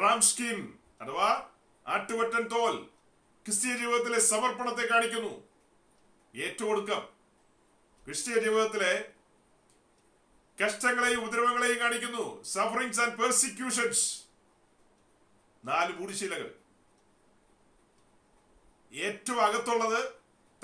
റാംസ്കിൻ 0.00 0.78
അഥവാ 1.00 1.48
ആട്ടുവറ്റൻ 1.86 2.48
തോൽ 2.48 2.76
ക്രിസ്തീയ 3.44 3.76
ജീവിതത്തിലെ 3.76 4.20
സമർപ്പണത്തെ 4.20 4.86
കാണിക്കുന്നു. 4.86 5.44
ഏറ്റുകൊടുക്കം 6.36 7.00
ക്രിസ്തീയ 8.04 8.34
ജീവിതത്തിലെ 8.34 9.12
കഷ്ടങ്ങളെയും 10.64 11.24
ഉപദ്രവങ്ങളെയും 11.24 11.78
കാണിക്കുന്നു. 11.78 12.42
Sufferings 12.42 13.00
and 13.00 13.18
persecutions. 13.18 14.22
നാല് 15.64 15.92
മൂടുശീലകൾ. 15.92 16.61
ഏറ്റവും 18.94 19.40
അകത്തുള്ളത് 19.40 20.12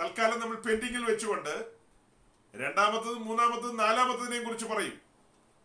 തൽക്കാലം 0.00 0.40
നമ്മൾ 0.40 0.56
പെൻഡിങ്ങിൽ 0.56 1.04
വെച്ചുകൊണ്ട് 1.04 1.72
രണ്ടാമത്തതും 2.54 3.24
മൂന്നാമത്തതും 3.24 3.76
നാലാമത്തതിനെയും 3.76 4.44
കുറിച്ച് 4.44 4.66
പറയും. 4.66 5.00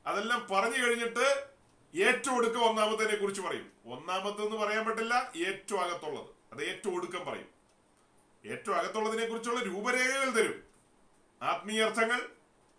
അതെല്ലാം 0.06 0.48
പറഞ്ഞു 0.52 0.88
കഴിഞ്ഞിട്ട് 0.88 1.48
ഏറ്റവും 1.96 2.38
ഒടുക്കം 2.38 2.70
ഒന്നാമത്തതിനെ 2.70 3.16
കുറിച്ച് 3.16 3.42
പറയും. 3.42 3.72
ഒന്നാമത്തെന്ന് 3.86 4.58
പറയാൻ 4.58 4.86
പറ്റില്ല 4.86 5.32
ഏറ്റവും 5.36 5.82
അകത്തുള്ളത്. 5.82 6.26
അത് 6.54 6.64
ഏറ്റവും 6.64 6.96
ഒടുക്കം 6.96 7.26
പറയും. 7.26 7.48
ഏറ്റവും 8.46 8.76
അകത്തുള്ളതിനെ 8.76 9.28
കുറിച്ചുള്ള 9.28 9.60
രൂപരേഖകൾ 9.60 10.30
തരും. 10.30 10.64
ആത്മീയർത്ഥങ്ങൾ 11.42 12.30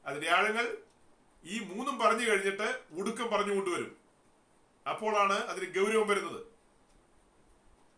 അതിന്റെ 0.06 0.30
ആഴങ്ങൾ 0.30 0.76
ഈ 1.44 1.58
മൂന്നും 1.58 1.98
പറഞ്ഞു 1.98 2.30
കഴിഞ്ഞിട്ട് 2.30 2.80
ഒടുക്കം 2.98 3.30
പറഞ്ഞു 3.30 3.54
കൊണ്ടുവരും. 3.54 3.96
അപ്പോഴാണ് 4.88 5.32
അതിന് 5.32 5.74
ഗൗരവം 5.74 6.08
വരുന്നത്. 6.08 6.53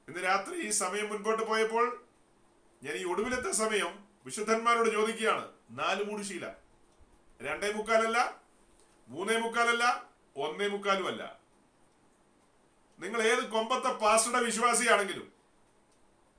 ഇന്ന് 0.08 0.24
രാത്രി 0.24 0.60
ഈ 0.60 0.70
സമയം 0.70 1.08
മുൻപോട്ട് 1.08 1.42
പോയപ്പോൾ 1.42 2.04
ഞാൻ 2.82 2.94
ഈ 2.94 3.04
ഒടുവിലത്തെ 3.04 3.52
സമയം 3.52 4.04
വിശുദ്ധന്മാരോട് 4.24 4.90
ചോദിക്കുകയാണ്. 4.90 5.52
നാല് 5.70 6.04
മൂടുശീല. 6.04 6.52
രണ്ടേ 7.42 7.72
മുക്കാലല്ല 7.72 8.42
മൂന്നേ 9.08 9.38
മുക്കാലല്ല 9.38 10.10
ഒന്നേ 10.36 10.66
മുക്കാലും 10.66 11.06
അല്ല. 11.06 11.40
നിങ്ങൾ 12.98 13.22
ഏത് 13.22 13.50
കൊമ്പത്തെ 13.50 13.88
പാസ്റ്ററുടെ 13.88 14.42
വിശ്വാസിയാണെങ്കിലും 14.42 15.32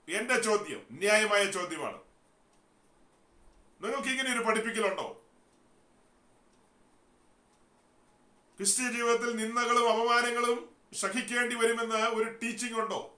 എന്റെ 0.10 0.42
ചോദ്യം 0.42 0.88
ന്യായമായ 0.92 1.52
ചോദ്യമാണ്. 1.52 1.98
നിങ്ങൾക്ക് 3.82 4.08
ഇങ്ങനെ 4.08 4.34
ഒരു 4.34 4.40
പഠിപ്പിക്കലുണ്ടോ? 4.40 5.24
ക്രിസ്ത്യ 8.58 8.92
ജീവിതത്തിൽ 8.92 9.36
നിന്ദകളും 9.36 9.90
അപമാനങ്ങളും 9.90 10.76
സഹിക്കേണ്ടി 10.94 11.56
വരുമെന്ന് 11.56 11.96
ഒരു 11.96 12.30
ടീച്ചിങ് 12.44 12.80
ഉണ്ടോ? 12.80 13.17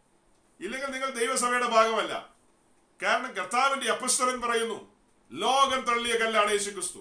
ഇല്ലെങ്കിൽ 0.60 0.88
നിങ്ങൾ 0.88 1.10
ദൈവസഭയുടെ 1.10 1.68
ഭാഗമല്ല. 1.68 2.36
കാരണം 3.04 3.34
കർത്താവിന്റെ 3.34 3.92
അപ്പസ്തലൻ 3.92 4.42
പറയുന്നു 4.42 4.96
ലോകം 5.32 5.82
തള്ളിയ 5.82 6.18
കല്ലാണ് 6.18 6.52
യേശു 6.52 6.70
ക്രിസ്തു 6.70 7.00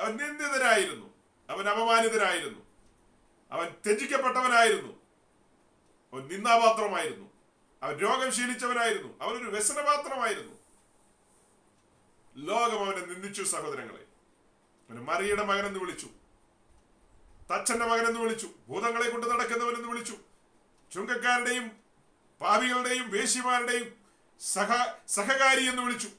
അവൻ 0.00 0.16
നിന്ദിതരായിരുന്നു. 0.16 1.14
അവൻ 1.50 1.68
അപമാനിതരായിരുന്നു. 1.68 2.60
അവൻ 3.52 3.68
ത്യജിക്കപ്പെട്ടവനായിരുന്നു. 3.86 4.92
അവൻ 6.12 6.28
നിന്ദാപാത്രമായിരുന്നു. 6.28 7.30
അവൻ 7.82 7.96
രോഗം 7.96 8.32
ശീലിച്ചവനായിരുന്നു. 8.32 9.14
അവനൊരു 9.20 9.44
വ്യസനപാത്രമായിരുന്നു. 9.44 10.52
ലോകം 12.36 12.84
അവനെ 12.84 13.06
നിന്ദിച്ചു 13.06 13.42
സഹോദരങ്ങളെ. 13.42 14.04
അവന് 14.90 15.00
മറിയുടെ 15.00 15.44
മകനെന്ന് 15.44 15.80
വിളിച്ചു. 15.80 16.08
തച്ചന്റെ 17.52 17.86
മകനെന്ന് 17.86 18.20
വിളിച്ചു. 18.20 18.50
ഭൂതങ്ങളെ 18.68 19.10
കൊണ്ട് 19.10 19.30
നടക്കുന്നവനെന്ന് 19.30 19.88
വിളിച്ചു. 19.88 20.14
ചുങ്കക്കാരുടെയും 20.92 21.79
പാപികളുടെയും 22.40 23.10
വേശ്യമാരുടെയും 23.10 23.88
സഹ 24.40 24.70
സഹകാരി 25.08 25.64
എന്ന് 25.68 25.82
വിളിച്ചു. 25.82 26.10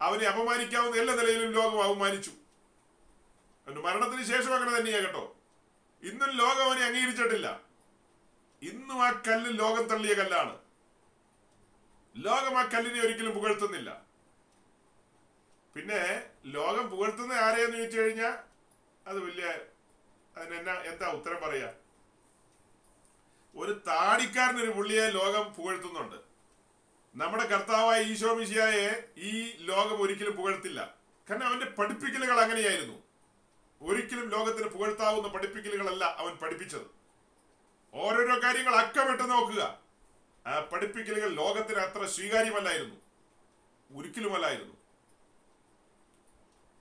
അവനെ 0.00 0.26
അപമാനിക്കാവുന്ന 0.26 0.96
എല്ലാ 0.96 1.14
നിലയിലും 1.14 1.52
ലോകം 1.52 1.82
അപമാനിച്ചു 1.82 2.32
അവന് 3.66 3.80
മരണത്തിന് 3.80 4.24
ശേഷം 4.24 4.54
അങ്ങനെ 4.54 4.78
തന്നെയാ 4.78 4.98
കേട്ടോ. 4.98 5.22
ഇന്നും 6.02 6.30
ലോകം 6.30 6.62
അവനെ 6.62 6.84
അംഗീകരിച്ചിട്ടില്ല. 6.84 7.48
ഇന്നും 8.62 8.98
ആ 9.06 9.10
കല്ല് 9.28 9.58
ലോകം 9.58 9.86
തള്ളിയ 9.88 10.14
കല്ലാണ്. 10.14 10.54
ലോകം 12.16 12.54
ആ 12.58 12.62
കല്ലിനെ 12.74 13.00
ഒരിക്കലും 13.00 13.34
പുകഴ്ത്തുന്നില്ല. 13.34 13.90
പിന്നെ 15.74 16.00
ലോകം 16.44 16.90
പുകഴ്ത്തുന്ന 16.90 17.32
ആരെയെന്ന് 17.32 17.76
ചോദിച്ചു 17.76 17.98
കഴിഞ്ഞാൽ 18.00 18.34
അത് 19.06 19.18
വലിയ 19.24 19.46
അതിന് 20.36 20.54
എന്നാ 20.54 20.74
എന്താ 20.74 21.08
ഉത്തരം 21.08 21.40
പറയാ? 21.40 21.68
ഒരു 23.66 23.80
താടിക്കാരനൊരു 23.86 24.70
പുള്ളിയെ 24.70 25.10
ലോകം 25.10 25.54
പുകഴ്ത്തുന്നുണ്ട്. 25.54 26.16
നമ്മുടെ 27.16 27.46
കർത്താവായ 27.46 28.02
ഈശോ 28.02 28.34
മിശിയായെ 28.34 29.04
ഈ 29.16 29.56
ലോകം 29.58 30.02
ഒരിക്കലും 30.02 30.36
പുകഴ്ത്തില്ല. 30.36 30.94
കാരണം 31.30 31.46
അവന്റെ 31.46 31.66
പഠിപ്പിക്കലുകൾ 31.66 32.40
അങ്ങനെയായിരുന്നു. 32.40 33.02
ഒരിക്കലും 33.82 34.28
ലോകത്തിന് 34.28 34.68
പുകഴ്ത്താവുന്ന 34.68 35.28
പഠിപ്പിക്കലുകളല്ല 35.28 36.04
അവൻ 36.04 36.36
പഠിപ്പിച്ചത്. 36.36 36.86
ഓരോരോ 37.94 38.42
കാര്യങ്ങൾ 38.44 38.74
അക്കമിട്ട് 38.74 39.30
നോക്കുക. 39.30 39.78
ആ 40.46 40.60
പഠിപ്പിക്കലുകൾ 40.60 41.28
ലോകത്തിന് 41.28 41.78
അത്ര 41.78 42.06
സ്വീകാര്യമല്ലായിരുന്നു. 42.06 42.96
ഒരിക്കലുമല്ലായിരുന്നു. 43.96 44.74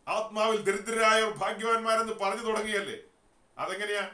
ആത്മാവിൽ 0.07 0.61
ദരിദ്രരായവർ 0.61 1.33
ഭാഗ്യവാന്മാരെന്ന് 1.33 2.13
പറഞ്ഞു 2.13 2.43
തുടങ്ങിയല്ലേ? 2.43 2.97
അതെങ്ങനെയാ? 3.57 4.09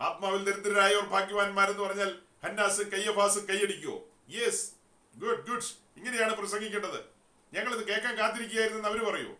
ആത്മാവിൽ 0.00 0.44
ദരിദ്രരായവർ 0.44 1.04
ഭാഗ്യവാന്മാരെന്ന് 1.04 1.82
പറഞ്ഞാൽ 1.82 2.18
ഹന്നാസ് 2.44 2.80
കയ്യഫാസ് 2.80 3.38
കൈയടിക്കുവോ? 3.38 4.08
യെസ് 4.28 4.70
ഗുഡ് 5.16 5.46
ഗുഡ് 5.48 5.62
ഇങ്ങനെയാണ് 5.96 6.36
പ്രസംഗിക്കേണ്ടത്. 6.36 7.04
ഞങ്ങളിത് 7.52 7.88
കേൾക്കാൻ 7.88 8.18
കാത്തിരിക്കുകയായിരുന്നു 8.18 8.88
അവർ 8.88 9.04
പറയൂ? 9.04 9.36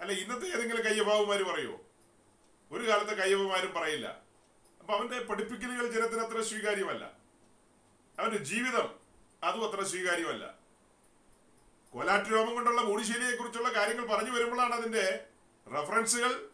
അല്ല 0.00 0.12
ഇന്നത്തെ 0.12 0.46
ഏതെങ്കിലും 0.46 0.84
കയ്യഭാവുമാര് 0.84 1.40
പറയോ? 1.40 1.80
ഒരു 2.72 2.88
കാലത്തെ 2.88 3.12
കയ്യവമാരും 3.12 3.74
പറയില്ല. 3.74 4.22
അപ്പൊ 4.80 4.94
അവന്റെ 4.94 5.20
പഠിപ്പിക്കലുകൾ 5.20 5.92
ജനത്തിന് 5.92 6.20
അത്ര 6.20 6.40
സ്വീകാര്യമല്ല. 6.40 7.12
അവന്റെ 8.18 8.36
ജീവിതം 8.36 8.94
അതും 9.42 9.72
അത്ര 9.72 9.82
സ്വീകാര്യമല്ല. 9.84 10.54
കോലാറ്റ് 11.94 12.30
രോമം 12.30 12.54
കൊണ്ടുള്ള 12.54 12.80
മൂടിശ്ശേരിയെ 12.80 13.36
കുറിച്ചുള്ള 13.36 13.68
കാര്യങ്ങൾ 13.68 14.06
പറഞ്ഞു 14.06 14.30
വരുമ്പോഴാണ് 14.30 14.74
അതിന്റെ 14.74 15.24
റെഫറൻസുകൾ 15.74 16.48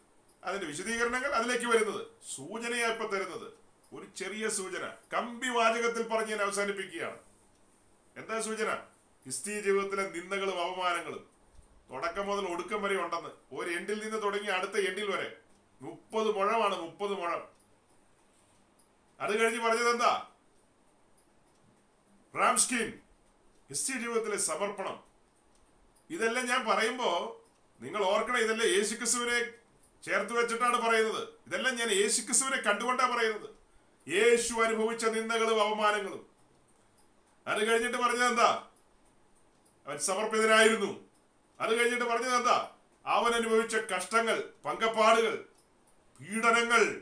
അതിന്റെ 0.45 0.67
വിശദീകരണങ്ങൾ 0.67 1.33
അതിലേക്ക് 1.33 1.65
വരുന്നത്. 1.65 2.07
സൂചനയാ 2.35 2.87
ഇപ്പൊ 2.87 3.05
തരുന്നത്. 3.05 3.53
ഒരു 3.93 4.05
ചെറിയ 4.17 4.49
സൂചന. 4.49 4.91
കമ്പി 5.13 5.47
വാചകത്തിൽ 5.47 6.07
പറഞ്ഞ് 6.07 6.31
ഞാൻ 6.31 6.41
അവസാനിപ്പിക്കുകയാണ്. 6.41 7.19
എന്താ 8.17 8.41
സൂചന? 8.41 8.75
ക്രിസ്തീയ 9.23 9.61
ജീവിതത്തിലെ 9.61 10.09
നിന്ദകളും 10.09 10.61
അപമാനങ്ങളും. 10.61 11.29
തുടക്കം 11.91 12.27
മുതൽ 12.27 12.53
ഒടുക്കം 12.53 12.83
വരെ 12.83 12.95
ഉണ്ടെന്ന്. 12.95 13.29
ഒരു 13.51 13.69
എൻഡിൽ 13.69 14.03
നിന്ന് 14.03 14.21
തുടങ്ങി 14.21 14.47
അടുത്ത 14.47 14.71
എൻഡിൽ 14.71 15.11
വരെ. 15.11 15.37
മുപ്പത് 15.81 16.35
മുഴമാണ് 16.35 16.81
മുപ്പത് 16.81 17.13
മുഴം. 17.13 17.47
അത് 19.19 19.39
കഴിഞ്ഞ് 19.39 19.61
പറഞ്ഞത് 19.61 19.89
എന്താ? 19.89 20.27
റാംസ്കിൻ 22.35 22.89
ക്രിസ്തീയ 23.67 23.99
ജീവിതത്തിലെ 23.99 24.37
സമർപ്പണം. 24.37 25.03
ഇതെല്ലാം 26.09 26.45
ഞാൻ 26.45 26.65
പറയുമ്പോ 26.65 27.41
നിങ്ങൾ 27.81 28.03
ഓർക്കണം 28.03 28.37
ഇതെല്ലാം 28.37 28.69
യേശുക്രിസ്തുവിനെ 28.69 29.64
ചേർത്ത് 30.05 30.33
വെച്ചിട്ടാണ് 30.33 30.77
പറയുന്നത്. 30.81 31.27
ഇതെല്ലാം 31.47 31.75
ഞാൻ 31.75 31.91
യേശു 31.91 32.21
ക്രിസ്തുവിനെ 32.21 32.57
കണ്ടുകൊണ്ടാണ് 32.57 33.17
പറയുന്നത്. 33.17 33.49
യേശു 34.09 34.53
അനുഭവിച്ച 34.53 35.05
നിന്ദകളും 35.05 35.61
അവമാനങ്ങളും 35.61 36.27
അത് 37.47 37.67
കഴിഞ്ഞിട്ട് 37.67 37.97
പറഞ്ഞത് 37.97 38.25
എന്താ? 38.25 38.67
അവൻ 39.87 39.99
സമർപ്പിതനായിരുന്നു. 39.99 41.05
അത് 41.59 41.79
കഴിഞ്ഞിട്ട് 41.79 42.05
പറഞ്ഞത് 42.05 42.35
എന്താ? 42.35 42.71
അവൻ 43.05 43.33
അനുഭവിച്ച 43.33 43.75
കഷ്ടങ്ങൾ 43.75 44.49
പങ്കപ്പാടുകൾ 44.65 45.45
പീഡനങ്ങൾ. 46.19 47.01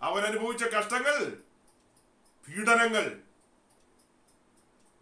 അവൻ 0.00 0.22
അനുഭവിച്ച 0.22 0.64
കഷ്ടങ്ങൾ 0.64 1.36
പീഡനങ്ങൾ. 2.48 3.20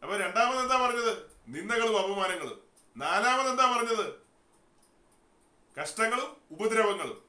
അപ്പൊ 0.03 0.17
രണ്ടാമത് 0.17 0.59
എന്താ 0.59 0.79
പറഞ്ഞത്? 0.87 1.31
നിന്ദകളും 1.49 1.99
അപമാനങ്ങളും. 1.99 2.63
നാലാമത് 2.97 3.49
എന്താ 3.49 3.77
പറഞ്ഞത്? 3.77 4.28
കഷ്ടങ്ങളും 5.79 6.37
ഉപദ്രവങ്ങളും. 6.51 7.25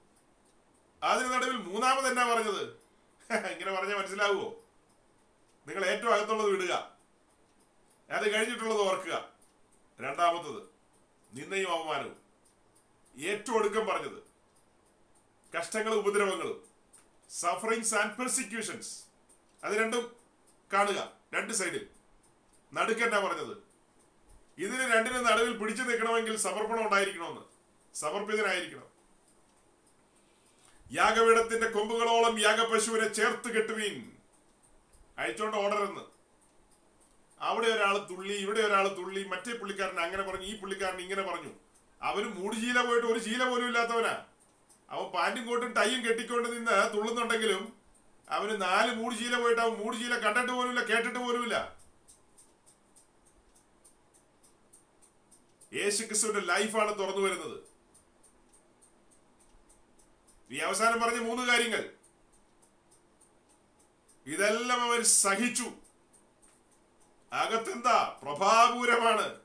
അതിന് 1.03 1.33
നടുവിൽ 1.33 1.57
മൂന്നാമത് 1.57 2.07
എന്നാ 2.07 2.33
പറഞ്ഞത്? 2.33 2.63
ഇങ്ങനെ 3.51 3.71
പറഞ്ഞാൽ 3.71 3.97
മനസ്സിലാവുമോ 3.97 4.55
നിങ്ങൾ 5.67 5.85
ഏറ്റവും 5.85 6.13
അകത്തുള്ളത് 6.13 6.49
വിടുക. 6.49 6.97
അത് 8.11 8.33
കഴിഞ്ഞിട്ടുള്ളത് 8.33 8.81
ഓർക്കുക. 8.81 9.29
രണ്ടാമത്തത് 10.01 10.63
നിന്നയും 11.33 11.71
അവമാനവും 11.71 12.15
ഏറ്റവും 13.19 13.57
ഒടുക്കം 13.57 13.87
പറഞ്ഞത് 13.87 14.23
കഷ്ടങ്ങളും 15.57 15.95
ഉപദ്രവങ്ങളും 15.95 16.65
സഫറിങ്സ് 17.29 17.95
ആൻഡ് 17.95 18.17
പെർസിക്യൂഷൻസ് 18.17 19.03
അത് 19.63 19.73
രണ്ടും 19.73 20.15
കാണുക 20.73 21.11
രണ്ട് 21.33 21.53
സൈഡിൽ. 21.53 21.89
നടുക്കെന്നാ 22.73 23.19
പറഞ്ഞത്? 23.19 23.57
ഇതിന് 24.57 24.93
രണ്ടിനും 24.93 25.23
നടുവിൽ 25.23 25.57
പിടിച്ചു 25.57 25.83
നിൽക്കണമെങ്കിൽ 25.83 26.35
സമർപ്പണം 26.35 26.83
ഉണ്ടായിരിക്കണമെന്ന്. 26.83 27.48
സമർപ്പിതനായിരിക്കണം. 27.99 28.87
യാഗപീഠത്തിന്റെ 30.91 31.67
കൊമ്പുകളോളം 31.69 32.39
യാഗപശുവിനെ 32.41 33.07
ചേർത്ത് 33.13 33.49
കെട്ടുവീൻ. 33.55 33.97
അയച്ചോണ്ട് 35.17 35.57
ഓർഡറെന്ന് 35.57 36.01
അവിടെ 37.39 37.67
ഒരാൾ 37.67 37.97
തുള്ളി 37.97 38.33
ഇവിടെ 38.33 38.59
ഒരാൾ 38.59 38.87
തുള്ളി 38.87 39.23
മറ്റേ 39.23 39.53
പുള്ളിക്കാരൻ 39.53 39.99
അങ്ങനെ 39.99 40.23
പറഞ്ഞു 40.23 40.45
ഈ 40.45 40.59
പുള്ളിക്കാരൻ 40.59 40.99
ഇങ്ങനെ 40.99 41.21
പറഞ്ഞു. 41.21 41.51
അവന് 42.01 42.25
മൂട് 42.25 42.55
ശീല 42.55 42.85
പോയിട്ട് 42.85 43.07
ഒരു 43.07 43.19
ശീല 43.19 43.49
പോലും 43.49 43.67
ഇല്ലാത്തവനാ. 43.67 44.25
അവൻ 44.89 45.05
പാന്റും 45.11 45.47
കോട്ടും 45.47 45.73
ടൈയും 45.73 46.05
കെട്ടിക്കൊണ്ട് 46.05 46.49
നിന്ന് 46.49 46.97
തുള്ളുന്നുണ്ടെങ്കിലും 46.97 47.77
അവന് 48.29 48.61
നാല് 48.61 48.91
മൂട് 48.95 49.15
ശീല 49.15 49.35
പോയിട്ട് 49.41 49.61
അവൻ 49.61 49.73
മൂട് 49.73 49.97
ശീല 49.97 50.17
കണ്ടിട്ട് 50.17 50.51
പോലുമില്ല 50.51 50.83
കേട്ടിട്ട് 50.83 51.19
പോലുമില്ല. 51.19 51.77
യേശുക്രിസ്തുവിന്റെ 55.73 56.41
ലൈഫാണ് 56.53 56.99
തുറന്നു 56.99 57.21
വരുന്നത്. 57.21 57.68
ഈ 60.51 60.57
അവസാനം 60.57 60.99
പറഞ്ഞ 60.99 61.17
മൂന്ന് 61.17 61.43
കാര്യങ്ങൾ. 61.43 61.93
ഇതെല്ലാം 64.25 64.81
അവർ 64.81 65.03
സഹിച്ചു. 65.03 65.71
അകത്തെന്താ? 67.33 68.19
പ്രഭാപൂരമാണ്. 68.23 69.39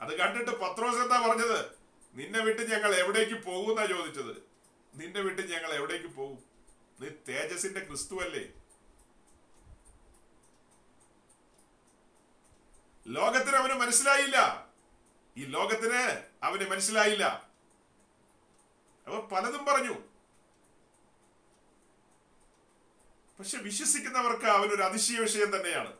അത് 0.00 0.18
കണ്ടിട്ട് 0.18 0.50
പത്രോസ് 0.50 0.96
എന്താ 0.96 1.20
പറഞ്ഞത്? 1.20 1.78
നിന്നെ 2.14 2.40
വിട്ട് 2.40 2.72
ഞങ്ങൾ 2.72 2.94
എവിടേക്ക് 2.94 3.44
പോകുന്നാ 3.44 3.86
ചോദിച്ചത്? 3.86 4.48
നിന്നെ 4.94 5.20
വിട്ട് 5.20 5.52
ഞങ്ങൾ 5.52 5.72
എവിടേക്ക് 5.72 6.06
പോകും? 6.06 6.44
നീ 7.00 7.08
തേജസിന്റെ 7.28 7.80
ക്രിസ്തു 7.80 8.22
അല്ലേ 8.22 8.44
ലോകത്തിന് 13.06 13.56
അവന് 13.56 13.72
മനസ്സിലായില്ല. 13.72 14.68
ഈ 15.36 15.44
ലോകത്തിന് 15.44 16.28
അവന് 16.42 16.70
മനസ്സിലായില്ല. 16.70 17.50
അവർ 19.06 19.20
പലതും 19.20 19.64
പറഞ്ഞു. 19.64 20.13
പക്ഷെ 23.44 23.58
വിശ്വസിക്കുന്നവർക്ക് 23.58 24.44
അവനൊരു 24.44 24.82
അതിശയ 24.82 25.18
വിഷയം 25.18 25.56
തന്നെയാണ്. 25.56 25.92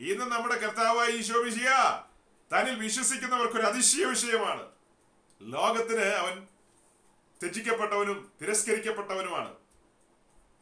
ഇന്ന് 0.00 0.24
നമ്മുടെ 0.24 0.56
കർത്താവായ 0.56 1.08
ഈശോ 1.08 1.42
വിഷയ 1.42 1.68
തന്നിൽ 2.52 2.78
വിശ്വസിക്കുന്നവർക്ക് 2.78 3.56
ഒരു 3.56 3.66
അതിശയ 3.66 4.04
വിഷയമാണ്. 4.04 4.70
ലോകത്തിന് 5.42 6.04
അവൻ 6.04 6.46
ത്യജിക്കപ്പെട്ടവനും 7.42 8.32
തിരസ്കരിക്കപ്പെട്ടവനുമാണ്. 8.42 9.54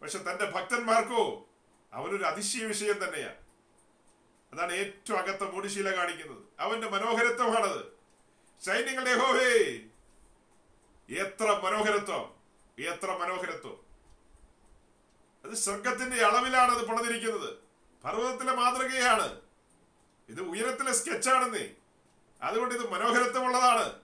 പക്ഷെ 0.03 0.19
തന്റെ 0.19 0.45
ഭക്തന്മാർക്കോ 0.45 1.49
അവനൊരു 1.93 2.25
അതിശയ 2.25 2.65
വിഷയം 2.65 3.05
തന്നെയാണ്. 3.05 3.37
അതാണ് 4.53 4.73
ഏറ്റവും 4.73 5.19
അകത്ത 5.19 5.45
മൂടിശീല 5.45 5.97
കാണിക്കുന്നത്. 5.97 6.43
അവന്റെ 6.61 6.89
മനോഹരത്വമാണത്. 6.89 7.85
സൈന്യങ്ങളുടെ 8.65 9.15
ഹോഹേ 9.15 9.81
എത്ര 11.11 11.45
മനോഹരത്വം 11.45 12.35
എത്ര 12.79 13.17
മനോഹരത്വം. 13.17 13.90
അത് 15.45 15.55
സ്വർഗത്തിന്റെ 15.55 16.25
അളവിലാണ് 16.25 16.71
അത് 16.71 16.87
പണിതിരിക്കുന്നത്. 16.87 17.57
പർവതത്തിലെ 18.05 18.53
മാതൃകയാണ്. 18.53 19.41
ഇത് 20.29 20.41
ഉയരത്തിലെ 20.41 20.93
സ്കെച്ചാണെന്നേ 20.93 21.71
അതുകൊണ്ട് 22.43 22.75
ഇത് 22.75 22.91
മനോഹരത്വമുള്ളതാണ്. 22.91 24.01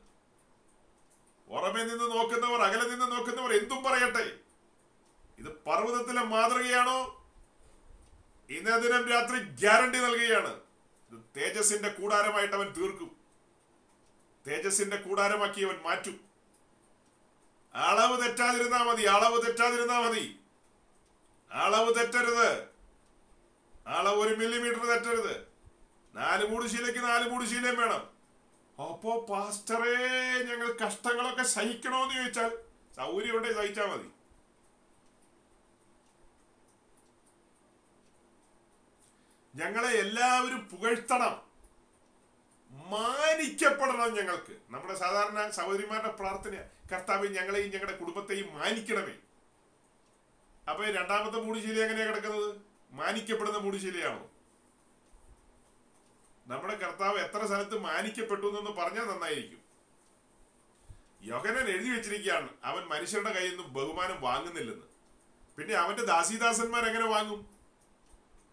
പുറമെ 1.49 1.85
നിന്ന് 1.85 2.05
നോക്കുന്നവർ 2.05 2.63
അകലെ 2.63 2.89
നിന്ന് 2.89 3.11
നോക്കുന്നവർ 3.11 3.53
എന്തും 3.53 3.85
പറയട്ടെ. 3.85 4.39
ഇത് 5.39 5.49
പർവതത്തിലെ 5.49 6.23
മാതൃകയാണോ? 6.23 7.27
ഇന്നേ 8.51 8.77
ദിനം 8.77 9.09
രാത്രി 9.09 9.39
ഗ്യാരണ്ടി 9.39 9.99
നൽകുകയാണ്. 9.99 10.61
ഇത് 11.11 11.21
തേജസിന്റെ 11.37 11.89
കൂടാരമായിട്ട് 11.89 12.55
അവൻ 12.55 12.69
തീർക്കും. 12.69 13.17
തേജസിന്റെ 14.47 14.97
കൂടാരമാക്കി 14.97 15.65
അവൻ 15.65 15.83
മാറ്റും. 15.83 16.21
അളവ് 17.75 18.23
തെറ്റാതിരുന്നാ 18.23 18.83
മതി 18.83 19.03
അളവ് 19.03 19.47
തെറ്റാതിരുന്നാ 19.47 20.01
മതി. 20.01 20.41
അളവ് 21.53 21.95
തെറ്റരുത്. 21.95 22.69
അളവ് 23.89 24.17
ഒരു 24.17 24.35
മില്ലിമീറ്റർ 24.35 24.87
തെറ്റരുത്. 24.87 25.49
നാല് 26.15 26.47
മൂടുശീലയ്ക്ക് 26.47 26.99
നാല് 26.99 27.31
മൂടുശീലയും 27.31 27.77
വേണം. 27.77 28.17
അപ്പോ 28.83 29.27
പാസ്റ്ററേ 29.27 29.95
ഞങ്ങൾ 30.43 30.73
കഷ്ടങ്ങളൊക്കെ 30.73 31.43
സഹിക്കണോന്ന് 31.43 32.15
ചോദിച്ചാൽ 32.15 32.59
സൗകര്യം 32.97 33.37
ഉണ്ടെങ്കിൽ 33.37 33.59
സഹിച്ചാൽ 33.59 33.87
മതി. 33.87 34.09
ഞങ്ങളെ 39.55 39.89
എല്ലാവരും 39.89 40.69
പുകഴ്ത്തണം. 40.69 41.47
മാനിക്കപ്പെടണം 42.71 44.15
ഞങ്ങൾക്ക്. 44.15 44.57
നമ്മുടെ 44.71 44.95
സാധാരണ 44.95 45.51
സഹോദരിമാരുടെ 45.51 46.09
പ്രാർത്ഥന 46.09 46.55
കർത്താവ് 46.93 47.29
ഞങ്ങളെയും 47.29 47.71
ഞങ്ങളുടെ 47.71 47.97
കുടുംബത്തെയും 47.97 48.59
മാനിക്കണമേ. 48.59 49.15
അപ്പൊ 50.71 50.85
രണ്ടാമത്തെ 50.85 51.39
മൂടിശീല 51.39 51.83
എങ്ങനെയാ 51.83 52.07
കിടക്കുന്നത്? 52.07 52.57
മാനിക്കപ്പെടുന്ന 52.93 53.59
മൂടിശീലയാണോ? 53.59 54.31
നമ്മുടെ 56.47 56.77
കർത്താവ് 56.77 57.19
എത്ര 57.19 57.47
സ്ഥലത്ത് 57.47 57.79
മാനിക്കപ്പെട്ടു 57.79 58.47
എന്നൊന്ന് 58.47 58.71
പറഞ്ഞാൽ 58.71 59.05
നന്നായിരിക്കും. 59.05 59.61
യോഗനൻ 61.23 61.69
എഴുതി 61.69 61.89
വെച്ചിരിക്കുകയാണ് 61.89 62.49
അവൻ 62.65 62.85
മനുഷ്യരുടെ 62.85 63.33
കയ്യിൽ 63.33 63.51
നിന്നും 63.51 63.73
ബഹുമാനം 63.73 64.21
വാങ്ങുന്നില്ലെന്ന്. 64.21 64.87
പിന്നെ 65.57 65.75
അവന്റെ 65.75 66.05
ദാസീദാസന്മാർ 66.05 66.85
എങ്ങനെ 66.85 67.07
വാങ്ങും? 67.07 67.57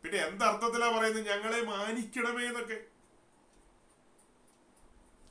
പിന്നെ 0.03 0.17
എന്തർത്ഥത്തിലാ 0.17 0.99
പറയുന്നത്? 0.99 1.29
ഞങ്ങളെ 1.29 1.61
മാനിക്കണമേ 1.61 2.45
എന്നൊക്കെ. 2.45 2.83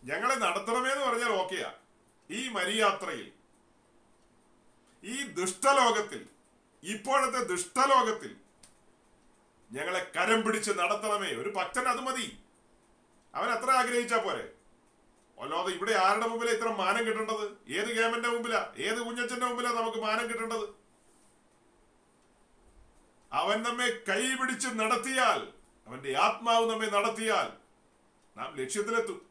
ഞങ്ങളെ 0.05 0.35
നടത്തണമേ 0.35 0.91
എന്ന് 0.91 1.05
പറഞ്ഞാൽ 1.05 1.28
ഓക്കെയാ. 1.28 1.74
ഈ 2.30 2.49
മരിയാത്രയിൽ 2.49 3.33
ഈ 5.05 5.22
ദുഷ്ടലോകത്തിൽ 5.22 6.32
ഇപ്പോഴത്തെ 6.83 7.45
ദുഷ്ടലോകത്തിൽ 7.45 8.37
ഞങ്ങളെ 9.72 10.12
കരം 10.16 10.43
പിടിച്ച് 10.43 10.70
നടത്തണമേ. 10.70 11.28
ഒരു 11.28 11.49
ഭക്തൻ 11.49 11.89
അത് 11.89 12.01
മതി. 12.01 12.39
അവൻ 13.35 13.51
അത്ര 13.51 13.70
ആഗ്രഹിച്ചാ 13.70 14.16
പോരെ. 14.16 14.53
അല്ലാതെ 15.41 15.68
ഇവിടെ 15.68 15.93
ആരുടെ 15.93 16.26
മുമ്പിലാ 16.26 16.53
ഇത്ര 16.53 16.68
മാനം 16.68 17.07
കിട്ടേണ്ടത്? 17.07 17.72
ഏത് 17.72 17.97
ഗേമന്റെ 17.97 18.28
മുമ്പിലാ? 18.28 18.72
ഏത് 18.76 18.99
കുഞ്ഞച്ചന്റെ 18.99 19.47
മുമ്പിലാ 19.47 19.72
നമുക്ക് 19.72 19.99
മാനം 19.99 20.28
കിട്ടേണ്ടത്? 20.28 20.68
അവൻ 23.33 23.62
നമ്മെ 23.62 24.03
കൈ 24.09 24.35
പിടിച്ച് 24.35 24.68
നടത്തിയാൽ 24.68 25.53
അവന്റെ 25.87 26.18
ആത്മാവ് 26.18 26.70
നമ്മെ 26.70 26.87
നടത്തിയാൽ 26.87 27.53
നാം 28.37 28.57
ലക്ഷ്യത്തിലെത്തും. 28.57 29.26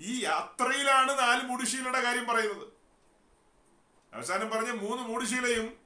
ഈ 0.00 0.24
യാത്രയിലാണ് 0.24 1.18
നാല് 1.18 1.42
മൂടിശീലയുടെ 1.42 2.00
കാര്യം 2.00 2.26
പറയുന്നത്. 2.26 2.68
അവസാനം 4.14 4.50
പറഞ്ഞ 4.50 4.70
മൂന്ന് 4.70 5.02
മൂടുശീലയും 5.02 5.81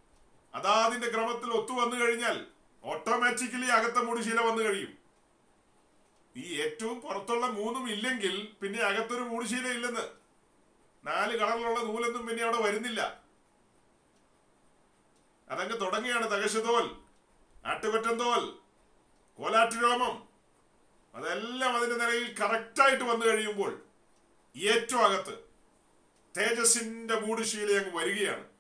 അതാതിന്റെ 0.57 1.09
ക്രമത്തിൽ 1.11 1.51
ഒത്തു 1.51 1.73
വന്നു 1.73 1.97
കഴിഞ്ഞാൽ 1.97 2.47
ഓട്ടോമാറ്റിക്കലി 2.85 3.67
അകത്തെ 3.67 4.01
മൂടുശീല 4.01 4.41
വന്നു 4.41 4.63
കഴിയും. 4.63 4.93
ഈ 6.37 6.61
ഏറ്റവും 6.61 7.01
പുറത്തുള്ള 7.01 7.47
മൂന്നും 7.47 7.91
ഇല്ലെങ്കിൽ 7.91 8.49
പിന്നെ 8.63 8.79
അകത്തൊരു 8.79 9.23
മൂടുശീല 9.23 9.69
ഇല്ലെന്ന്. 9.69 10.05
നാല് 11.05 11.37
കളറിലുള്ള 11.37 11.81
നൂലൊന്നും 11.81 12.27
പിന്നെ 12.27 12.45
അവിടെ 12.45 12.61
വരുന്നില്ല. 12.63 13.23
അതങ്ങ് 15.49 15.81
തുടങ്ങിയാണ് 15.81 16.31
തകശതോൽ 16.31 16.87
ആട്ടുകൊറ്റന്തോൽ 17.67 18.45
കോലാട്ടുരോമം. 19.39 20.29
അതെല്ലാം 21.15 21.77
അതിന്റെ 21.77 21.97
നിലയിൽ 21.97 22.35
കറക്റ്റായിട്ട് 22.41 23.05
വന്നു 23.05 23.27
കഴിയുമ്പോൾ 23.27 23.83
ഏറ്റവും 24.57 25.05
അകത്ത് 25.05 25.35
തേജസിന്റെ 26.39 27.15
മൂടുശീല 27.21 27.71
അങ്ങ് 27.79 27.97
വരികയാണ്. 27.97 28.56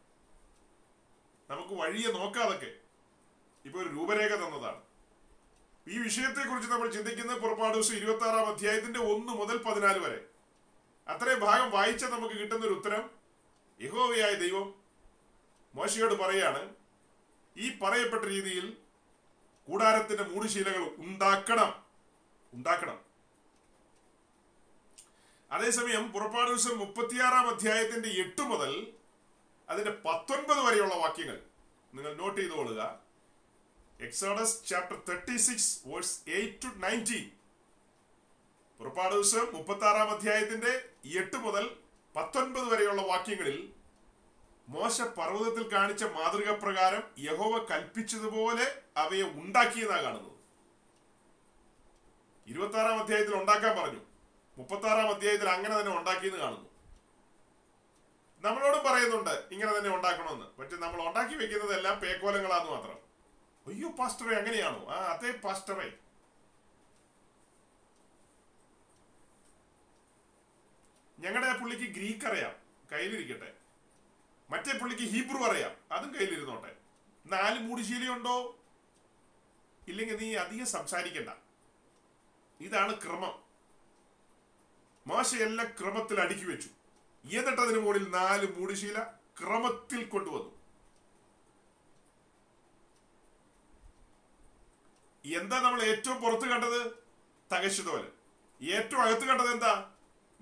നമുക്ക് 1.51 1.75
വഴിയെ 1.75 2.13
നോക്കാതൊക്കെ 2.13 2.73
ഇപ്പൊ 3.65 3.81
ഒരു 3.81 3.89
രൂപരേഖ 3.89 4.35
തന്നതാണ്. 4.35 4.83
ഈ 5.89 5.99
വിഷയത്തെക്കുറിച്ച് 5.99 6.71
നമ്മൾ 6.71 6.91
ചിന്തിക്കുന്ന 6.91 7.39
പുറപ്പാട് 7.39 7.75
ദിവസം 7.75 7.95
ഇരുപത്തി 7.95 8.25
ആറാം 8.25 8.47
അധ്യായത്തിന്റെ 8.47 9.01
ഒന്ന് 9.01 9.33
മുതൽ 9.33 9.63
പതിനാല് 9.63 9.99
വരെ. 9.99 10.29
അത്രയും 11.09 11.41
ഭാഗം 11.41 11.71
വായിച്ച 11.71 12.05
നമുക്ക് 12.05 12.35
കിട്ടുന്ന 12.35 12.67
ഒരു 12.67 12.75
ഉത്തരം 12.75 13.11
യഹോവയായ 13.81 14.35
ദൈവം 14.35 14.75
മോശയോട് 15.75 16.15
പറയാണ് 16.15 16.75
ഈ 17.57 17.79
പറയപ്പെട്ട 17.79 18.25
രീതിയിൽ 18.25 18.77
കൂടാരത്തിന്റെ 19.69 20.25
മൂടുശീലകൾ 20.25 20.95
ഉണ്ടാക്കണം. 20.99 21.85
ഉണ്ടാക്കണം. 22.55 23.01
അതേസമയം 25.51 26.13
പുറപ്പാട് 26.13 26.51
ദിവസം 26.51 26.79
മുപ്പത്തിയാറാം 26.79 27.49
അധ്യായത്തിന്റെ 27.49 28.09
എട്ട് 28.09 28.43
മുതൽ 28.43 28.93
അതിന്റെ 29.69 29.91
പത്തൊൻപത് 30.05 30.61
വരെയുള്ള 30.67 30.95
വാക്യങ്ങൾ. 30.95 31.39
നിങ്ങൾ 31.95 32.15
note 32.15 32.41
ചെയ്തുകൊള്ളുക 32.41 33.01
Exodus 34.01 34.65
chapter 34.67 34.99
thirty 35.09 35.37
six 35.37 35.81
verse 35.87 36.31
eight 36.31 36.63
to 36.63 36.67
nineteen 36.67 37.31
പുറപ്പാട് 38.79 39.15
ദിവസം 39.15 39.55
മുപ്പത്തി 39.55 39.85
ആറാം 39.85 40.11
അധ്യായത്തിന്റെ 40.11 40.73
എട്ട് 41.19 41.37
മുതൽ 41.37 41.77
പത്തൊൻപത് 42.17 42.75
വരെയുള്ള 42.75 43.03
വാക്യങ്ങളിൽ 43.03 43.73
മോശ 44.69 45.03
പർവതത്തിൽ 45.03 45.73
കാണിച്ച 45.73 46.05
മാതൃക 46.05 46.51
പ്രകാരം 46.51 47.03
യഹോവ 47.19 47.67
കൽപ്പിച്ചതുപോലെ 47.71 48.83
അവയെ 48.97 49.23
ഉണ്ടാക്കിയെന്നാണ് 49.23 50.03
കാണുന്നത്. 50.03 50.33
ഇരുപത്തി 52.47 52.79
ആറാം 52.79 52.99
അധ്യായത്തിൽ 52.99 53.35
ഉണ്ടാക്കാൻ 53.37 53.77
പറഞ്ഞു. 53.77 54.01
മുപ്പത്തി 54.59 54.87
ആറാം 54.87 55.09
അധ്യായത്തിൽ 55.09 55.49
അങ്ങനെ 55.49 55.81
തന്നെ 55.81 55.99
ഉണ്ടാക്കിയെന്ന് 55.99 56.39
കാണുന്നു. 56.39 56.66
നമ്മളോടും 58.47 58.93
പറയുന്നുണ്ട് 58.93 59.49
ഇങ്ങനെ 59.53 59.79
തന്നെ 59.79 59.97
ഉണ്ടാക്കണമെന്ന്. 59.97 60.47
പക്ഷെ 60.47 60.77
നമ്മൾ 60.77 61.09
ഉണ്ടാക്കി 61.09 61.35
വെക്കുന്നതെല്ലാം 61.35 62.01
പേക്കോലങ്ങളാന്ന് 62.01 62.73
മാത്രം. 62.73 62.99
അയ്യോ 63.67 63.89
പാസ്റ്ററെ 63.89 64.37
അങ്ങനെയാണോ? 64.37 64.87
ആ 64.89 65.13
അതേ 65.13 65.33
പാസ്റ്ററെ. 65.33 65.99
ഞങ്ങളുടെ 71.19 71.59
പുള്ളിക്ക് 71.59 71.85
ഗ്രീക്ക് 71.85 72.27
അറിയാം. 72.27 72.53
കയ്യിലിരിക്കട്ടെ. 72.93 73.53
മറ്റേ 74.51 74.79
പുള്ളിക്ക് 74.79 75.03
ഹീബ്രു 75.03 75.45
അറിയാം. 75.45 75.77
അതും 75.93 76.15
കയ്യിലിരുന്നോട്ടെ. 76.15 76.77
നാല് 77.27 77.59
മൂടിശീലയുണ്ടോ? 77.61 78.59
ഇല്ലെങ്കിൽ 79.89 80.17
നീ 80.17 80.35
അധികം 80.35 80.67
സംസാരിക്കണ്ട. 80.67 81.29
ഇതാണ് 82.61 83.03
ക്രമം. 83.03 83.43
മോശയെല്ലാം 85.07 85.69
ക്രമത്തിൽ 85.81 86.21
അടുക്കി 86.21 86.45
വെച്ചു. 86.45 86.69
എന്നിട്ട് 87.33 87.63
അതിന് 87.63 87.79
മുകളിൽ 87.79 88.11
നാല് 88.11 88.59
മൂടിശീല 88.59 89.03
ക്രമത്തിൽ 89.41 90.05
കൊണ്ടുവന്നു. 90.05 90.57
എന്താ 95.39 95.61
നമ്മൾ 95.61 95.83
ഏറ്റവും 95.83 96.21
പുറത്ത് 96.21 96.47
കണ്ടത്? 96.47 96.91
തകശ്ശതോൽ. 97.53 98.13
ഏറ്റവും 98.63 99.03
അകത്ത് 99.03 99.27
കണ്ടത് 99.27 99.51
എന്താ? 99.51 99.93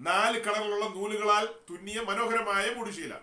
നാല് 0.01 0.41
കളറിലുള്ള 0.41 0.85
നൂലുകളാൽ 0.85 1.47
തുന്നിയ 1.71 2.01
മനോഹരമായ 2.01 2.71
മുടിശീല. 2.71 3.15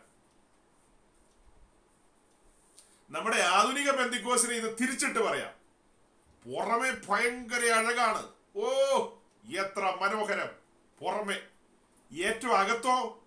നമ്മുടെ 3.09 3.37
ആധുനിക 3.37 3.91
ബന്ധിക്കോസിനെ 3.91 4.53
ഇത് 4.53 4.77
തിരിച്ചിട്ട് 4.81 5.19
പറയാം. 5.19 5.53
പുറമെ 6.45 7.01
ഭയങ്കര 7.09 7.65
അഴകാണ്. 7.65 8.31
ഓ 8.55 8.67
എത്ര 9.55 9.97
മനോഹരം. 10.01 10.49
പുറമെ. 10.99 11.47
ഏറ്റവും 12.11 12.57
അകത്തോ 12.57 13.20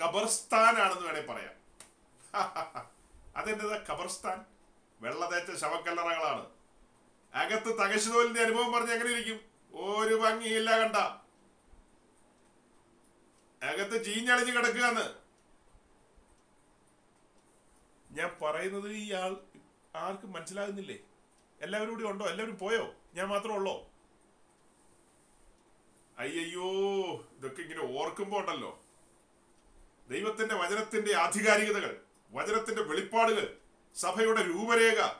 കബർസ്ഥാനാണെന്ന് 0.00 1.06
വേണേ 1.06 1.20
പറയാം. 1.20 1.58
അതെന്താ 3.36 3.84
കബർസ്ഥാൻ 3.90 4.44
വെള്ളതേറ്റ 5.00 5.58
ശവക്കല്ലറകളാണ്. 5.58 6.50
അകത്ത് 7.34 7.78
തകശുതോലിന്റെ 7.78 8.40
അനുഭവം 8.42 8.72
പറഞ്ഞ് 8.72 8.92
എങ്ങനെ 8.92 9.10
ഇരിക്കും? 9.10 9.40
ഒരു 9.74 10.14
ഭംഗിയില്ല 10.14 10.78
കണ്ട. 10.80 10.96
അകത്ത് 13.64 14.04
ചീഞ്ഞളിഞ്ഞ് 14.04 14.56
കിടക്കുകയാണ്. 14.56 15.18
ഞാൻ 18.10 18.36
പറയുന്നത് 18.42 18.90
ഈ 18.90 19.12
ആൾ 19.12 19.36
ആർക്കും 19.96 20.32
മനസ്സിലാകുന്നില്ലേ? 20.32 20.98
എല്ലാവരും 21.60 21.94
കൂടി 21.94 22.04
ഉണ്ടോ? 22.04 22.26
എല്ലാവരും 22.26 22.58
പോയോ? 22.58 22.94
ഞാൻ 23.14 23.28
മാത്രമേ 23.28 23.54
ഉള്ളോ? 23.54 23.90
അയ്യോ 26.18 26.70
ഇതൊക്കെ 27.36 27.62
ഇങ്ങനെ 27.62 28.00
ഓർക്കുമ്പോ 28.00 28.38
ഉണ്ടല്ലോ. 28.38 28.82
ദൈവത്തിന്റെ 30.08 30.54
വചനത്തിന്റെ 30.54 31.16
ആധികാരികതകൾ 31.16 32.00
വചനത്തിന്റെ 32.30 32.82
വെളിപ്പാടുകൾ 32.82 33.56
സഭയുടെ 33.94 34.42
രൂപരേഖ 34.42 35.12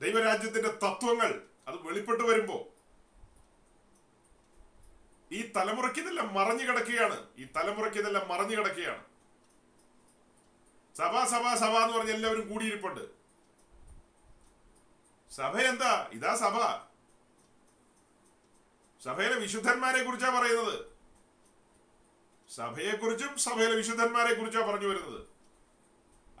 ദൈവരാജ്യത്തിന്റെ 0.00 0.68
തത്വങ്ങൾ 0.68 1.42
അത് 1.68 1.76
വെളിപ്പെട്ടു 1.76 2.22
വരുമ്പോൾ 2.22 2.74
ഈ 5.34 5.52
തലമുറയ്ക്ക് 5.56 6.00
ഇതെല്ലാം 6.00 6.34
മറഞ്ഞു 6.34 6.64
കിടക്കുകയാണ്. 6.64 7.28
ഈ 7.38 7.44
തലമുറയ്ക്ക് 7.56 7.98
ഇതെല്ലാം 7.98 8.28
മറഞ്ഞു 8.28 8.56
കിടക്കുകയാണ്. 8.56 9.04
സഭ 10.96 11.24
സഭ 11.24 11.54
സഭ 11.54 11.76
എന്ന് 11.76 11.98
പറഞ്ഞ 11.98 12.10
എല്ലാവരും 12.10 12.52
കൂടിയിരിപ്പുണ്ട്. 12.52 13.00
സഭ 15.30 15.56
എന്താ 15.56 16.08
ഇതാ 16.12 16.34
സഭ. 16.34 16.56
സഭയിലെ 19.04 19.36
വിശുദ്ധന്മാരെ 19.36 20.02
കുറിച്ചാ 20.02 20.40
പറയുന്നത്. 20.40 20.93
സഭയെക്കുറിച്ചും 22.56 23.38
സഭയിലെ 23.38 23.76
വിശുദ്ധന്മാരെ 23.76 24.34
കുറിച്ചാണ് 24.34 24.66
പറഞ്ഞു 24.66 24.88
വരുന്നത്. 24.88 25.26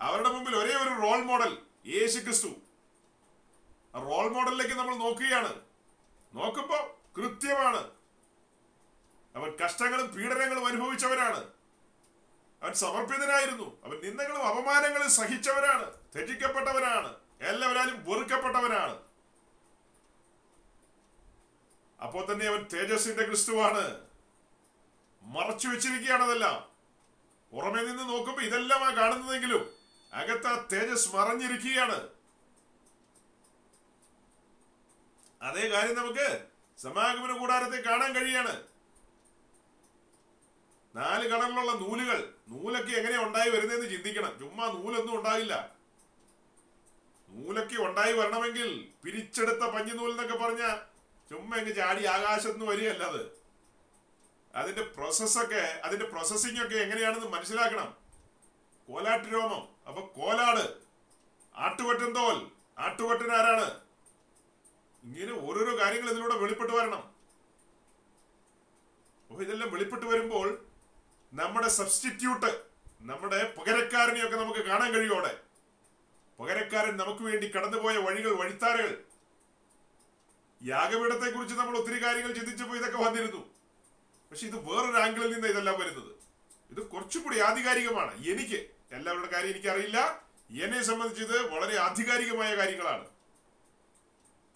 അവരുടെ 0.00 0.28
മുമ്പിൽ 0.28 0.56
ഒരേ 0.56 0.74
ഒരു 0.74 1.02
റോൾ 1.02 1.22
മോഡൽ 1.22 1.58
യേശു 1.86 2.18
ക്രിസ്തു 2.18 2.46
റോൾ 3.94 4.28
മോഡലിലേക്ക് 4.28 4.74
നമ്മൾ 4.74 4.94
നോക്കുകയാണ്. 4.94 5.60
നോക്കുമ്പോ 6.34 7.00
കൃത്യമാണ്. 7.16 7.90
അവൻ 9.36 9.50
കഷ്ടങ്ങളും 9.64 10.06
പീഡനങ്ങളും 10.14 10.66
അനുഭവിച്ചവരാണ് 10.66 11.48
അവൻ 12.62 12.74
സമർപ്പിതനായിരുന്നു. 12.74 13.82
അവൻ 13.84 14.00
നിന്ദകളും 14.04 14.42
അപമാനങ്ങളും 14.42 15.10
സഹിച്ചവരാണ് 15.10 15.92
ത്യജിക്കപ്പെട്ടവനാണ് 16.14 17.14
എല്ലാവരാലും 17.40 18.04
വെറുക്കപ്പെട്ടവനാണ്. 18.04 19.02
അപ്പോൾ 22.02 22.32
തന്നെ 22.32 22.46
അവൻ 22.46 22.66
തേജസ്സിന്റെ 22.72 23.26
ക്രിസ്തുവാണ്. 23.26 24.13
മറച്ചു 25.24 25.68
വെച്ചിരിക്കുകയാണ് 25.68 26.22
അതെല്ലാം. 26.22 26.74
പുറമെ 27.52 27.82
നിന്ന് 27.82 28.08
നോക്കുമ്പോ 28.08 28.42
ആ 28.42 28.94
കാണുന്നതെങ്കിലും 28.94 29.74
അകത്ത് 30.12 30.46
ആ 30.46 30.68
തേജസ് 30.72 31.16
മറഞ്ഞിരിക്കുകയാണ്. 31.16 32.08
അതേ 35.42 35.68
കാര്യം 35.68 35.94
നമുക്ക് 35.94 36.46
സമാഗമന 36.78 37.38
കൂടാരത്തെ 37.38 37.76
കാണാൻ 37.76 38.14
കഴിയാണ്. 38.14 38.62
നാല് 40.96 41.28
കടലിലുള്ള 41.28 41.72
നൂലുകൾ 41.72 42.34
നൂലൊക്കെ 42.48 42.96
എങ്ങനെ 42.96 43.22
ഉണ്ടായി 43.26 43.50
വരുന്നതെന്ന് 43.50 43.90
ചിന്തിക്കണം. 43.90 44.38
ചുമ്മാ 44.38 44.66
നൂലൊന്നും 44.66 45.18
ഉണ്ടാകില്ല 45.18 45.74
നൂലൊക്കെ 47.28 47.82
ഉണ്ടായി 47.82 48.12
വരണമെങ്കിൽ 48.12 48.88
പിരിച്ചെടുത്ത 49.04 49.58
പഞ്ഞിനൂൽ 49.58 50.10
എന്നൊക്കെ 50.10 50.36
പറഞ്ഞ 50.36 50.76
ചുമ്മാ 51.30 51.56
എങ്ങ് 51.56 51.74
ചാടി 51.74 52.04
ആകാശത്ത് 52.04 52.52
നിന്ന് 52.52 52.66
വരികയല്ല 52.66 53.04
അത്. 53.04 53.43
അതിന്റെ 54.54 54.82
പ്രോസസ്സൊക്കെ 54.82 55.80
അതിന്റെ 55.84 56.06
പ്രോസസ്സിംഗ് 56.06 56.64
ഒക്കെ 56.64 56.76
എങ്ങനെയാണെന്ന് 56.76 57.26
മനസ്സിലാക്കണം. 57.26 57.96
കോലാട്ട് 58.88 59.34
രോമം. 59.34 59.68
അപ്പൊ 59.88 60.06
കോലാട്. 60.06 60.78
ആട്ടുകൊറ്റൻ 61.56 62.12
തോൽ 62.12 62.50
ആട്ടുകൊറ്റൻ 62.78 63.32
ആരാണ്? 63.32 63.80
ഇങ്ങനെ 65.04 65.32
ഓരോരോ 65.32 65.78
കാര്യങ്ങൾ 65.78 66.10
ഇതിലൂടെ 66.10 66.34
വെളിപ്പെട്ട് 66.34 66.72
വരണം. 66.72 67.14
അപ്പൊ 69.30 69.42
ഇതെല്ലാം 69.42 69.70
വെളിപ്പെട്ട് 69.70 70.06
വരുമ്പോൾ 70.06 70.66
നമ്മുടെ 71.32 71.68
സബ്സ്റ്റിറ്റ്യൂട്ട് 71.68 72.64
നമ്മുടെ 73.00 73.54
പകരക്കാരനെയൊക്കെ 73.58 74.36
നമുക്ക് 74.36 74.60
കാണാൻ 74.60 74.92
കഴിയോടെ 74.92 75.40
പകരക്കാരൻ 76.40 76.96
നമുക്ക് 76.96 77.22
വേണ്ടി 77.22 77.48
കടന്നുപോയ 77.48 77.96
വഴികൾ 77.96 78.34
വഴിത്താരകൾ. 78.34 79.04
യാഗപീഠത്തെ 80.64 81.30
കുറിച്ച് 81.30 81.54
നമ്മൾ 81.54 81.78
ഒത്തിരി 81.78 82.02
കാര്യങ്ങൾ 82.02 82.32
ചിന്തിച്ചപ്പോൾ 82.32 82.76
ഇതൊക്കെ 82.76 82.98
വന്നിരുന്നു. 82.98 83.53
പക്ഷെ 84.34 84.46
ഇത് 84.46 84.56
വേറൊരു 84.56 84.96
ആംഗിളിൽ 84.96 85.34
നിന്ന് 85.34 85.48
ഇതെല്ലാം 85.48 85.80
വരുന്നത്. 85.80 86.16
ഇത് 86.70 86.86
കുറച്ചുകൂടി 86.86 87.38
ആധികാരികമാണ്. 87.38 88.26
എനിക്ക് 88.26 88.70
എല്ലാവരുടെ 88.92 89.30
കാര്യം 89.32 89.50
എനിക്കറിയില്ല. 89.50 90.22
എന്നെ 90.50 90.82
സംബന്ധിച്ച് 90.82 91.24
ഇത് 91.24 91.50
വളരെ 91.50 91.78
ആധികാരികമായ 91.78 92.56
കാര്യങ്ങളാണ്. 92.56 93.08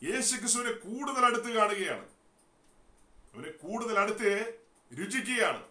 യേശു 0.03 0.37
ക്രിസ്തുവിനെ 0.37 0.73
കൂടുതൽ 0.73 1.25
അടുത്ത് 1.27 1.51
കാണുകയാണ്. 1.51 2.09
അവനെ 3.35 3.51
കൂടുതൽ 3.51 3.99
അടുത്ത് 3.99 4.59
രുചിക്കുകയാണ്. 5.01 5.65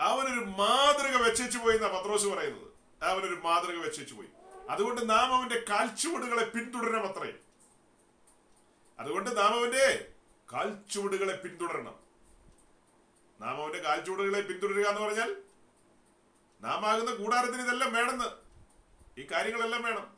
അവനൊരു 0.00 0.40
മാതൃക 0.40 1.22
വെച്ചു 1.22 1.58
പോയി 1.58 1.76
എന്നാ 1.76 1.88
പത്രോസ് 1.88 2.26
പറയുന്നത്. 2.26 2.72
അവനൊരു 3.04 3.34
മാതൃക 3.34 3.78
വെച്ചു 3.78 4.14
പോയി. 4.14 4.28
അതുകൊണ്ട് 4.70 5.10
നാം 5.10 5.34
അവന്റെ 5.34 5.64
കാൽച്ചുവടുകളെ 5.68 6.44
പിന്തുടരണം 6.44 7.06
അത്രയും 7.06 7.46
അതുകൊണ്ട് 8.98 9.36
നാം 9.36 9.58
അവന്റെ 9.58 10.08
കാൽച്ചുവടുകളെ 10.52 11.36
പിന്തുടരണം. 11.36 12.00
നാം 13.40 13.62
അവന്റെ 13.62 13.78
കാൽച്ചുവടുകളെ 13.78 14.40
പിന്തുടരുക 14.40 14.86
എന്ന് 14.86 15.00
പറഞ്ഞാൽ 15.00 15.36
നാം 16.60 16.86
ആകുന്ന 16.86 17.14
കൂടാരത്തിന് 17.14 17.62
ഇതെല്ലാം 17.62 17.94
വേണമെന്ന്. 17.94 18.46
ഈ 19.20 19.26
കാര്യങ്ങളെല്ലാം 19.32 19.82
വേണം. 19.82 20.16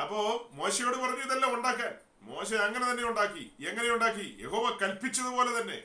അപ്പോ 0.00 0.48
മോശയോട് 0.52 0.96
പറഞ്ഞു 0.96 1.16
ഇതെല്ലാം 1.16 1.54
ഉണ്ടാക്കാൻ. 1.54 1.98
മോശ 2.22 2.54
അങ്ങനെ 2.54 2.90
തന്നെ 2.90 3.04
ഉണ്ടാക്കി 3.04 3.52
എങ്ങനെ 3.68 3.90
ഉണ്ടാക്കി? 3.90 4.38
യഹോവ 4.40 4.78
കൽപ്പിച്ചതുപോലെ 4.82 5.62
തന്നെ. 5.62 5.84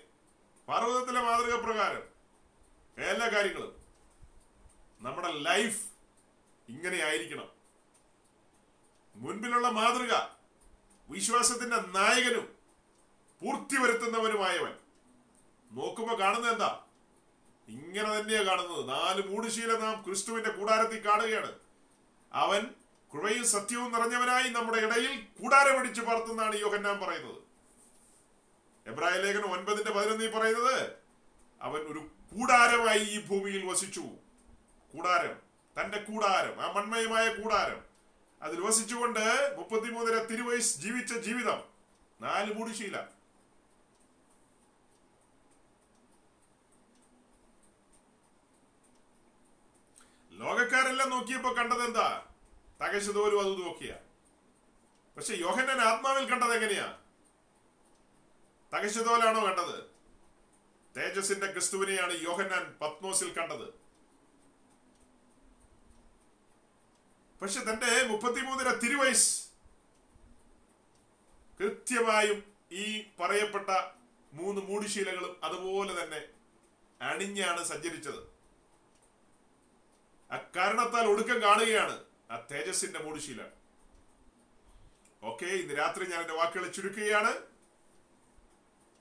പർവതത്തിലെ 0.67 1.21
മാതൃക 1.21 1.55
പ്രകാരം. 1.59 2.03
എല്ലാ 2.97 3.27
കാര്യങ്ങളും. 3.27 3.83
നമ്മുടെ 5.01 5.31
ലൈഫ് 5.31 5.85
ഇങ്ങനെ 6.69 7.03
ആയിരിക്കണം. 7.03 7.49
മുൻപിലുള്ള 9.15 9.69
മാതൃക 9.69 10.27
വിശ്വാസത്തിന്റെ 11.09 11.75
നായകനും 11.75 12.58
പൂർത്തി 13.41 13.81
വരുത്തുന്നവനുമായവൻ 13.81 14.73
നോക്കുമ്പോ 15.71 16.19
കാണുന്നത് 16.19 16.53
എന്താ? 16.53 16.83
ഇങ്ങനെ 17.67 18.19
തന്നെയാ 18.19 18.43
കാണുന്നത്. 18.43 18.89
നാല് 18.89 19.27
മൂടുശീല 19.27 19.77
നാം 19.77 20.03
ക്രിസ്തുവിന്റെ 20.05 20.49
കൂടാരത്തിൽ 20.49 21.05
കാണുകയാണ്. 21.05 21.51
അവൻ 22.33 22.67
കൃപയും 23.13 23.47
സത്യവും 23.47 23.91
നിറഞ്ഞവനായി 23.91 24.49
നമ്മുടെ 24.49 24.77
ഇടയിൽ 24.77 25.27
കൂടാരമടിച്ചു 25.41 26.01
പറത്തുന്നാണ് 26.01 26.55
യോഹന്നാൻ 26.55 26.99
പറയുന്നത്. 26.99 27.37
എബ്രായ 28.87 29.11
ലേഖനം 29.11 29.51
ഒൻപതിന്റെ 29.51 29.91
പതിനൊന്നിൽ 29.91 30.31
പറയുന്നത് 30.31 30.91
അവൻ 31.61 31.81
ഒരു 31.81 31.99
കൂടാരമായി 31.99 32.99
ഈ 32.99 33.25
ഭൂമിയിൽ 33.25 33.65
വസിച്ചു. 33.65 34.03
കൂടാരം 34.93 35.35
തന്റെ 35.81 35.97
കൂടാരം 35.97 36.61
ആ 36.61 36.71
മൺമയമായ 36.71 37.33
കൂടാരം. 37.33 37.81
അതിൽ 38.41 38.61
വസിച്ചുകൊണ്ട് 38.61 39.55
മുപ്പത്തിമൂന്നര 39.57 40.23
തിരുവയസ് 40.23 40.79
ജീവിച്ച 40.79 41.13
ജീവിതം. 41.13 41.63
നാല് 42.21 42.53
മൂടുശീല. 42.53 43.18
ലോകക്കാരെല്ലാം 50.39 51.09
നോക്കിയപ്പോ 51.09 51.53
കണ്ടത് 51.53 51.83
എന്താ? 51.83 52.25
തകശതോരും 52.81 53.39
അത് 53.39 53.61
നോക്കിയ. 53.61 53.95
പക്ഷെ 55.17 55.33
യോഹന്നൻ 55.33 55.81
ആത്മാവിൽ 55.81 56.29
കണ്ടത് 56.29 56.53
എങ്ങനെയാ? 56.53 56.99
തകശതോലാണോ 58.73 59.45
കണ്ടത്? 59.45 59.83
തേജസിന്റെ 60.97 61.51
ക്രിസ്തുവിനെയാണ് 61.51 62.13
യോഹന്നാൻ 62.13 62.77
പത്മോസിൽ 62.81 63.33
കണ്ടത്. 63.33 63.73
പക്ഷെ 67.41 67.59
തന്റെ 67.59 68.07
മുപ്പത്തിമൂന്നര 68.07 68.75
തിരുവയസ് 68.75 69.47
കൃത്യമായും 71.59 72.43
ഈ 72.71 73.05
പറയപ്പെട്ട 73.19 73.69
മൂന്ന് 74.33 74.61
മൂടിശീലകളും 74.61 75.35
അതുപോലെ 75.43 76.03
തന്നെ 76.03 76.23
അണിഞ്ഞാണ് 77.01 77.63
സഞ്ചരിച്ചത്. 77.63 78.28
അക്കാരണത്താൽ 80.31 81.07
ഒടുക്കം 81.07 81.41
കാണുകയാണ്. 81.41 82.03
ആ 82.31 82.47
തേജസിന്റെ 82.51 82.99
മൂടുശീല. 82.99 83.41
ഓക്കെ 85.23 85.45
ഇന്ന് 85.45 85.77
രാത്രി 85.77 86.05
ഞാൻ 86.05 86.21
എന്റെ 86.21 86.33
വാക്കുകളെ 86.33 86.71
ചുരുക്കുകയാണ്. 86.71 87.33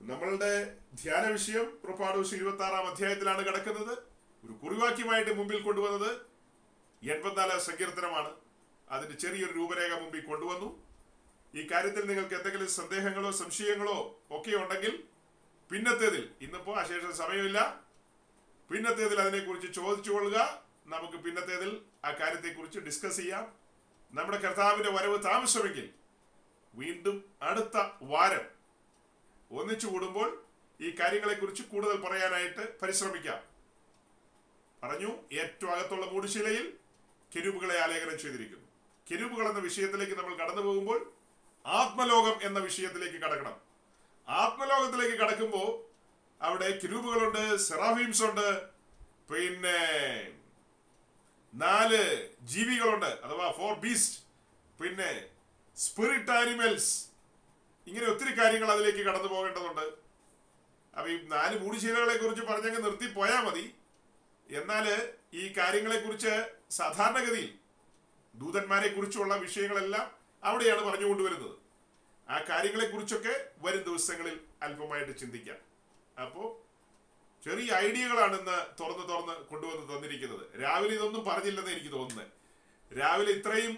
നമ്മളുടെ 0.03 0.77
ധ്യാന 0.95 1.31
വിഷയം 1.31 1.65
പുറപ്പാട് 1.65 2.17
ദിവസം 2.17 2.37
ഇരുപത്തി 2.37 2.63
ആറാം 2.63 2.87
അധ്യായത്തിലാണ് 2.87 3.47
കിടക്കുന്നത്. 3.47 3.99
ഒരു 4.45 4.53
കുറിവാക്യമായിട്ട് 4.53 5.39
മുമ്പിൽ 5.39 5.63
കൊണ്ടുവന്നത് 5.63 6.21
എൺപത്തിനാല് 7.03 7.59
സങ്കീർത്തനമാണ്. 7.59 8.35
അതിന്റെ 8.91 9.17
ചെറിയൊരു 9.17 9.53
രൂപരേഖ 9.53 9.93
മുമ്പിൽ 9.93 10.21
കൊണ്ടുവന്നു. 10.21 10.87
ഈ 11.55 11.69
കാര്യത്തിൽ 11.73 12.07
നിങ്ങൾക്ക് 12.07 12.35
എന്തെങ്കിലും 12.35 12.69
സന്ദേഹങ്ങളോ 12.69 13.31
സംശയങ്ങളോ 13.31 14.23
ഒക്കെ 14.31 14.57
ഉണ്ടെങ്കിൽ 14.57 15.05
പിന്നത്തേതിൽ 15.71 16.31
ഇന്നിപ്പോ 16.41 16.75
അശേഷം 16.75 17.17
സമയമില്ല. 17.17 17.81
പിന്നത്തേതിൽ 18.71 19.21
അതിനെക്കുറിച്ച് 19.21 19.73
ചോദിച്ചു 19.73 20.13
കൊള്ളുക. 20.13 20.68
നമുക്ക് 20.89 21.17
പിന്നത്തേതിൽ 21.17 21.83
ആ 22.05 22.13
കാര്യത്തെക്കുറിച്ച് 22.13 22.79
ഡിസ്കസ് 22.79 23.17
ചെയ്യാം. 23.17 23.53
നമ്മുടെ 24.13 24.39
കർത്താവിന്റെ 24.39 24.91
വരവ് 24.91 25.25
താമസമെങ്കിൽ 25.25 25.91
വീണ്ടും 26.75 27.25
അടുത്ത 27.43 27.89
വാരം 28.03 28.47
ഒന്നിച്ചു 29.51 29.87
കൂടുമ്പോൾ 29.87 30.45
ഈ 30.81 30.91
കാര്യങ്ങളെക്കുറിച്ച് 30.91 31.63
കൂടുതൽ 31.63 31.97
പറയാനായിട്ട് 31.97 32.81
പരിശ്രമിക്കാം. 32.81 33.43
പറഞ്ഞു 34.83 35.11
ഏറ്റവും 35.33 35.73
അകത്തുള്ള 35.73 36.07
മൂടുശിലയിൽ 36.07 36.73
കെരുബുകളെ 37.37 37.81
ആലേഖനം 37.81 38.19
ചെയ്തിരിക്കുന്നു. 38.19 38.69
കെരുബുകൾ 39.11 39.49
എന്ന 39.49 39.59
വിഷയത്തിലേക്ക് 39.59 40.15
നമ്മൾ 40.15 40.35
കടന്നു 40.35 40.63
പോകുമ്പോൾ 40.63 41.13
ആത്മലോകം 41.67 42.43
എന്ന 42.43 42.59
വിഷയത്തിലേക്ക് 42.59 43.17
കടക്കണം. 43.17 43.61
ആത്മലോകത്തിലേക്ക് 44.29 45.17
കടക്കുമ്പോൾ 45.17 45.89
അവിടെ 46.45 46.79
കിരൂപുകളുണ്ട് 46.79 47.57
സെറാഫീംസ് 47.57 48.23
ഉണ്ട് 48.23 48.69
പിന്നെ 49.33 49.79
നാല് 51.55 52.29
ജീവികളുണ്ട് 52.43 53.07
അഥവാ 53.07 53.51
ഫോർ 53.51 53.75
ബീസ്റ്റ് 53.79 54.23
പിന്നെ 54.83 55.27
സ്പിരിറ്റ് 55.77 56.31
ആനിമൽസ് 56.31 57.07
ഇങ്ങനെ 57.87 58.07
ഒത്തിരി 58.07 58.39
കാര്യങ്ങൾ 58.39 58.71
അതിലേക്ക് 58.71 58.99
കടന്നു 58.99 59.29
പോകേണ്ടതുണ്ട്. 59.29 60.09
അപ്പൊ 60.97 61.09
ഈ 61.09 61.27
നാല് 61.27 61.59
മൂടിശീലകളെ 61.59 62.17
കുറിച്ച് 62.17 62.43
പറഞ്ഞങ്ങ് 62.43 62.85
നിർത്തി 62.85 63.13
പോയാൽ 63.13 63.45
മതി. 63.45 63.75
എന്നാൽ 64.51 65.13
ഈ 65.35 65.55
കാര്യങ്ങളെ 65.57 66.01
കുറിച്ച് 66.01 66.51
സാധാരണഗതിയിൽ 66.71 67.55
ദൂതന്മാരെ 68.35 68.89
കുറിച്ചുള്ള 68.89 69.37
വിഷയങ്ങളെല്ലാം 69.37 70.11
അവിടെയാണ് 70.45 70.85
പറഞ്ഞുകൊണ്ടുവരുന്നത്. 70.85 71.57
ആ 72.31 72.41
കാര്യങ്ങളെ 72.49 72.89
കുറിച്ചൊക്കെ 72.89 73.47
വരും 73.59 73.83
ദിവസങ്ങളിൽ 73.83 74.41
അല്പമായിട്ട് 74.63 75.19
ചിന്തിക്കാം. 75.19 75.57
അപ്പോ 76.23 76.68
ചെറിയ 77.45 77.73
ഐഡിയകളാണ് 77.87 78.39
ഇന്ന് 78.41 78.57
തുറന്ന് 78.81 79.05
തുറന്ന് 79.09 79.35
കൊണ്ടുവന്ന് 79.51 79.85
തന്നിരിക്കുന്നത്. 79.93 80.63
രാവിലെ 80.63 80.95
ഇതൊന്നും 80.95 81.25
പറഞ്ഞില്ലെന്ന് 81.25 81.71
എനിക്ക് 81.71 81.93
തോന്നുന്നത് 81.93 82.33
രാവിലെ 82.99 83.31
ഇത്രയും 83.33 83.75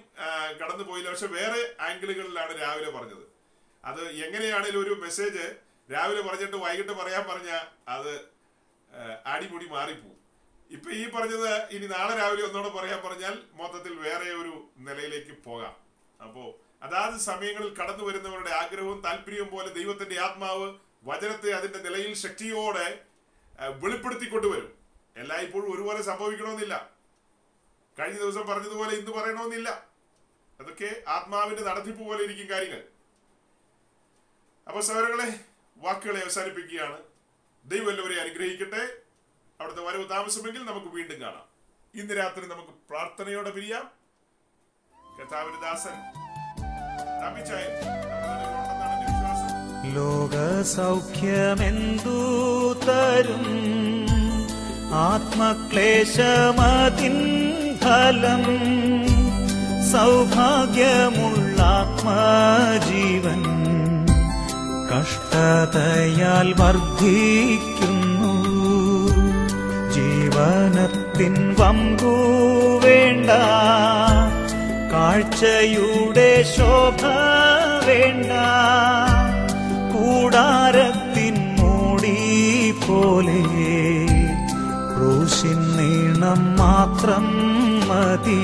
കടന്നു 0.60 0.84
പോയില്ല. 0.84 1.10
പക്ഷെ 1.10 1.26
വേറെ 1.26 1.60
ആംഗിളുകളിലാണ് 1.80 2.52
രാവിലെ 2.62 2.90
പറഞ്ഞത്. 2.90 3.24
അത് 3.84 4.02
എങ്ങനെയാണേലും 4.10 4.80
ഒരു 4.82 4.94
മെസ്സേജ് 5.04 5.44
രാവിലെ 5.92 6.22
പറഞ്ഞിട്ട് 6.22 6.56
വൈകിട്ട് 6.56 6.92
പറയാൻ 6.92 7.24
പറഞ്ഞ 7.28 7.50
അത് 7.88 8.12
അടിമുടി 9.26 9.66
മാറിപ്പോവും. 9.66 10.16
ഇപ്പൊ 10.70 10.90
ഈ 10.90 11.10
പറഞ്ഞത് 11.10 11.48
ഇനി 11.76 11.86
നാളെ 11.86 12.16
രാവിലെ 12.16 12.42
ഒന്നുകൂടെ 12.46 12.68
പറയാൻ 12.68 13.00
പറഞ്ഞാൽ 13.06 13.38
മൊത്തത്തിൽ 13.52 13.94
വേറെ 13.98 14.28
ഒരു 14.42 14.52
നിലയിലേക്ക് 14.78 15.34
പോകാം. 15.44 15.74
അപ്പോ 16.24 16.42
അതാത് 16.82 17.16
സമയങ്ങളിൽ 17.20 17.74
കടന്നു 17.74 18.04
വരുന്നവരുടെ 18.04 18.50
ആഗ്രഹവും 18.50 19.00
താല്പര്യവും 19.00 19.50
പോലെ 19.50 19.70
ദൈവത്തിന്റെ 19.72 20.20
ആത്മാവ് 20.20 20.66
വചനത്തെ 21.04 21.50
അതിന്റെ 21.50 21.78
നിലയിൽ 21.78 22.12
ശക്തിയോടെ 22.14 22.86
ആ, 23.60 23.66
വെളിപ്പെടുത്തിക്കൊണ്ടുവരും. 23.66 24.78
എല്ലായ്പ്പോഴും 25.16 25.74
ഒരുപോലെ 25.74 26.02
സംഭവിക്കണമെന്നില്ല. 26.02 26.90
കഴിഞ്ഞ 27.98 28.18
ദിവസം 28.18 28.46
പറഞ്ഞതുപോലെ 28.46 28.90
ഇന്ന് 28.96 29.10
പറയണമെന്നില്ല. 29.10 29.86
അതൊക്കെ 30.60 31.02
ആത്മാവിന്റെ 31.08 31.62
നടത്തിപ്പ് 31.62 32.04
പോലെ 32.04 32.24
ഇരിക്കും 32.24 32.50
കാര്യങ്ങൾ. 32.50 32.84
അപ്പൊ 34.68 34.80
സഹോദരങ്ങളെ 34.80 35.40
വാക്കുകളെ 35.76 36.22
അവസാനിപ്പിക്കുകയാണ്. 36.22 36.98
ദൈവം 37.64 37.90
എല്ലാവരെയും 37.90 38.20
അനുഗ്രഹിക്കട്ടെ. 38.20 38.96
അവിടുത്തെ 39.60 39.82
വരവ് 39.82 40.10
താമസമെങ്കിൽ 40.10 40.64
നമുക്ക് 40.64 40.86
വീണ്ടും 40.86 41.20
കാണാം. 41.20 41.44
ഇന്ന് 41.94 42.14
രാത്രി 42.14 42.46
നമുക്ക് 42.46 42.70
പ്രാർത്ഥനയോടെ 42.70 43.50
പിരിയാം. 43.50 43.90
കർത്താവിന്റെ 45.20 45.60
ദാസൻ 45.60 45.94
തമ്മിച്ചായൻ 47.26 48.09
ലോകസൗഖ്യമെന്തു 49.84 50.90
തരും? 52.84 53.70
ആത്മക്ലേശമതിൻ 54.92 55.60
ഫലം. 57.82 58.44
സൗഭാഗ്യമുള്ള 59.92 61.62
ആത്മജീവൻ 61.62 63.42
കഷ്ടതയാൽ 64.86 66.54
വർദ്ധിക്കുന്നു. 66.58 67.30
ജീവനത്തിൻ 69.90 71.56
വമ്പു 71.58 72.16
വേണ്ട. 72.86 73.30
കാഴ്ചയുടെ 74.92 76.54
ശോഭ 76.56 77.06
വേണ്ട. 77.86 78.30
കൂടാരത്തിൻ 80.00 81.34
മൂടി 81.58 82.16
പോലെ 82.84 83.40
ക്രൂശിൻ 84.90 85.60
നീളം 85.76 86.40
മാത്രം 86.56 87.26
മതി. 87.88 88.40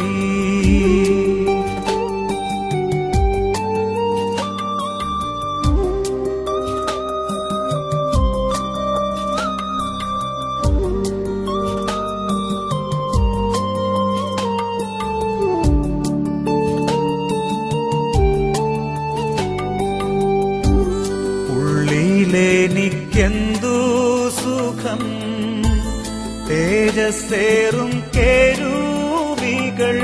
തേജസ്സേറും 27.06 27.90
കേരൂവികൾ 28.14 29.98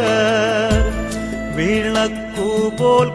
വിളക്കുപോൽ 1.58 3.10